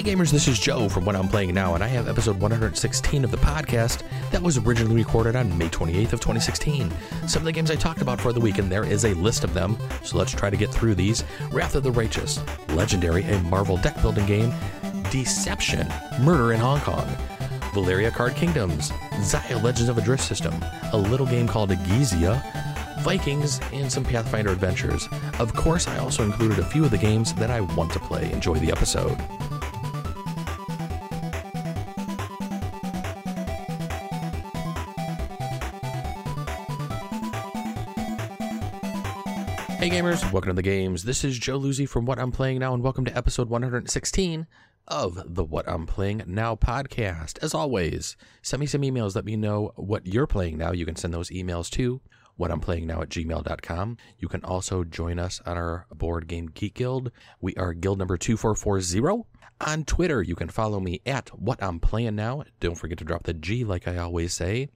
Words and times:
Hey 0.00 0.14
gamers, 0.14 0.32
this 0.32 0.48
is 0.48 0.58
Joe 0.58 0.88
from 0.88 1.04
What 1.04 1.14
I'm 1.14 1.28
Playing 1.28 1.52
Now, 1.52 1.74
and 1.74 1.84
I 1.84 1.88
have 1.88 2.08
episode 2.08 2.40
116 2.40 3.22
of 3.22 3.30
the 3.30 3.36
podcast 3.36 4.02
that 4.30 4.40
was 4.40 4.56
originally 4.56 4.96
recorded 4.96 5.36
on 5.36 5.58
May 5.58 5.68
28th 5.68 6.14
of 6.14 6.20
2016. 6.20 6.90
Some 7.26 7.42
of 7.42 7.44
the 7.44 7.52
games 7.52 7.70
I 7.70 7.74
talked 7.74 8.00
about 8.00 8.18
for 8.18 8.32
the 8.32 8.40
week, 8.40 8.56
and 8.56 8.72
there 8.72 8.82
is 8.82 9.04
a 9.04 9.12
list 9.12 9.44
of 9.44 9.52
them, 9.52 9.76
so 10.02 10.16
let's 10.16 10.32
try 10.32 10.48
to 10.48 10.56
get 10.56 10.70
through 10.70 10.94
these. 10.94 11.22
Wrath 11.52 11.74
of 11.74 11.82
the 11.82 11.92
Righteous, 11.92 12.40
Legendary, 12.70 13.24
a 13.24 13.42
Marvel 13.42 13.76
deck 13.76 14.00
building 14.00 14.24
game, 14.24 14.54
Deception, 15.10 15.86
Murder 16.22 16.54
in 16.54 16.60
Hong 16.60 16.80
Kong, 16.80 17.06
Valeria 17.74 18.10
Card 18.10 18.34
Kingdoms, 18.36 18.92
Xia 19.18 19.62
Legends 19.62 19.90
of 19.90 19.98
a 19.98 20.00
Drift 20.00 20.24
System, 20.24 20.54
a 20.94 20.96
little 20.96 21.26
game 21.26 21.46
called 21.46 21.68
Egizia, 21.68 22.42
Vikings, 23.02 23.60
and 23.74 23.92
some 23.92 24.04
Pathfinder 24.04 24.50
adventures. 24.50 25.06
Of 25.38 25.52
course, 25.54 25.86
I 25.86 25.98
also 25.98 26.22
included 26.22 26.58
a 26.58 26.64
few 26.64 26.86
of 26.86 26.90
the 26.90 26.96
games 26.96 27.34
that 27.34 27.50
I 27.50 27.60
want 27.60 27.92
to 27.92 27.98
play. 27.98 28.32
Enjoy 28.32 28.54
the 28.54 28.72
episode. 28.72 29.18
Gamers, 39.90 40.30
welcome 40.30 40.50
to 40.50 40.54
the 40.54 40.62
games. 40.62 41.02
This 41.02 41.24
is 41.24 41.36
Joe 41.36 41.58
Luzzi 41.58 41.86
from 41.86 42.06
What 42.06 42.20
I'm 42.20 42.30
Playing 42.30 42.60
Now, 42.60 42.72
and 42.72 42.80
welcome 42.80 43.04
to 43.06 43.16
episode 43.16 43.48
116 43.48 44.46
of 44.86 45.34
the 45.34 45.42
What 45.42 45.68
I'm 45.68 45.84
Playing 45.84 46.22
Now 46.28 46.54
podcast. 46.54 47.42
As 47.42 47.54
always, 47.54 48.16
send 48.40 48.60
me 48.60 48.66
some 48.66 48.82
emails, 48.82 49.16
let 49.16 49.24
me 49.24 49.34
know 49.34 49.72
what 49.74 50.06
you're 50.06 50.28
playing 50.28 50.58
now. 50.58 50.70
You 50.70 50.86
can 50.86 50.94
send 50.94 51.12
those 51.12 51.30
emails 51.30 51.68
to 51.70 52.00
what 52.36 52.52
I'm 52.52 52.60
playing 52.60 52.86
now 52.86 53.02
at 53.02 53.08
gmail.com. 53.08 53.96
You 54.16 54.28
can 54.28 54.44
also 54.44 54.84
join 54.84 55.18
us 55.18 55.40
on 55.44 55.56
our 55.56 55.88
board 55.92 56.28
game 56.28 56.46
Geek 56.54 56.74
Guild. 56.74 57.10
We 57.40 57.56
are 57.56 57.74
guild 57.74 57.98
number 57.98 58.16
2440. 58.16 59.24
On 59.66 59.84
Twitter, 59.84 60.22
you 60.22 60.36
can 60.36 60.48
follow 60.50 60.78
me 60.78 61.00
at 61.04 61.30
what 61.30 61.60
I'm 61.60 61.80
playing 61.80 62.14
now. 62.14 62.44
Don't 62.60 62.76
forget 62.76 62.98
to 62.98 63.04
drop 63.04 63.24
the 63.24 63.34
G 63.34 63.64
like 63.64 63.88
I 63.88 63.96
always 63.96 64.34
say 64.34 64.68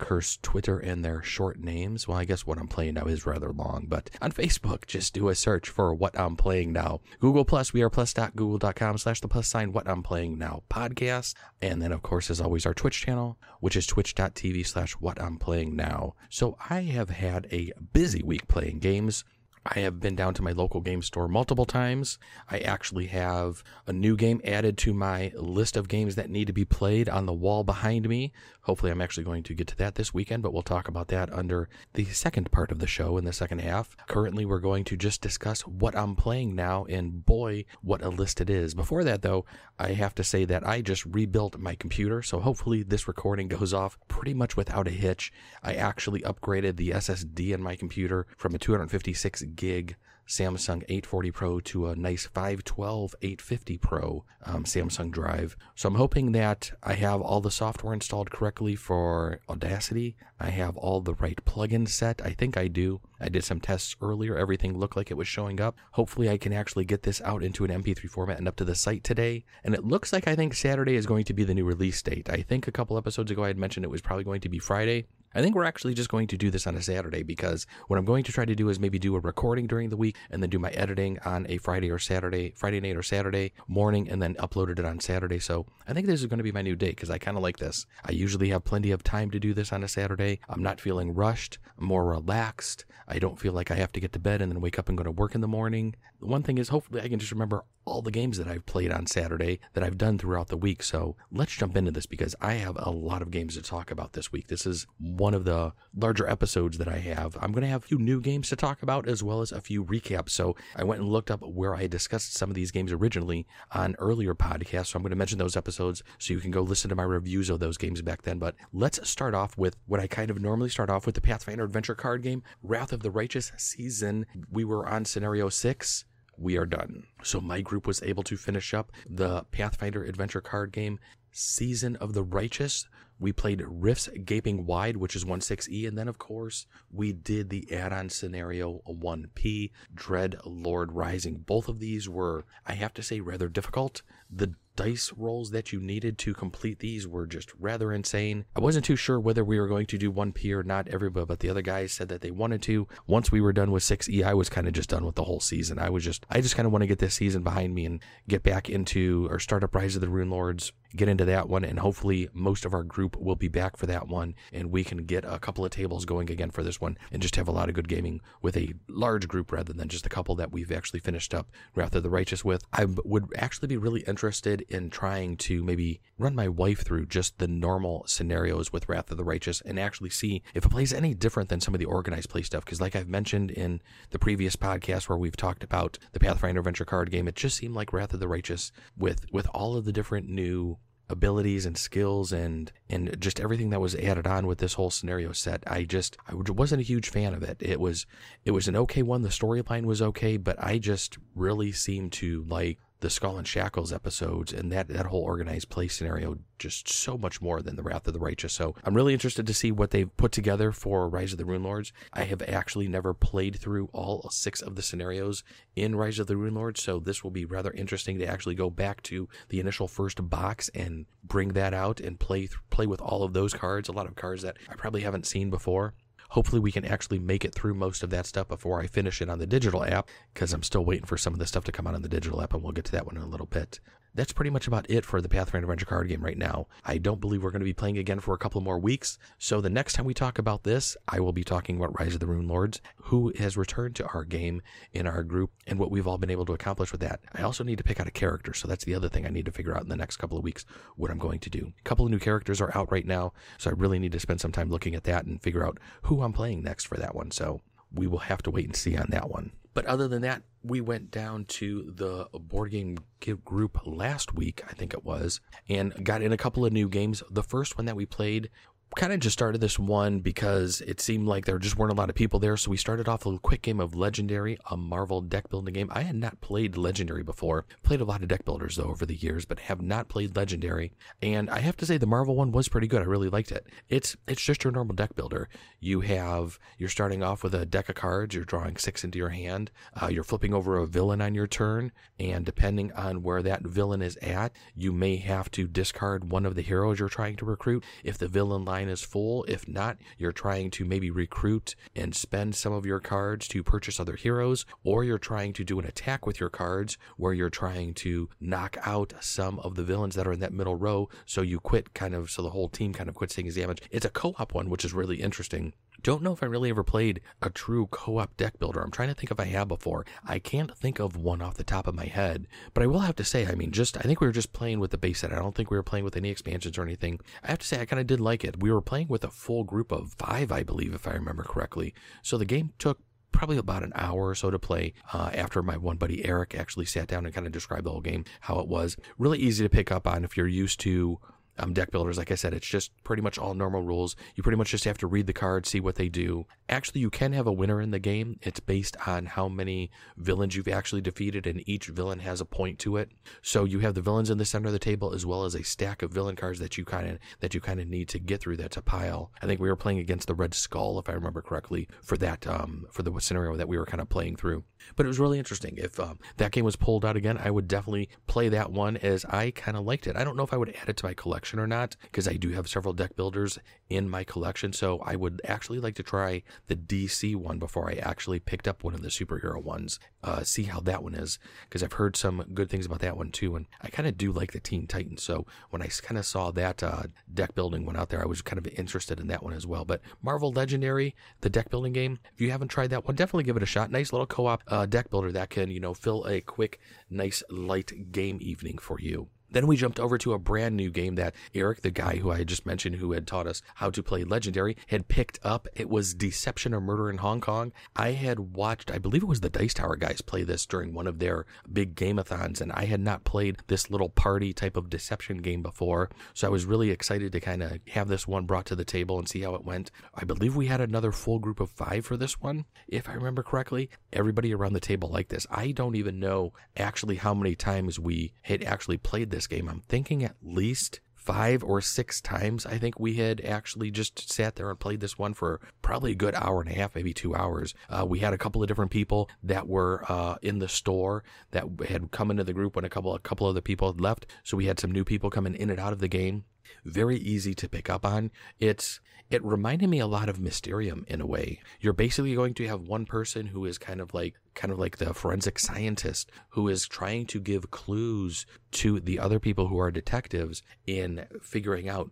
curse 0.00 0.38
Twitter 0.42 0.78
and 0.78 1.04
their 1.04 1.22
short 1.22 1.60
names. 1.60 2.08
Well, 2.08 2.16
I 2.16 2.24
guess 2.24 2.46
what 2.46 2.58
I'm 2.58 2.66
playing 2.66 2.94
now 2.94 3.04
is 3.04 3.26
rather 3.26 3.52
long, 3.52 3.86
but 3.88 4.10
on 4.20 4.32
Facebook, 4.32 4.86
just 4.86 5.14
do 5.14 5.28
a 5.28 5.34
search 5.34 5.68
for 5.68 5.94
what 5.94 6.18
I'm 6.18 6.36
playing 6.36 6.72
now. 6.72 7.00
Google 7.20 7.44
Plus, 7.44 7.72
we 7.72 7.82
are 7.82 7.90
plus.google.com 7.90 8.98
slash 8.98 9.20
the 9.20 9.28
plus 9.28 9.46
sign 9.46 9.72
what 9.72 9.88
I'm 9.88 10.02
playing 10.02 10.38
now 10.38 10.62
podcast. 10.70 11.34
And 11.62 11.80
then, 11.80 11.92
of 11.92 12.02
course, 12.02 12.30
as 12.30 12.40
always, 12.40 12.66
our 12.66 12.74
Twitch 12.74 13.00
channel, 13.00 13.38
which 13.60 13.76
is 13.76 13.86
twitch.tv 13.86 14.66
slash 14.66 14.92
what 14.94 15.20
I'm 15.20 15.36
playing 15.36 15.76
now. 15.76 16.14
So 16.30 16.56
I 16.70 16.82
have 16.82 17.10
had 17.10 17.46
a 17.52 17.72
busy 17.92 18.22
week 18.22 18.48
playing 18.48 18.78
games. 18.78 19.24
I 19.66 19.80
have 19.80 20.00
been 20.00 20.16
down 20.16 20.32
to 20.34 20.42
my 20.42 20.52
local 20.52 20.80
game 20.80 21.02
store 21.02 21.28
multiple 21.28 21.66
times. 21.66 22.18
I 22.48 22.60
actually 22.60 23.06
have 23.08 23.62
a 23.86 23.92
new 23.92 24.16
game 24.16 24.40
added 24.42 24.78
to 24.78 24.94
my 24.94 25.32
list 25.36 25.76
of 25.76 25.86
games 25.86 26.14
that 26.14 26.30
need 26.30 26.46
to 26.46 26.52
be 26.52 26.64
played 26.64 27.10
on 27.10 27.26
the 27.26 27.34
wall 27.34 27.62
behind 27.62 28.08
me. 28.08 28.32
Hopefully, 28.62 28.90
I'm 28.90 29.02
actually 29.02 29.24
going 29.24 29.42
to 29.42 29.54
get 29.54 29.66
to 29.68 29.76
that 29.76 29.96
this 29.96 30.14
weekend, 30.14 30.42
but 30.42 30.52
we'll 30.52 30.62
talk 30.62 30.88
about 30.88 31.08
that 31.08 31.32
under 31.32 31.68
the 31.94 32.04
second 32.06 32.50
part 32.50 32.70
of 32.70 32.78
the 32.78 32.86
show 32.86 33.18
in 33.18 33.24
the 33.24 33.32
second 33.32 33.60
half. 33.60 33.96
Currently, 34.06 34.44
we're 34.44 34.60
going 34.60 34.84
to 34.84 34.96
just 34.96 35.20
discuss 35.20 35.62
what 35.66 35.96
I'm 35.96 36.14
playing 36.14 36.54
now, 36.54 36.84
and 36.84 37.24
boy, 37.24 37.64
what 37.82 38.02
a 38.02 38.08
list 38.08 38.40
it 38.40 38.48
is. 38.48 38.74
Before 38.74 39.04
that, 39.04 39.22
though, 39.22 39.44
I 39.78 39.92
have 39.92 40.14
to 40.16 40.24
say 40.24 40.44
that 40.46 40.66
I 40.66 40.82
just 40.82 41.04
rebuilt 41.04 41.58
my 41.58 41.74
computer, 41.74 42.22
so 42.22 42.40
hopefully, 42.40 42.82
this 42.82 43.08
recording 43.08 43.48
goes 43.48 43.74
off 43.74 43.98
pretty 44.08 44.34
much 44.34 44.56
without 44.56 44.88
a 44.88 44.92
hitch. 44.92 45.32
I 45.62 45.74
actually 45.74 46.20
upgraded 46.20 46.76
the 46.76 46.90
SSD 46.90 47.52
in 47.52 47.62
my 47.62 47.76
computer 47.76 48.26
from 48.36 48.54
a 48.54 48.58
256 48.58 49.42
gig 49.56 49.96
Samsung 50.30 50.84
840 50.84 51.30
Pro 51.32 51.58
to 51.58 51.88
a 51.88 51.96
nice 51.96 52.26
512 52.26 53.16
850 53.20 53.78
Pro 53.78 54.24
um, 54.44 54.62
Samsung 54.62 55.10
drive. 55.10 55.56
So 55.74 55.88
I'm 55.88 55.96
hoping 55.96 56.30
that 56.32 56.70
I 56.84 56.92
have 56.94 57.20
all 57.20 57.40
the 57.40 57.50
software 57.50 57.92
installed 57.92 58.30
correctly 58.30 58.76
for 58.76 59.40
Audacity. 59.48 60.14
I 60.38 60.50
have 60.50 60.76
all 60.76 61.00
the 61.00 61.14
right 61.14 61.44
plugins 61.44 61.88
set. 61.88 62.22
I 62.24 62.30
think 62.30 62.56
I 62.56 62.68
do. 62.68 63.00
I 63.20 63.28
did 63.28 63.42
some 63.42 63.60
tests 63.60 63.96
earlier. 64.00 64.36
Everything 64.36 64.78
looked 64.78 64.96
like 64.96 65.10
it 65.10 65.16
was 65.16 65.26
showing 65.26 65.60
up. 65.60 65.76
Hopefully, 65.92 66.30
I 66.30 66.38
can 66.38 66.52
actually 66.52 66.84
get 66.84 67.02
this 67.02 67.20
out 67.22 67.42
into 67.42 67.64
an 67.64 67.82
MP3 67.82 68.08
format 68.08 68.38
and 68.38 68.46
up 68.46 68.56
to 68.56 68.64
the 68.64 68.76
site 68.76 69.02
today. 69.02 69.44
And 69.64 69.74
it 69.74 69.84
looks 69.84 70.12
like 70.12 70.28
I 70.28 70.36
think 70.36 70.54
Saturday 70.54 70.94
is 70.94 71.06
going 71.06 71.24
to 71.24 71.34
be 71.34 71.42
the 71.42 71.54
new 71.54 71.64
release 71.64 72.00
date. 72.00 72.30
I 72.30 72.42
think 72.42 72.68
a 72.68 72.72
couple 72.72 72.96
episodes 72.96 73.32
ago 73.32 73.42
I 73.42 73.48
had 73.48 73.58
mentioned 73.58 73.82
it 73.82 73.90
was 73.90 74.00
probably 74.00 74.24
going 74.24 74.42
to 74.42 74.48
be 74.48 74.60
Friday. 74.60 75.06
I 75.32 75.42
think 75.42 75.54
we're 75.54 75.62
actually 75.62 75.94
just 75.94 76.10
going 76.10 76.26
to 76.26 76.36
do 76.36 76.50
this 76.50 76.66
on 76.66 76.74
a 76.74 76.82
Saturday 76.82 77.22
because 77.22 77.64
what 77.86 77.98
I'm 77.98 78.04
going 78.04 78.24
to 78.24 78.32
try 78.32 78.44
to 78.44 78.54
do 78.56 78.68
is 78.68 78.80
maybe 78.80 78.98
do 78.98 79.14
a 79.14 79.20
recording 79.20 79.68
during 79.68 79.88
the 79.88 79.96
week 79.96 80.16
and 80.28 80.42
then 80.42 80.50
do 80.50 80.58
my 80.58 80.70
editing 80.70 81.20
on 81.24 81.46
a 81.48 81.58
Friday 81.58 81.88
or 81.88 82.00
Saturday, 82.00 82.52
Friday 82.56 82.80
night 82.80 82.96
or 82.96 83.02
Saturday 83.04 83.52
morning, 83.68 84.10
and 84.10 84.20
then 84.20 84.34
uploaded 84.34 84.80
it 84.80 84.84
on 84.84 84.98
Saturday. 84.98 85.38
So 85.38 85.66
I 85.86 85.92
think 85.92 86.08
this 86.08 86.18
is 86.18 86.26
going 86.26 86.38
to 86.38 86.44
be 86.44 86.50
my 86.50 86.62
new 86.62 86.74
date 86.74 86.96
because 86.96 87.10
I 87.10 87.18
kind 87.18 87.36
of 87.36 87.44
like 87.44 87.58
this. 87.58 87.86
I 88.04 88.10
usually 88.10 88.48
have 88.48 88.64
plenty 88.64 88.90
of 88.90 89.04
time 89.04 89.30
to 89.30 89.38
do 89.38 89.54
this 89.54 89.72
on 89.72 89.84
a 89.84 89.88
Saturday. 89.88 90.40
I'm 90.48 90.64
not 90.64 90.80
feeling 90.80 91.14
rushed, 91.14 91.58
I'm 91.78 91.86
more 91.86 92.06
relaxed. 92.06 92.84
I 93.06 93.18
don't 93.18 93.38
feel 93.38 93.52
like 93.52 93.70
I 93.70 93.74
have 93.74 93.92
to 93.92 94.00
get 94.00 94.12
to 94.12 94.20
bed 94.20 94.40
and 94.40 94.50
then 94.50 94.60
wake 94.60 94.78
up 94.78 94.88
and 94.88 94.96
go 94.96 95.02
to 95.02 95.10
work 95.10 95.34
in 95.34 95.40
the 95.40 95.48
morning. 95.48 95.96
One 96.20 96.42
thing 96.42 96.58
is, 96.58 96.68
hopefully, 96.68 97.00
I 97.02 97.08
can 97.08 97.18
just 97.18 97.32
remember 97.32 97.64
all 97.86 98.02
the 98.02 98.10
games 98.10 98.38
that 98.38 98.46
I've 98.46 98.66
played 98.66 98.92
on 98.92 99.06
Saturday 99.06 99.58
that 99.72 99.82
I've 99.82 99.98
done 99.98 100.18
throughout 100.18 100.48
the 100.48 100.56
week. 100.56 100.82
So 100.82 101.16
let's 101.32 101.54
jump 101.56 101.76
into 101.76 101.90
this 101.90 102.06
because 102.06 102.36
I 102.40 102.54
have 102.54 102.76
a 102.78 102.90
lot 102.90 103.22
of 103.22 103.30
games 103.30 103.56
to 103.56 103.62
talk 103.62 103.90
about 103.90 104.12
this 104.12 104.30
week. 104.30 104.46
This 104.48 104.66
is 104.66 104.86
one 104.98 105.34
of 105.34 105.44
the 105.44 105.72
larger 105.96 106.28
episodes 106.28 106.78
that 106.78 106.88
I 106.88 106.98
have. 106.98 107.36
I'm 107.40 107.52
going 107.52 107.62
to 107.62 107.68
have 107.68 107.82
a 107.82 107.86
few 107.86 107.98
new 107.98 108.20
games 108.20 108.48
to 108.50 108.56
talk 108.56 108.82
about 108.82 109.08
as 109.08 109.22
well 109.22 109.40
as 109.40 109.50
a 109.50 109.60
few 109.60 109.84
recaps. 109.84 110.30
So 110.30 110.56
I 110.76 110.84
went 110.84 111.00
and 111.00 111.10
looked 111.10 111.30
up 111.30 111.40
where 111.42 111.74
I 111.74 111.86
discussed 111.86 112.34
some 112.34 112.50
of 112.50 112.54
these 112.54 112.70
games 112.70 112.92
originally 112.92 113.46
on 113.72 113.96
earlier 113.98 114.34
podcasts. 114.34 114.88
So 114.88 114.96
I'm 114.96 115.02
going 115.02 115.10
to 115.10 115.16
mention 115.16 115.38
those 115.38 115.56
episodes 115.56 116.02
so 116.18 116.34
you 116.34 116.40
can 116.40 116.50
go 116.50 116.62
listen 116.62 116.90
to 116.90 116.94
my 116.94 117.02
reviews 117.02 117.50
of 117.50 117.60
those 117.60 117.78
games 117.78 118.02
back 118.02 118.22
then. 118.22 118.38
But 118.38 118.54
let's 118.72 119.08
start 119.08 119.34
off 119.34 119.56
with 119.56 119.76
what 119.86 120.00
I 120.00 120.06
kind 120.06 120.30
of 120.30 120.40
normally 120.40 120.68
start 120.68 120.90
off 120.90 121.06
with 121.06 121.14
the 121.14 121.20
Pathfinder 121.20 121.64
Adventure 121.64 121.94
card 121.94 122.22
game, 122.22 122.42
Wrath 122.62 122.92
of 122.92 123.02
the 123.02 123.10
Righteous 123.10 123.52
season. 123.56 124.26
We 124.50 124.64
were 124.64 124.86
on 124.86 125.04
scenario 125.04 125.48
six 125.48 126.04
we 126.40 126.56
are 126.56 126.66
done. 126.66 127.04
So 127.22 127.40
my 127.40 127.60
group 127.60 127.86
was 127.86 128.02
able 128.02 128.22
to 128.24 128.36
finish 128.36 128.72
up 128.72 128.90
the 129.08 129.44
Pathfinder 129.52 130.02
Adventure 130.02 130.40
card 130.40 130.72
game, 130.72 130.98
Season 131.30 131.96
of 131.96 132.14
the 132.14 132.22
Righteous. 132.22 132.88
We 133.18 133.32
played 133.32 133.62
Rifts 133.66 134.08
Gaping 134.24 134.64
Wide, 134.64 134.96
which 134.96 135.14
is 135.14 135.26
1.6e, 135.26 135.86
and 135.86 135.98
then 135.98 136.08
of 136.08 136.18
course 136.18 136.66
we 136.90 137.12
did 137.12 137.50
the 137.50 137.70
add-on 137.70 138.08
scenario 138.08 138.80
1p, 138.88 139.70
Dread 139.94 140.36
Lord 140.46 140.92
Rising. 140.92 141.44
Both 141.46 141.68
of 141.68 141.78
these 141.78 142.08
were, 142.08 142.46
I 142.66 142.72
have 142.72 142.94
to 142.94 143.02
say, 143.02 143.20
rather 143.20 143.48
difficult. 143.48 144.00
The 144.30 144.54
dice 144.80 145.12
rolls 145.14 145.50
that 145.50 145.74
you 145.74 145.80
needed 145.80 146.16
to 146.16 146.32
complete 146.32 146.78
these 146.78 147.06
were 147.06 147.26
just 147.26 147.52
rather 147.58 147.92
insane. 147.92 148.46
I 148.56 148.60
wasn't 148.60 148.86
too 148.86 148.96
sure 148.96 149.20
whether 149.20 149.44
we 149.44 149.60
were 149.60 149.68
going 149.68 149.84
to 149.86 149.98
do 149.98 150.10
1p 150.10 150.50
or 150.54 150.62
not, 150.62 150.88
everybody, 150.88 151.26
but 151.26 151.40
the 151.40 151.50
other 151.50 151.60
guys 151.60 151.92
said 151.92 152.08
that 152.08 152.22
they 152.22 152.30
wanted 152.30 152.62
to. 152.62 152.88
Once 153.06 153.30
we 153.30 153.42
were 153.42 153.52
done 153.52 153.72
with 153.72 153.82
6e, 153.82 154.24
I 154.24 154.32
was 154.32 154.48
kind 154.48 154.66
of 154.66 154.72
just 154.72 154.88
done 154.88 155.04
with 155.04 155.16
the 155.16 155.24
whole 155.24 155.40
season. 155.40 155.78
I 155.78 155.90
was 155.90 156.02
just, 156.02 156.24
I 156.30 156.40
just 156.40 156.56
kind 156.56 156.64
of 156.64 156.72
want 156.72 156.80
to 156.80 156.86
get 156.86 156.98
this 156.98 157.14
season 157.14 157.42
behind 157.42 157.74
me 157.74 157.84
and 157.84 158.00
get 158.26 158.42
back 158.42 158.70
into, 158.70 159.28
or 159.30 159.38
start 159.38 159.62
up 159.62 159.74
Rise 159.74 159.96
of 159.96 160.00
the 160.00 160.06
Runelords, 160.06 160.72
get 160.96 161.08
into 161.08 161.24
that 161.24 161.48
one, 161.48 161.64
and 161.64 161.78
hopefully 161.78 162.28
most 162.32 162.64
of 162.64 162.74
our 162.74 162.82
group 162.82 163.16
will 163.16 163.36
be 163.36 163.48
back 163.48 163.76
for 163.76 163.86
that 163.86 164.08
one, 164.08 164.34
and 164.52 164.70
we 164.70 164.84
can 164.84 165.04
get 165.04 165.24
a 165.24 165.38
couple 165.38 165.64
of 165.64 165.70
tables 165.70 166.04
going 166.04 166.30
again 166.30 166.50
for 166.50 166.62
this 166.62 166.80
one, 166.80 166.98
and 167.12 167.22
just 167.22 167.36
have 167.36 167.48
a 167.48 167.52
lot 167.52 167.68
of 167.68 167.74
good 167.74 167.88
gaming 167.88 168.20
with 168.42 168.56
a 168.56 168.74
large 168.88 169.28
group 169.28 169.52
rather 169.52 169.72
than 169.72 169.88
just 169.88 170.06
a 170.06 170.10
couple 170.10 170.34
that 170.34 170.52
we've 170.52 170.72
actually 170.72 171.00
finished 171.00 171.34
up 171.34 171.48
Wrath 171.74 171.94
of 171.94 172.02
the 172.02 172.10
Righteous 172.10 172.44
with. 172.44 172.64
I 172.72 172.86
would 173.04 173.26
actually 173.36 173.68
be 173.68 173.76
really 173.76 174.00
interested 174.02 174.64
in 174.68 174.90
trying 174.90 175.36
to 175.38 175.62
maybe 175.62 176.00
run 176.18 176.34
my 176.34 176.48
wife 176.48 176.82
through 176.82 177.06
just 177.06 177.38
the 177.38 177.48
normal 177.48 178.04
scenarios 178.06 178.72
with 178.72 178.88
Wrath 178.88 179.10
of 179.10 179.16
the 179.16 179.24
Righteous 179.24 179.60
and 179.60 179.78
actually 179.78 180.10
see 180.10 180.42
if 180.54 180.64
it 180.64 180.70
plays 180.70 180.92
any 180.92 181.14
different 181.14 181.48
than 181.48 181.60
some 181.60 181.74
of 181.74 181.80
the 181.80 181.86
organized 181.86 182.30
play 182.30 182.42
stuff. 182.42 182.64
Because, 182.64 182.80
like 182.80 182.96
I've 182.96 183.08
mentioned 183.08 183.50
in 183.50 183.80
the 184.10 184.18
previous 184.18 184.56
podcast 184.56 185.08
where 185.08 185.18
we've 185.18 185.36
talked 185.36 185.64
about 185.64 185.98
the 186.12 186.20
Pathfinder 186.20 186.60
Adventure 186.60 186.84
card 186.84 187.10
game, 187.10 187.28
it 187.28 187.36
just 187.36 187.56
seemed 187.56 187.74
like 187.74 187.92
Wrath 187.92 188.12
of 188.12 188.20
the 188.20 188.28
Righteous 188.28 188.72
with 188.96 189.30
with 189.32 189.46
all 189.54 189.76
of 189.76 189.84
the 189.84 189.92
different 189.92 190.28
new 190.28 190.78
abilities 191.10 191.66
and 191.66 191.76
skills 191.76 192.32
and 192.32 192.72
and 192.88 193.20
just 193.20 193.40
everything 193.40 193.70
that 193.70 193.80
was 193.80 193.94
added 193.96 194.26
on 194.26 194.46
with 194.46 194.58
this 194.58 194.74
whole 194.74 194.90
scenario 194.90 195.32
set 195.32 195.62
i 195.66 195.82
just 195.82 196.16
i 196.28 196.34
wasn't 196.34 196.80
a 196.80 196.84
huge 196.84 197.08
fan 197.08 197.34
of 197.34 197.42
it. 197.42 197.56
It 197.60 197.80
was 197.80 198.06
it 198.44 198.52
was 198.52 198.68
an 198.68 198.76
okay 198.76 199.02
one. 199.02 199.22
The 199.22 199.28
storyline 199.28 199.84
was 199.84 200.00
okay 200.00 200.36
but 200.36 200.56
i 200.62 200.78
just 200.78 201.18
really 201.34 201.72
seemed 201.72 202.12
to 202.12 202.44
like 202.48 202.78
the 203.00 203.10
Skull 203.10 203.38
and 203.38 203.46
Shackles 203.46 203.92
episodes 203.92 204.52
and 204.52 204.70
that, 204.72 204.88
that 204.88 205.06
whole 205.06 205.22
organized 205.22 205.68
play 205.68 205.88
scenario 205.88 206.38
just 206.58 206.88
so 206.88 207.16
much 207.16 207.40
more 207.40 207.62
than 207.62 207.76
the 207.76 207.82
Wrath 207.82 208.06
of 208.06 208.12
the 208.12 208.20
Righteous. 208.20 208.52
So 208.52 208.74
I'm 208.84 208.94
really 208.94 209.14
interested 209.14 209.46
to 209.46 209.54
see 209.54 209.72
what 209.72 209.90
they've 209.90 210.14
put 210.16 210.32
together 210.32 210.72
for 210.72 211.08
Rise 211.08 211.32
of 211.32 211.38
the 211.38 211.44
Runelords. 211.44 211.92
I 212.12 212.24
have 212.24 212.42
actually 212.42 212.86
never 212.86 213.14
played 213.14 213.56
through 213.56 213.88
all 213.92 214.28
six 214.30 214.60
of 214.60 214.76
the 214.76 214.82
scenarios 214.82 215.42
in 215.74 215.96
Rise 215.96 216.18
of 216.18 216.26
the 216.26 216.34
Runelords, 216.34 216.78
so 216.78 216.98
this 216.98 217.24
will 217.24 217.30
be 217.30 217.44
rather 217.46 217.70
interesting 217.70 218.18
to 218.18 218.26
actually 218.26 218.54
go 218.54 218.68
back 218.68 219.02
to 219.04 219.28
the 219.48 219.60
initial 219.60 219.88
first 219.88 220.28
box 220.28 220.68
and 220.74 221.06
bring 221.24 221.48
that 221.50 221.72
out 221.72 222.00
and 222.00 222.20
play 222.20 222.48
play 222.68 222.86
with 222.86 223.00
all 223.00 223.22
of 223.22 223.32
those 223.32 223.54
cards. 223.54 223.88
A 223.88 223.92
lot 223.92 224.06
of 224.06 224.14
cards 224.14 224.42
that 224.42 224.58
I 224.68 224.74
probably 224.74 225.00
haven't 225.00 225.26
seen 225.26 225.48
before 225.50 225.94
hopefully 226.30 226.60
we 226.60 226.72
can 226.72 226.84
actually 226.84 227.18
make 227.18 227.44
it 227.44 227.54
through 227.54 227.74
most 227.74 228.02
of 228.02 228.10
that 228.10 228.26
stuff 228.26 228.48
before 228.48 228.80
I 228.80 228.86
finish 228.86 229.20
it 229.20 229.28
on 229.28 229.38
the 229.38 229.46
digital 229.46 229.84
app 229.84 230.08
because 230.32 230.52
I'm 230.52 230.62
still 230.62 230.84
waiting 230.84 231.06
for 231.06 231.16
some 231.16 231.32
of 231.32 231.38
the 231.38 231.46
stuff 231.46 231.64
to 231.64 231.72
come 231.72 231.86
out 231.86 231.94
on 231.94 232.02
the 232.02 232.08
digital 232.08 232.42
app 232.42 232.54
and 232.54 232.62
we'll 232.62 232.72
get 232.72 232.84
to 232.86 232.92
that 232.92 233.06
one 233.06 233.16
in 233.16 233.22
a 233.22 233.28
little 233.28 233.46
bit. 233.46 233.80
That's 234.14 234.32
pretty 234.32 234.50
much 234.50 234.66
about 234.66 234.90
it 234.90 235.04
for 235.04 235.20
the 235.20 235.28
Pathfinder 235.28 235.66
Adventure 235.66 235.86
card 235.86 236.08
game 236.08 236.24
right 236.24 236.36
now. 236.36 236.66
I 236.84 236.98
don't 236.98 237.20
believe 237.20 237.42
we're 237.42 237.52
going 237.52 237.60
to 237.60 237.64
be 237.64 237.72
playing 237.72 237.98
again 237.98 238.18
for 238.18 238.34
a 238.34 238.38
couple 238.38 238.60
more 238.60 238.78
weeks. 238.78 239.18
So 239.38 239.60
the 239.60 239.70
next 239.70 239.92
time 239.92 240.04
we 240.04 240.14
talk 240.14 240.38
about 240.38 240.64
this, 240.64 240.96
I 241.06 241.20
will 241.20 241.32
be 241.32 241.44
talking 241.44 241.76
about 241.76 241.98
Rise 241.98 242.14
of 242.14 242.20
the 242.20 242.26
Runelords, 242.26 242.80
who 242.96 243.32
has 243.38 243.56
returned 243.56 243.94
to 243.96 244.06
our 244.08 244.24
game 244.24 244.62
in 244.92 245.06
our 245.06 245.22
group 245.22 245.52
and 245.66 245.78
what 245.78 245.90
we've 245.90 246.06
all 246.06 246.18
been 246.18 246.30
able 246.30 246.46
to 246.46 246.52
accomplish 246.52 246.90
with 246.90 247.00
that. 247.02 247.20
I 247.34 247.42
also 247.42 247.62
need 247.62 247.78
to 247.78 247.84
pick 247.84 248.00
out 248.00 248.08
a 248.08 248.12
character. 248.12 248.52
So 248.52 248.66
that's 248.66 248.84
the 248.84 248.94
other 248.94 249.08
thing 249.08 249.26
I 249.26 249.30
need 249.30 249.46
to 249.46 249.52
figure 249.52 249.76
out 249.76 249.82
in 249.82 249.88
the 249.88 249.96
next 249.96 250.16
couple 250.16 250.36
of 250.36 250.44
weeks 250.44 250.64
what 250.96 251.10
I'm 251.10 251.18
going 251.18 251.38
to 251.40 251.50
do. 251.50 251.72
A 251.78 251.82
couple 251.82 252.04
of 252.04 252.10
new 252.10 252.18
characters 252.18 252.60
are 252.60 252.76
out 252.76 252.90
right 252.90 253.06
now. 253.06 253.32
So 253.58 253.70
I 253.70 253.74
really 253.74 253.98
need 253.98 254.12
to 254.12 254.20
spend 254.20 254.40
some 254.40 254.52
time 254.52 254.70
looking 254.70 254.94
at 254.94 255.04
that 255.04 255.24
and 255.24 255.40
figure 255.40 255.64
out 255.64 255.78
who 256.02 256.22
I'm 256.22 256.32
playing 256.32 256.62
next 256.62 256.86
for 256.86 256.96
that 256.96 257.14
one. 257.14 257.30
So 257.30 257.60
we 257.94 258.06
will 258.06 258.18
have 258.18 258.42
to 258.42 258.50
wait 258.50 258.66
and 258.66 258.76
see 258.76 258.96
on 258.96 259.06
that 259.10 259.30
one. 259.30 259.52
But 259.72 259.86
other 259.86 260.08
than 260.08 260.22
that, 260.22 260.42
we 260.62 260.80
went 260.80 261.10
down 261.10 261.44
to 261.46 261.92
the 261.94 262.26
board 262.32 262.72
game 262.72 262.98
group 263.44 263.78
last 263.86 264.34
week, 264.34 264.62
I 264.68 264.72
think 264.72 264.92
it 264.92 265.04
was, 265.04 265.40
and 265.68 266.04
got 266.04 266.22
in 266.22 266.32
a 266.32 266.36
couple 266.36 266.66
of 266.66 266.72
new 266.72 266.88
games. 266.88 267.22
The 267.30 267.42
first 267.42 267.78
one 267.78 267.86
that 267.86 267.96
we 267.96 268.04
played 268.04 268.50
kind 268.96 269.12
of 269.12 269.20
just 269.20 269.32
started 269.32 269.60
this 269.60 269.78
one 269.78 270.20
because 270.20 270.80
it 270.82 271.00
seemed 271.00 271.26
like 271.26 271.44
there 271.44 271.58
just 271.58 271.76
weren't 271.76 271.92
a 271.92 271.96
lot 271.96 272.10
of 272.10 272.16
people 272.16 272.40
there. 272.40 272.56
So 272.56 272.70
we 272.70 272.76
started 272.76 273.08
off 273.08 273.24
a 273.24 273.38
quick 273.38 273.62
game 273.62 273.80
of 273.80 273.94
Legendary, 273.94 274.58
a 274.70 274.76
Marvel 274.76 275.20
deck 275.20 275.48
building 275.48 275.74
game. 275.74 275.90
I 275.92 276.02
had 276.02 276.16
not 276.16 276.40
played 276.40 276.76
Legendary 276.76 277.22
before. 277.22 277.66
Played 277.82 278.00
a 278.00 278.04
lot 278.04 278.22
of 278.22 278.28
deck 278.28 278.44
builders 278.44 278.76
though 278.76 278.84
over 278.84 279.06
the 279.06 279.14
years, 279.14 279.44
but 279.44 279.60
have 279.60 279.80
not 279.80 280.08
played 280.08 280.36
Legendary. 280.36 280.92
And 281.22 281.48
I 281.48 281.60
have 281.60 281.76
to 281.78 281.86
say 281.86 281.98
the 281.98 282.06
Marvel 282.06 282.34
one 282.34 282.52
was 282.52 282.68
pretty 282.68 282.88
good. 282.88 283.02
I 283.02 283.04
really 283.04 283.28
liked 283.28 283.52
it. 283.52 283.66
It's 283.88 284.16
it's 284.26 284.42
just 284.42 284.64
your 284.64 284.72
normal 284.72 284.96
deck 284.96 285.14
builder. 285.14 285.48
You 285.78 286.00
have 286.00 286.58
you're 286.76 286.88
starting 286.88 287.22
off 287.22 287.44
with 287.44 287.54
a 287.54 287.66
deck 287.66 287.88
of 287.88 287.94
cards. 287.94 288.34
You're 288.34 288.44
drawing 288.44 288.76
six 288.76 289.04
into 289.04 289.18
your 289.18 289.30
hand. 289.30 289.70
Uh, 290.00 290.08
you're 290.08 290.24
flipping 290.24 290.52
over 290.52 290.76
a 290.76 290.86
villain 290.86 291.20
on 291.20 291.34
your 291.34 291.46
turn, 291.46 291.92
and 292.18 292.44
depending 292.44 292.92
on 292.92 293.22
where 293.22 293.42
that 293.42 293.62
villain 293.62 294.02
is 294.02 294.16
at, 294.16 294.52
you 294.74 294.92
may 294.92 295.16
have 295.16 295.50
to 295.52 295.68
discard 295.68 296.30
one 296.30 296.44
of 296.44 296.54
the 296.54 296.62
heroes 296.62 296.98
you're 296.98 297.08
trying 297.08 297.36
to 297.36 297.44
recruit. 297.44 297.84
If 298.02 298.18
the 298.18 298.28
villain 298.28 298.64
line 298.64 298.79
line 298.80 298.88
is 298.88 299.02
full. 299.02 299.44
If 299.44 299.68
not, 299.68 299.98
you're 300.16 300.32
trying 300.32 300.70
to 300.72 300.84
maybe 300.84 301.10
recruit 301.10 301.74
and 301.94 302.14
spend 302.14 302.54
some 302.54 302.72
of 302.72 302.86
your 302.86 303.00
cards 303.00 303.46
to 303.48 303.62
purchase 303.62 304.00
other 304.00 304.16
heroes, 304.16 304.64
or 304.84 305.04
you're 305.04 305.18
trying 305.18 305.52
to 305.54 305.64
do 305.64 305.78
an 305.78 305.84
attack 305.84 306.26
with 306.26 306.40
your 306.40 306.48
cards 306.48 306.96
where 307.16 307.34
you're 307.34 307.50
trying 307.50 307.94
to 307.94 308.28
knock 308.40 308.76
out 308.84 309.12
some 309.20 309.58
of 309.60 309.74
the 309.74 309.84
villains 309.84 310.14
that 310.14 310.26
are 310.26 310.32
in 310.32 310.40
that 310.40 310.52
middle 310.52 310.76
row. 310.76 311.08
So 311.26 311.42
you 311.42 311.60
quit 311.60 311.92
kind 311.94 312.14
of, 312.14 312.30
so 312.30 312.42
the 312.42 312.50
whole 312.50 312.68
team 312.68 312.92
kind 312.92 313.08
of 313.08 313.14
quits 313.14 313.34
taking 313.34 313.52
damage. 313.52 313.82
It's 313.90 314.06
a 314.06 314.10
co 314.10 314.34
op 314.38 314.54
one, 314.54 314.70
which 314.70 314.84
is 314.84 314.94
really 314.94 315.20
interesting. 315.20 315.74
Don't 316.02 316.22
know 316.22 316.32
if 316.32 316.42
I 316.42 316.46
really 316.46 316.70
ever 316.70 316.82
played 316.82 317.20
a 317.42 317.50
true 317.50 317.86
co 317.90 318.18
op 318.18 318.36
deck 318.36 318.58
builder. 318.58 318.80
I'm 318.80 318.90
trying 318.90 319.08
to 319.08 319.14
think 319.14 319.30
if 319.30 319.40
I 319.40 319.44
have 319.46 319.68
before. 319.68 320.06
I 320.24 320.38
can't 320.38 320.74
think 320.76 320.98
of 320.98 321.16
one 321.16 321.42
off 321.42 321.56
the 321.56 321.64
top 321.64 321.86
of 321.86 321.94
my 321.94 322.06
head, 322.06 322.46
but 322.72 322.82
I 322.82 322.86
will 322.86 323.00
have 323.00 323.16
to 323.16 323.24
say, 323.24 323.46
I 323.46 323.54
mean, 323.54 323.70
just, 323.70 323.96
I 323.98 324.00
think 324.00 324.20
we 324.20 324.26
were 324.26 324.32
just 324.32 324.52
playing 324.52 324.80
with 324.80 324.92
the 324.92 324.98
base 324.98 325.20
set. 325.20 325.32
I 325.32 325.36
don't 325.36 325.54
think 325.54 325.70
we 325.70 325.76
were 325.76 325.82
playing 325.82 326.04
with 326.04 326.16
any 326.16 326.30
expansions 326.30 326.78
or 326.78 326.82
anything. 326.82 327.20
I 327.42 327.48
have 327.48 327.58
to 327.58 327.66
say, 327.66 327.80
I 327.80 327.84
kind 327.84 328.00
of 328.00 328.06
did 328.06 328.20
like 328.20 328.44
it. 328.44 328.62
We 328.62 328.72
were 328.72 328.80
playing 328.80 329.08
with 329.08 329.24
a 329.24 329.30
full 329.30 329.64
group 329.64 329.92
of 329.92 330.14
five, 330.16 330.50
I 330.50 330.62
believe, 330.62 330.94
if 330.94 331.06
I 331.06 331.12
remember 331.12 331.42
correctly. 331.42 331.94
So 332.22 332.38
the 332.38 332.44
game 332.44 332.72
took 332.78 333.00
probably 333.32 333.58
about 333.58 333.82
an 333.82 333.92
hour 333.94 334.28
or 334.28 334.34
so 334.34 334.50
to 334.50 334.58
play 334.58 334.92
uh, 335.12 335.30
after 335.34 335.62
my 335.62 335.76
one 335.76 335.96
buddy 335.96 336.24
Eric 336.24 336.54
actually 336.54 336.86
sat 336.86 337.08
down 337.08 337.24
and 337.24 337.34
kind 337.34 337.46
of 337.46 337.52
described 337.52 337.84
the 337.84 337.90
whole 337.90 338.00
game, 338.00 338.24
how 338.40 338.58
it 338.58 338.68
was. 338.68 338.96
Really 339.18 339.38
easy 339.38 339.64
to 339.64 339.68
pick 339.68 339.92
up 339.92 340.06
on 340.06 340.24
if 340.24 340.36
you're 340.36 340.48
used 340.48 340.80
to 340.80 341.18
um, 341.60 341.72
deck 341.72 341.90
builders. 341.90 342.18
Like 342.18 342.32
I 342.32 342.34
said, 342.34 342.54
it's 342.54 342.66
just 342.66 342.90
pretty 343.04 343.22
much 343.22 343.38
all 343.38 343.54
normal 343.54 343.82
rules. 343.82 344.16
You 344.34 344.42
pretty 344.42 344.56
much 344.56 344.70
just 344.70 344.84
have 344.84 344.98
to 344.98 345.06
read 345.06 345.26
the 345.26 345.32
cards, 345.32 345.68
see 345.68 345.80
what 345.80 345.96
they 345.96 346.08
do. 346.08 346.46
Actually, 346.68 347.00
you 347.00 347.10
can 347.10 347.32
have 347.32 347.46
a 347.46 347.52
winner 347.52 347.80
in 347.80 347.90
the 347.90 347.98
game. 347.98 348.38
It's 348.42 348.60
based 348.60 348.96
on 349.06 349.26
how 349.26 349.48
many 349.48 349.90
villains 350.16 350.56
you've 350.56 350.68
actually 350.68 351.00
defeated, 351.00 351.46
and 351.46 351.68
each 351.68 351.86
villain 351.86 352.20
has 352.20 352.40
a 352.40 352.44
point 352.44 352.78
to 352.80 352.96
it. 352.96 353.10
So 353.42 353.64
you 353.64 353.80
have 353.80 353.94
the 353.94 354.00
villains 354.00 354.30
in 354.30 354.38
the 354.38 354.44
center 354.44 354.68
of 354.68 354.72
the 354.72 354.78
table, 354.78 355.12
as 355.14 355.26
well 355.26 355.44
as 355.44 355.54
a 355.54 355.64
stack 355.64 356.02
of 356.02 356.12
villain 356.12 356.36
cards 356.36 356.58
that 356.60 356.78
you 356.78 356.84
kind 356.84 357.08
of 357.08 357.18
that 357.40 357.54
you 357.54 357.60
kind 357.60 357.80
of 357.80 357.88
need 357.88 358.08
to 358.10 358.18
get 358.18 358.40
through. 358.40 358.56
That's 358.56 358.76
a 358.76 358.82
pile. 358.82 359.32
I 359.42 359.46
think 359.46 359.60
we 359.60 359.68
were 359.68 359.76
playing 359.76 359.98
against 359.98 360.26
the 360.26 360.34
Red 360.34 360.54
Skull, 360.54 360.98
if 360.98 361.08
I 361.08 361.12
remember 361.12 361.42
correctly, 361.42 361.88
for 362.02 362.16
that 362.18 362.46
um, 362.46 362.86
for 362.90 363.02
the 363.02 363.20
scenario 363.20 363.56
that 363.56 363.68
we 363.68 363.78
were 363.78 363.86
kind 363.86 364.00
of 364.00 364.08
playing 364.08 364.36
through. 364.36 364.64
But 364.96 365.06
it 365.06 365.08
was 365.08 365.18
really 365.18 365.38
interesting. 365.38 365.74
If 365.76 366.00
um, 366.00 366.18
that 366.38 366.52
game 366.52 366.64
was 366.64 366.76
pulled 366.76 367.04
out 367.04 367.16
again, 367.16 367.38
I 367.42 367.50
would 367.50 367.68
definitely 367.68 368.08
play 368.26 368.48
that 368.48 368.72
one 368.72 368.96
as 368.96 369.24
I 369.26 369.50
kind 369.50 369.76
of 369.76 369.84
liked 369.84 370.06
it. 370.06 370.16
I 370.16 370.24
don't 370.24 370.36
know 370.36 370.42
if 370.42 370.52
I 370.52 370.56
would 370.56 370.74
add 370.80 370.88
it 370.88 370.96
to 370.98 371.06
my 371.06 371.14
collection 371.14 371.49
or 371.58 371.66
not 371.66 371.96
because 372.02 372.28
I 372.28 372.34
do 372.34 372.50
have 372.50 372.68
several 372.68 372.94
deck 372.94 373.16
builders 373.16 373.58
in 373.88 374.08
my 374.08 374.24
collection. 374.24 374.72
So 374.72 375.00
I 375.04 375.16
would 375.16 375.40
actually 375.44 375.80
like 375.80 375.94
to 375.96 376.02
try 376.02 376.42
the 376.68 376.76
DC 376.76 377.34
one 377.34 377.58
before 377.58 377.90
I 377.90 377.94
actually 377.94 378.38
picked 378.38 378.68
up 378.68 378.84
one 378.84 378.94
of 378.94 379.02
the 379.02 379.08
superhero 379.08 379.62
ones. 379.62 379.98
Uh, 380.22 380.42
see 380.42 380.64
how 380.64 380.80
that 380.80 381.02
one 381.02 381.14
is 381.14 381.38
because 381.68 381.82
I've 381.82 381.94
heard 381.94 382.16
some 382.16 382.44
good 382.54 382.70
things 382.70 382.86
about 382.86 383.00
that 383.00 383.16
one 383.16 383.30
too, 383.30 383.56
and 383.56 383.66
I 383.80 383.88
kind 383.88 384.08
of 384.08 384.16
do 384.16 384.32
like 384.32 384.52
the 384.52 384.60
Teen 384.60 384.86
Titans. 384.86 385.22
So 385.22 385.46
when 385.70 385.82
I 385.82 385.88
kind 386.02 386.18
of 386.18 386.26
saw 386.26 386.50
that 386.52 386.82
uh, 386.82 387.04
deck 387.32 387.54
building 387.54 387.84
one 387.84 387.96
out 387.96 388.10
there, 388.10 388.22
I 388.22 388.26
was 388.26 388.42
kind 388.42 388.58
of 388.58 388.66
interested 388.68 389.18
in 389.18 389.28
that 389.28 389.42
one 389.42 389.54
as 389.54 389.66
well. 389.66 389.84
But 389.84 390.00
Marvel 390.22 390.52
Legendary, 390.52 391.14
the 391.40 391.50
deck 391.50 391.70
building 391.70 391.92
game, 391.92 392.18
if 392.34 392.40
you 392.40 392.50
haven't 392.50 392.68
tried 392.68 392.90
that 392.90 393.06
one, 393.06 393.16
definitely 393.16 393.44
give 393.44 393.56
it 393.56 393.62
a 393.62 393.66
shot. 393.66 393.90
Nice 393.90 394.12
little 394.12 394.26
co-op 394.26 394.62
uh, 394.68 394.86
deck 394.86 395.10
builder 395.10 395.32
that 395.32 395.50
can 395.50 395.70
you 395.70 395.80
know 395.80 395.94
fill 395.94 396.24
a 396.26 396.40
quick, 396.40 396.78
nice 397.08 397.42
light 397.50 398.12
game 398.12 398.38
evening 398.40 398.78
for 398.78 399.00
you. 399.00 399.28
Then 399.50 399.66
we 399.66 399.76
jumped 399.76 400.00
over 400.00 400.18
to 400.18 400.32
a 400.32 400.38
brand 400.38 400.76
new 400.76 400.90
game 400.90 401.16
that 401.16 401.34
Eric, 401.54 401.82
the 401.82 401.90
guy 401.90 402.16
who 402.16 402.30
I 402.30 402.44
just 402.44 402.66
mentioned, 402.66 402.96
who 402.96 403.12
had 403.12 403.26
taught 403.26 403.46
us 403.46 403.62
how 403.76 403.90
to 403.90 404.02
play 404.02 404.24
Legendary, 404.24 404.76
had 404.86 405.08
picked 405.08 405.38
up. 405.42 405.66
It 405.74 405.88
was 405.88 406.14
Deception 406.14 406.72
or 406.72 406.80
Murder 406.80 407.10
in 407.10 407.18
Hong 407.18 407.40
Kong. 407.40 407.72
I 407.96 408.12
had 408.12 408.54
watched, 408.54 408.90
I 408.90 408.98
believe 408.98 409.22
it 409.22 409.28
was 409.28 409.40
the 409.40 409.50
Dice 409.50 409.74
Tower 409.74 409.96
guys 409.96 410.20
play 410.20 410.44
this 410.44 410.66
during 410.66 410.94
one 410.94 411.06
of 411.06 411.18
their 411.18 411.46
big 411.72 411.94
gameathons, 411.94 412.60
and 412.60 412.72
I 412.72 412.84
had 412.84 413.00
not 413.00 413.24
played 413.24 413.58
this 413.66 413.90
little 413.90 414.08
party 414.08 414.52
type 414.52 414.76
of 414.76 414.90
deception 414.90 415.38
game 415.38 415.62
before. 415.62 416.10
So 416.34 416.46
I 416.46 416.50
was 416.50 416.64
really 416.64 416.90
excited 416.90 417.32
to 417.32 417.40
kind 417.40 417.62
of 417.62 417.80
have 417.88 418.08
this 418.08 418.28
one 418.28 418.46
brought 418.46 418.66
to 418.66 418.76
the 418.76 418.84
table 418.84 419.18
and 419.18 419.28
see 419.28 419.40
how 419.40 419.54
it 419.54 419.64
went. 419.64 419.90
I 420.14 420.24
believe 420.24 420.56
we 420.56 420.66
had 420.66 420.80
another 420.80 421.12
full 421.12 421.38
group 421.38 421.60
of 421.60 421.70
five 421.70 422.06
for 422.06 422.16
this 422.16 422.40
one, 422.40 422.66
if 422.88 423.08
I 423.08 423.14
remember 423.14 423.42
correctly. 423.42 423.90
Everybody 424.12 424.54
around 424.54 424.74
the 424.74 424.80
table 424.80 425.08
liked 425.08 425.30
this. 425.30 425.46
I 425.50 425.72
don't 425.72 425.96
even 425.96 426.20
know 426.20 426.52
actually 426.76 427.16
how 427.16 427.34
many 427.34 427.54
times 427.54 427.98
we 427.98 428.32
had 428.42 428.62
actually 428.62 428.96
played 428.96 429.30
this 429.30 429.39
this 429.40 429.46
game. 429.46 429.70
I'm 429.70 429.80
thinking 429.88 430.22
at 430.22 430.36
least 430.42 431.00
five 431.14 431.64
or 431.64 431.80
six 431.80 432.20
times. 432.20 432.66
I 432.66 432.76
think 432.76 433.00
we 433.00 433.14
had 433.14 433.40
actually 433.40 433.90
just 433.90 434.30
sat 434.30 434.56
there 434.56 434.68
and 434.68 434.78
played 434.78 435.00
this 435.00 435.18
one 435.18 435.32
for 435.32 435.60
probably 435.80 436.12
a 436.12 436.14
good 436.14 436.34
hour 436.34 436.60
and 436.60 436.70
a 436.70 436.74
half, 436.74 436.94
maybe 436.94 437.14
two 437.14 437.34
hours. 437.34 437.74
Uh, 437.88 438.04
we 438.06 438.18
had 438.18 438.34
a 438.34 438.38
couple 438.38 438.62
of 438.62 438.68
different 438.68 438.90
people 438.90 439.30
that 439.42 439.66
were 439.66 440.04
uh, 440.10 440.36
in 440.42 440.58
the 440.58 440.68
store 440.68 441.24
that 441.52 441.64
had 441.88 442.10
come 442.10 442.30
into 442.30 442.44
the 442.44 442.52
group 442.52 442.76
when 442.76 442.84
a 442.84 442.90
couple 442.90 443.14
a 443.14 443.18
couple 443.18 443.46
other 443.46 443.62
people 443.62 443.90
had 443.90 444.00
left. 444.00 444.26
So 444.44 444.58
we 444.58 444.66
had 444.66 444.78
some 444.78 444.92
new 444.92 445.04
people 445.04 445.30
coming 445.30 445.54
in 445.54 445.70
and 445.70 445.80
out 445.80 445.94
of 445.94 446.00
the 446.00 446.08
game 446.08 446.44
very 446.84 447.16
easy 447.16 447.54
to 447.54 447.68
pick 447.68 447.90
up 447.90 448.04
on. 448.04 448.30
It's 448.58 449.00
it 449.30 449.44
reminded 449.44 449.88
me 449.88 450.00
a 450.00 450.08
lot 450.08 450.28
of 450.28 450.40
Mysterium 450.40 451.04
in 451.06 451.20
a 451.20 451.26
way. 451.26 451.60
You're 451.80 451.92
basically 451.92 452.34
going 452.34 452.52
to 452.54 452.66
have 452.66 452.80
one 452.80 453.06
person 453.06 453.46
who 453.46 453.64
is 453.64 453.78
kind 453.78 454.00
of 454.00 454.12
like 454.12 454.34
kind 454.54 454.72
of 454.72 454.78
like 454.78 454.98
the 454.98 455.14
forensic 455.14 455.58
scientist 455.58 456.32
who 456.50 456.68
is 456.68 456.88
trying 456.88 457.26
to 457.26 457.40
give 457.40 457.70
clues 457.70 458.44
to 458.72 458.98
the 458.98 459.20
other 459.20 459.38
people 459.38 459.68
who 459.68 459.78
are 459.78 459.92
detectives 459.92 460.62
in 460.86 461.26
figuring 461.40 461.88
out 461.88 462.10